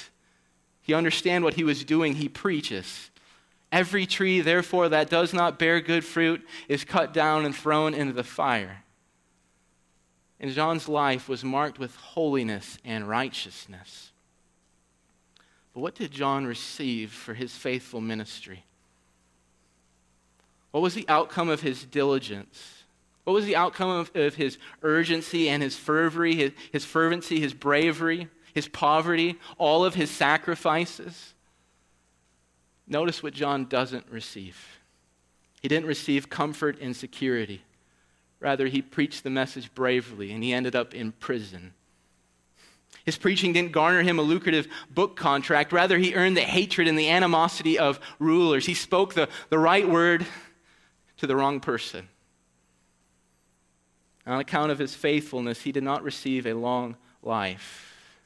He 0.83 0.95
understand 0.95 1.45
what 1.45 1.55
he 1.55 1.65
was 1.65 1.85
doing. 1.85 2.15
He 2.15 2.29
preaches. 2.29 3.11
Every 3.71 4.05
tree, 4.05 4.41
therefore, 4.41 4.89
that 4.91 5.09
does 5.09 5.33
not 5.33 5.59
bear 5.59 5.81
good 5.81 6.05
fruit 6.05 6.47
is 6.69 6.85
cut 6.85 7.15
down 7.15 7.45
and 7.45 7.55
thrown 7.55 7.95
into 7.95 8.13
the 8.13 8.25
fire. 8.25 8.83
And 10.41 10.51
John's 10.51 10.89
life 10.89 11.29
was 11.29 11.45
marked 11.45 11.79
with 11.79 11.95
holiness 11.95 12.77
and 12.85 13.09
righteousness. 13.09 14.11
But 15.73 15.81
what 15.81 15.95
did 15.95 16.11
John 16.11 16.45
receive 16.45 17.13
for 17.13 17.33
his 17.33 17.57
faithful 17.57 18.01
ministry? 18.01 18.65
What 20.73 20.83
was 20.83 20.95
the 20.95 21.09
outcome 21.09 21.49
of 21.49 21.61
his 21.61 21.85
diligence? 21.85 22.82
What 23.25 23.35
was 23.35 23.47
the 23.47 23.57
outcome 23.57 23.91
of, 23.91 24.11
of 24.15 24.35
his 24.35 24.59
urgency 24.83 25.49
and 25.49 25.63
his 25.63 25.77
fervory, 25.77 26.35
his, 26.35 26.53
his 26.73 26.85
fervency, 26.85 27.41
his 27.41 27.55
bravery, 27.55 28.29
his 28.53 28.69
poverty, 28.69 29.39
all 29.59 29.85
of 29.85 29.95
his 29.95 30.11
sacrifices? 30.11 31.35
Notice 32.87 33.23
what 33.23 33.33
John 33.33 33.67
doesn't 33.67 34.07
receive. 34.11 34.81
He 35.61 35.69
didn't 35.69 35.87
receive 35.87 36.29
comfort 36.29 36.79
and 36.81 36.97
security. 36.97 37.63
Rather, 38.41 38.67
he 38.67 38.83
preached 38.83 39.23
the 39.23 39.31
message 39.31 39.73
bravely, 39.73 40.33
and 40.33 40.43
he 40.43 40.53
ended 40.53 40.75
up 40.75 40.93
in 40.93 41.13
prison. 41.13 41.75
His 43.05 43.17
preaching 43.17 43.53
didn't 43.53 43.73
garner 43.73 44.03
him 44.03 44.19
a 44.19 44.23
lucrative 44.23 44.67
book 44.91 45.17
contract. 45.17 45.73
Rather, 45.73 45.99
he 45.99 46.15
earned 46.15 46.37
the 46.37 46.43
hatred 46.43 46.89
and 46.89 46.99
the 46.99 47.11
animosity 47.11 47.79
of 47.79 48.01
rulers. 48.19 48.67
He 48.67 48.75
spoke 48.75 49.15
the, 49.15 49.29
the 49.49 49.59
right 49.59 49.89
word 49.89 50.27
to 51.19 51.27
the 51.29 51.37
wrong 51.37 51.61
person. 51.61 52.09
On 54.27 54.39
account 54.39 54.71
of 54.71 54.79
his 54.79 54.95
faithfulness, 54.95 55.63
he 55.63 55.73
did 55.73 55.83
not 55.83 56.05
receive 56.05 56.47
a 56.47 56.55
long 56.55 56.97
life. 57.23 58.17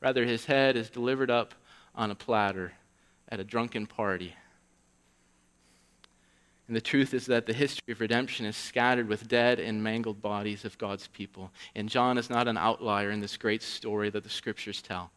Rather, 0.00 0.24
his 0.24 0.44
head 0.44 0.76
is 0.76 0.90
delivered 0.90 1.30
up 1.30 1.54
on 1.94 2.10
a 2.10 2.14
platter 2.14 2.72
at 3.28 3.40
a 3.40 3.44
drunken 3.44 3.86
party. 3.86 4.34
And 6.68 6.76
the 6.76 6.80
truth 6.80 7.14
is 7.14 7.26
that 7.26 7.46
the 7.46 7.52
history 7.52 7.92
of 7.92 8.00
redemption 8.00 8.44
is 8.44 8.56
scattered 8.56 9.08
with 9.08 9.28
dead 9.28 9.60
and 9.60 9.82
mangled 9.82 10.20
bodies 10.20 10.64
of 10.64 10.76
God's 10.78 11.06
people. 11.08 11.52
And 11.74 11.88
John 11.88 12.18
is 12.18 12.28
not 12.28 12.48
an 12.48 12.58
outlier 12.58 13.10
in 13.10 13.20
this 13.20 13.36
great 13.36 13.62
story 13.62 14.10
that 14.10 14.24
the 14.24 14.30
scriptures 14.30 14.82
tell. 14.82 15.10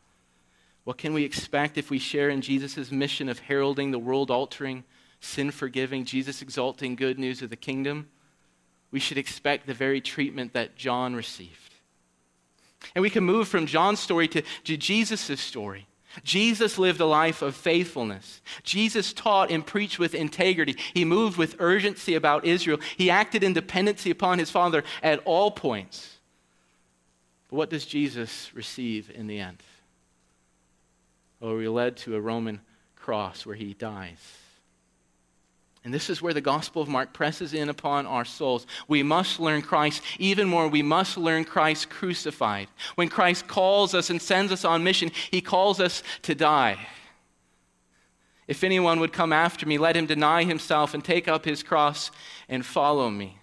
What 0.83 0.97
can 0.97 1.13
we 1.13 1.23
expect 1.23 1.77
if 1.77 1.89
we 1.89 1.99
share 1.99 2.29
in 2.29 2.41
Jesus' 2.41 2.91
mission 2.91 3.29
of 3.29 3.39
heralding 3.39 3.91
the 3.91 3.99
world 3.99 4.31
altering, 4.31 4.83
sin 5.19 5.51
forgiving, 5.51 6.05
Jesus 6.05 6.41
exalting 6.41 6.95
good 6.95 7.19
news 7.19 7.41
of 7.41 7.49
the 7.49 7.55
kingdom? 7.55 8.09
We 8.91 8.99
should 8.99 9.17
expect 9.17 9.67
the 9.67 9.73
very 9.73 10.01
treatment 10.01 10.53
that 10.53 10.75
John 10.75 11.15
received. 11.15 11.73
And 12.95 13.01
we 13.01 13.09
can 13.09 13.23
move 13.23 13.47
from 13.47 13.65
John's 13.65 13.99
story 13.99 14.27
to, 14.29 14.41
to 14.63 14.77
Jesus' 14.77 15.39
story. 15.39 15.87
Jesus 16.23 16.79
lived 16.79 16.99
a 16.99 17.05
life 17.05 17.41
of 17.41 17.55
faithfulness. 17.55 18.41
Jesus 18.63 19.13
taught 19.13 19.51
and 19.51 19.65
preached 19.65 19.99
with 19.99 20.15
integrity. 20.15 20.75
He 20.93 21.05
moved 21.05 21.37
with 21.37 21.57
urgency 21.59 22.15
about 22.15 22.45
Israel. 22.45 22.79
He 22.97 23.11
acted 23.11 23.43
in 23.43 23.53
dependency 23.53 24.09
upon 24.09 24.39
his 24.39 24.49
Father 24.49 24.83
at 25.03 25.19
all 25.25 25.51
points. 25.51 26.17
But 27.49 27.57
what 27.57 27.69
does 27.69 27.85
Jesus 27.85 28.49
receive 28.55 29.11
in 29.13 29.27
the 29.27 29.39
end? 29.39 29.57
Oh, 31.41 31.55
we're 31.55 31.69
led 31.69 31.97
to 31.97 32.15
a 32.15 32.21
Roman 32.21 32.61
cross 32.95 33.45
where 33.45 33.55
he 33.55 33.73
dies. 33.73 34.38
And 35.89 35.93
this 35.95 36.11
is 36.11 36.21
where 36.21 36.35
the 36.35 36.39
Gospel 36.39 36.83
of 36.83 36.87
Mark 36.87 37.13
presses 37.13 37.55
in 37.55 37.67
upon 37.67 38.05
our 38.05 38.23
souls. 38.23 38.67
We 38.87 39.01
must 39.01 39.39
learn 39.39 39.63
Christ. 39.63 40.03
Even 40.19 40.47
more, 40.47 40.67
we 40.67 40.83
must 40.83 41.17
learn 41.17 41.45
Christ 41.45 41.89
crucified. 41.89 42.67
When 42.93 43.09
Christ 43.09 43.47
calls 43.47 43.95
us 43.95 44.11
and 44.11 44.21
sends 44.21 44.51
us 44.51 44.63
on 44.63 44.83
mission, 44.83 45.09
he 45.31 45.41
calls 45.41 45.79
us 45.79 46.03
to 46.21 46.35
die. 46.35 46.77
If 48.47 48.63
anyone 48.63 48.99
would 48.99 49.11
come 49.11 49.33
after 49.33 49.65
me, 49.65 49.79
let 49.79 49.95
him 49.95 50.05
deny 50.05 50.43
himself 50.43 50.93
and 50.93 51.03
take 51.03 51.27
up 51.27 51.43
his 51.43 51.63
cross 51.63 52.11
and 52.47 52.63
follow 52.63 53.09
me. 53.09 53.39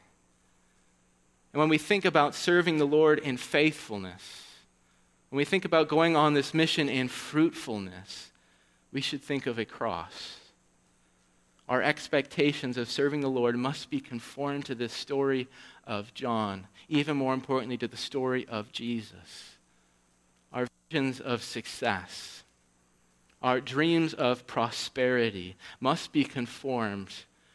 And 1.52 1.58
when 1.58 1.68
we 1.68 1.78
think 1.78 2.04
about 2.04 2.36
serving 2.36 2.78
the 2.78 2.86
Lord 2.86 3.18
in 3.18 3.38
faithfulness, 3.38 4.44
when 5.30 5.38
we 5.38 5.44
think 5.44 5.64
about 5.64 5.88
going 5.88 6.14
on 6.14 6.34
this 6.34 6.54
mission 6.54 6.88
in 6.88 7.08
fruitfulness, 7.08 8.30
we 8.92 9.00
should 9.00 9.24
think 9.24 9.48
of 9.48 9.58
a 9.58 9.64
cross. 9.64 10.36
Our 11.68 11.82
expectations 11.82 12.76
of 12.76 12.90
serving 12.90 13.20
the 13.20 13.28
Lord 13.28 13.56
must 13.56 13.90
be 13.90 14.00
conformed 14.00 14.66
to 14.66 14.74
this 14.74 14.92
story 14.92 15.48
of 15.86 16.14
John, 16.14 16.68
even 16.88 17.16
more 17.16 17.34
importantly, 17.34 17.76
to 17.78 17.88
the 17.88 17.96
story 17.96 18.46
of 18.48 18.70
Jesus. 18.72 19.56
Our 20.52 20.68
visions 20.88 21.20
of 21.20 21.42
success, 21.42 22.44
our 23.42 23.60
dreams 23.60 24.14
of 24.14 24.46
prosperity 24.46 25.56
must 25.80 26.12
be 26.12 26.24
conformed 26.24 27.10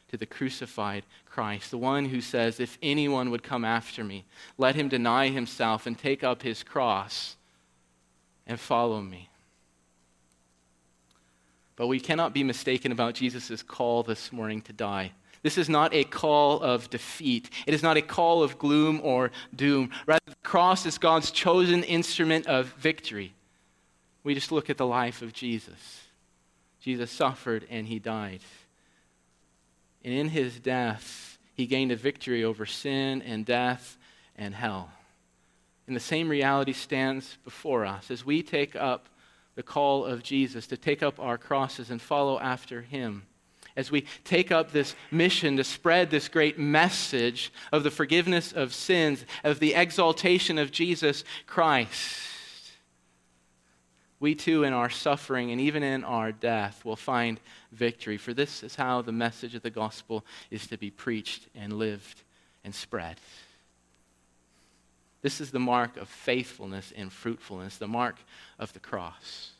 to 0.10 0.18
the 0.18 0.26
crucified 0.26 1.04
Christ, 1.26 1.72
the 1.72 1.78
one 1.78 2.06
who 2.06 2.20
says, 2.20 2.60
If 2.60 2.78
anyone 2.84 3.32
would 3.32 3.44
come 3.44 3.64
after 3.64 4.04
me, 4.04 4.26
let 4.58 4.76
him 4.76 4.90
deny 4.90 5.30
himself 5.30 5.88
and 5.88 5.98
take 5.98 6.24
up 6.24 6.44
his 6.44 6.64
cross 6.64 7.38
and 8.46 8.60
follow 8.60 9.02
me. 9.02 9.31
But 11.82 11.88
we 11.88 12.00
cannot 12.00 12.32
be 12.32 12.44
mistaken 12.44 12.92
about 12.92 13.16
Jesus' 13.16 13.64
call 13.64 14.04
this 14.04 14.32
morning 14.32 14.62
to 14.62 14.72
die. 14.72 15.14
This 15.42 15.58
is 15.58 15.68
not 15.68 15.96
a 15.96 16.04
call 16.04 16.62
of 16.62 16.92
defeat. 16.92 17.50
It 17.66 17.74
is 17.74 17.82
not 17.82 17.98
a 17.98 18.04
call 18.04 18.44
of 18.44 18.60
gloom 18.60 19.02
or 19.04 19.32
doom. 19.56 19.90
Rather, 20.06 20.22
the 20.28 20.36
cross 20.44 20.86
is 20.86 21.00
God's 21.00 21.32
chosen 21.32 21.84
instrument 21.84 22.46
of 22.46 22.68
victory. 22.74 23.34
We 24.24 24.36
just 24.36 24.52
look 24.52 24.70
at 24.70 24.78
the 24.78 24.86
life 24.86 25.24
of 25.24 25.34
Jesus. 25.34 26.02
Jesus 26.80 27.10
suffered 27.10 27.66
and 27.68 27.88
he 27.88 27.98
died. 27.98 28.42
And 30.06 30.14
in 30.14 30.30
his 30.30 30.60
death, 30.60 31.40
he 31.56 31.66
gained 31.66 31.92
a 31.92 31.96
victory 31.96 32.44
over 32.44 32.68
sin 32.68 33.24
and 33.24 33.44
death 33.44 33.98
and 34.36 34.54
hell. 34.54 34.92
And 35.88 35.96
the 35.96 36.00
same 36.00 36.30
reality 36.30 36.74
stands 36.74 37.40
before 37.44 37.88
us 37.88 38.12
as 38.12 38.24
we 38.24 38.44
take 38.44 38.76
up 38.76 39.08
the 39.56 39.64
call 39.64 40.06
of 40.06 40.24
Jesus 40.24 40.68
to 40.68 40.78
take 40.78 41.04
up 41.04 41.20
our 41.20 41.38
crosses 41.38 41.90
and 41.90 42.02
follow 42.02 42.40
after 42.40 42.82
him. 42.82 43.24
As 43.76 43.90
we 43.90 44.06
take 44.24 44.52
up 44.52 44.72
this 44.72 44.96
mission 45.12 45.58
to 45.58 45.64
spread 45.64 46.10
this 46.10 46.28
great 46.28 46.60
message 46.60 47.54
of 47.72 47.84
the 47.84 47.92
forgiveness 47.92 48.52
of 48.52 48.74
sins, 48.74 49.26
of 49.44 49.60
the 49.60 49.76
exaltation 49.76 50.58
of 50.58 50.72
Jesus 50.72 51.24
Christ, 51.48 52.28
we 54.20 54.36
too, 54.36 54.64
in 54.64 54.72
our 54.72 54.90
suffering 54.90 55.52
and 55.52 55.60
even 55.60 55.82
in 55.82 56.04
our 56.04 56.32
death, 56.32 56.86
will 56.86 56.96
find 56.96 57.40
victory. 57.72 58.18
For 58.18 58.36
this 58.36 58.62
is 58.62 58.76
how 58.76 59.02
the 59.02 59.12
message 59.12 59.56
of 59.56 59.64
the 59.64 59.72
gospel 59.72 60.24
is 60.52 60.68
to 60.68 60.78
be 60.78 60.92
preached 60.92 61.48
and 61.56 61.74
lived 61.74 62.22
and 62.64 62.76
spread. 62.76 63.18
This 65.22 65.40
is 65.40 65.52
the 65.52 65.60
mark 65.60 65.98
of 65.98 66.08
faithfulness 66.10 66.92
and 66.96 67.12
fruitfulness, 67.12 67.78
the 67.78 67.88
mark 67.88 68.18
of 68.58 68.74
the 68.74 68.80
cross. 68.80 69.52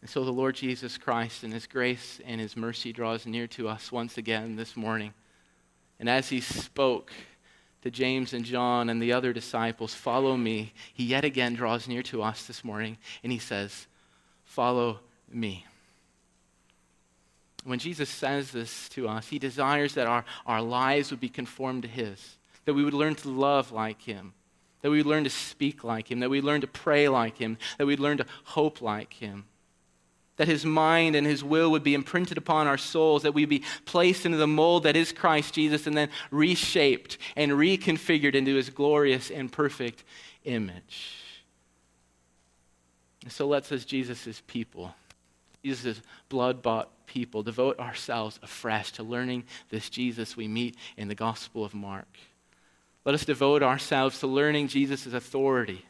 And 0.00 0.08
so 0.08 0.24
the 0.24 0.32
Lord 0.32 0.54
Jesus 0.54 0.96
Christ, 0.96 1.44
in 1.44 1.50
His 1.50 1.66
grace 1.66 2.20
and 2.24 2.40
His 2.40 2.56
mercy, 2.56 2.92
draws 2.92 3.26
near 3.26 3.46
to 3.48 3.68
us 3.68 3.92
once 3.92 4.18
again 4.18 4.56
this 4.56 4.76
morning. 4.76 5.12
And 5.98 6.08
as 6.08 6.28
He 6.28 6.40
spoke, 6.40 7.12
to 7.82 7.90
James 7.90 8.34
and 8.34 8.44
John 8.44 8.90
and 8.90 9.00
the 9.00 9.12
other 9.12 9.32
disciples, 9.32 9.94
Follow 9.94 10.36
me, 10.36 10.72
he 10.92 11.04
yet 11.04 11.24
again 11.24 11.54
draws 11.54 11.88
near 11.88 12.02
to 12.04 12.22
us 12.22 12.46
this 12.46 12.64
morning 12.64 12.98
and 13.22 13.32
he 13.32 13.38
says, 13.38 13.86
Follow 14.44 15.00
me. 15.30 15.66
When 17.64 17.78
Jesus 17.78 18.08
says 18.08 18.50
this 18.50 18.88
to 18.90 19.08
us, 19.08 19.28
he 19.28 19.38
desires 19.38 19.94
that 19.94 20.06
our, 20.06 20.24
our 20.46 20.62
lives 20.62 21.10
would 21.10 21.20
be 21.20 21.28
conformed 21.28 21.82
to 21.82 21.88
his, 21.88 22.36
that 22.64 22.74
we 22.74 22.84
would 22.84 22.94
learn 22.94 23.14
to 23.16 23.28
love 23.28 23.70
like 23.70 24.02
him, 24.02 24.32
that 24.82 24.90
we 24.90 24.98
would 24.98 25.06
learn 25.06 25.24
to 25.24 25.30
speak 25.30 25.84
like 25.84 26.10
him, 26.10 26.20
that 26.20 26.30
we 26.30 26.40
learn 26.40 26.62
to 26.62 26.66
pray 26.66 27.08
like 27.08 27.36
him, 27.36 27.58
that 27.78 27.86
we'd 27.86 28.00
learn 28.00 28.16
to 28.16 28.26
hope 28.44 28.80
like 28.80 29.12
him 29.14 29.44
that 30.40 30.48
his 30.48 30.64
mind 30.64 31.14
and 31.14 31.26
his 31.26 31.44
will 31.44 31.70
would 31.70 31.82
be 31.82 31.92
imprinted 31.92 32.38
upon 32.38 32.66
our 32.66 32.78
souls, 32.78 33.24
that 33.24 33.34
we'd 33.34 33.50
be 33.50 33.62
placed 33.84 34.24
into 34.24 34.38
the 34.38 34.46
mold 34.46 34.84
that 34.84 34.96
is 34.96 35.12
Christ 35.12 35.52
Jesus 35.52 35.86
and 35.86 35.94
then 35.94 36.08
reshaped 36.30 37.18
and 37.36 37.52
reconfigured 37.52 38.34
into 38.34 38.54
his 38.54 38.70
glorious 38.70 39.30
and 39.30 39.52
perfect 39.52 40.02
image. 40.44 41.12
And 43.22 43.30
so 43.30 43.46
let's, 43.46 43.70
as 43.70 43.84
Jesus' 43.84 44.40
people, 44.46 44.94
Jesus' 45.64 46.00
blood 46.28 46.62
bought 46.62 47.06
people, 47.06 47.42
devote 47.42 47.78
ourselves 47.78 48.38
afresh 48.42 48.92
to 48.92 49.02
learning 49.02 49.44
this 49.68 49.90
Jesus 49.90 50.36
we 50.36 50.48
meet 50.48 50.76
in 50.96 51.08
the 51.08 51.14
Gospel 51.14 51.64
of 51.64 51.74
Mark. 51.74 52.08
Let 53.04 53.14
us 53.14 53.24
devote 53.24 53.62
ourselves 53.62 54.20
to 54.20 54.26
learning 54.26 54.68
Jesus' 54.68 55.06
authority 55.06 55.84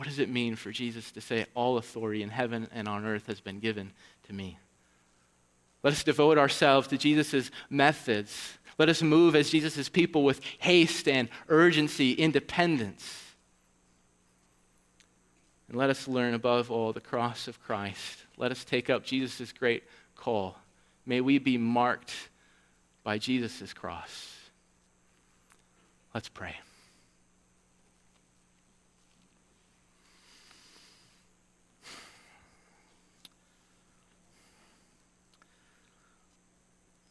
what 0.00 0.08
does 0.08 0.18
it 0.18 0.30
mean 0.30 0.56
for 0.56 0.70
Jesus 0.70 1.12
to 1.12 1.20
say, 1.20 1.44
All 1.54 1.76
authority 1.76 2.22
in 2.22 2.30
heaven 2.30 2.68
and 2.72 2.88
on 2.88 3.04
earth 3.04 3.26
has 3.26 3.38
been 3.38 3.58
given 3.58 3.92
to 4.28 4.32
me? 4.32 4.58
Let 5.82 5.92
us 5.92 6.02
devote 6.02 6.38
ourselves 6.38 6.88
to 6.88 6.96
Jesus' 6.96 7.50
methods. 7.68 8.56
Let 8.78 8.88
us 8.88 9.02
move 9.02 9.36
as 9.36 9.50
Jesus' 9.50 9.90
people 9.90 10.24
with 10.24 10.40
haste 10.58 11.06
and 11.06 11.28
urgency, 11.50 12.14
independence. 12.14 13.29
And 15.70 15.78
let 15.78 15.88
us 15.88 16.08
learn 16.08 16.34
above 16.34 16.68
all 16.68 16.92
the 16.92 17.00
cross 17.00 17.46
of 17.46 17.62
Christ. 17.62 18.24
Let 18.36 18.50
us 18.50 18.64
take 18.64 18.90
up 18.90 19.04
Jesus' 19.04 19.52
great 19.52 19.84
call. 20.16 20.58
May 21.06 21.20
we 21.20 21.38
be 21.38 21.56
marked 21.56 22.12
by 23.04 23.18
Jesus' 23.18 23.72
cross. 23.72 24.34
Let's 26.12 26.28
pray. 26.28 26.56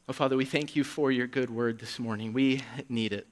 Oh, 0.09 0.11
Father, 0.11 0.35
we 0.35 0.43
thank 0.43 0.75
you 0.75 0.83
for 0.83 1.13
your 1.13 1.27
good 1.27 1.49
word 1.49 1.79
this 1.79 1.97
morning. 1.97 2.33
We 2.33 2.61
need 2.89 3.13
it. 3.13 3.25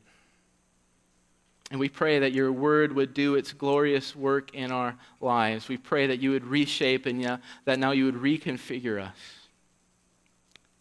And 1.70 1.80
we 1.80 1.89
pray 1.89 2.20
that 2.20 2.32
your 2.32 2.51
word 2.51 2.93
would 2.93 3.13
do 3.13 3.36
its 3.36 3.51
glorious 3.51 4.15
work 4.15 4.53
in 4.53 4.72
our 4.72 4.95
lives. 5.20 5.68
We 5.68 5.78
pray 5.78 6.07
that 6.07 6.20
you 6.20 6.32
would 6.32 6.45
reshape 6.45 7.05
and 7.05 7.22
yeah, 7.22 7.38
that 7.65 7.78
now 7.78 7.91
you 7.91 8.05
would 8.05 8.15
reconfigure 8.15 9.01
us. 9.01 9.18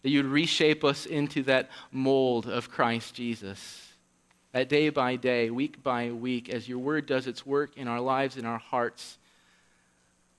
That 0.02 0.10
you 0.10 0.22
would 0.22 0.30
reshape 0.30 0.84
us 0.84 1.04
into 1.04 1.42
that 1.44 1.70
mold 1.90 2.46
of 2.46 2.70
Christ 2.70 3.14
Jesus. 3.14 3.82
That 4.52 4.68
day 4.68 4.90
by 4.90 5.16
day, 5.16 5.50
week 5.50 5.82
by 5.82 6.12
week, 6.12 6.48
as 6.48 6.68
your 6.68 6.78
word 6.78 7.06
does 7.06 7.26
its 7.26 7.44
work 7.44 7.76
in 7.76 7.88
our 7.88 8.00
lives, 8.00 8.36
in 8.36 8.46
our 8.46 8.58
hearts, 8.58 9.18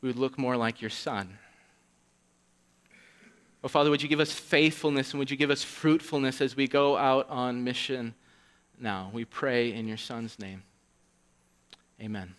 we 0.02 0.08
would 0.08 0.18
look 0.18 0.38
more 0.38 0.56
like 0.56 0.82
your 0.82 0.90
Son. 0.90 1.38
Oh, 3.64 3.68
Father, 3.68 3.90
would 3.90 4.02
you 4.02 4.08
give 4.08 4.22
us 4.22 4.32
faithfulness 4.32 5.12
and 5.12 5.20
would 5.20 5.30
you 5.30 5.36
give 5.36 5.52
us 5.52 5.64
fruitfulness 5.64 6.40
as 6.40 6.56
we 6.56 6.70
go 6.70 6.96
out 6.96 7.30
on 7.30 7.66
mission 7.66 8.14
now? 8.80 9.10
We 9.14 9.26
pray 9.26 9.74
in 9.74 9.88
your 9.88 9.98
Son's 9.98 10.38
name. 10.40 10.64
Amen. 12.02 12.36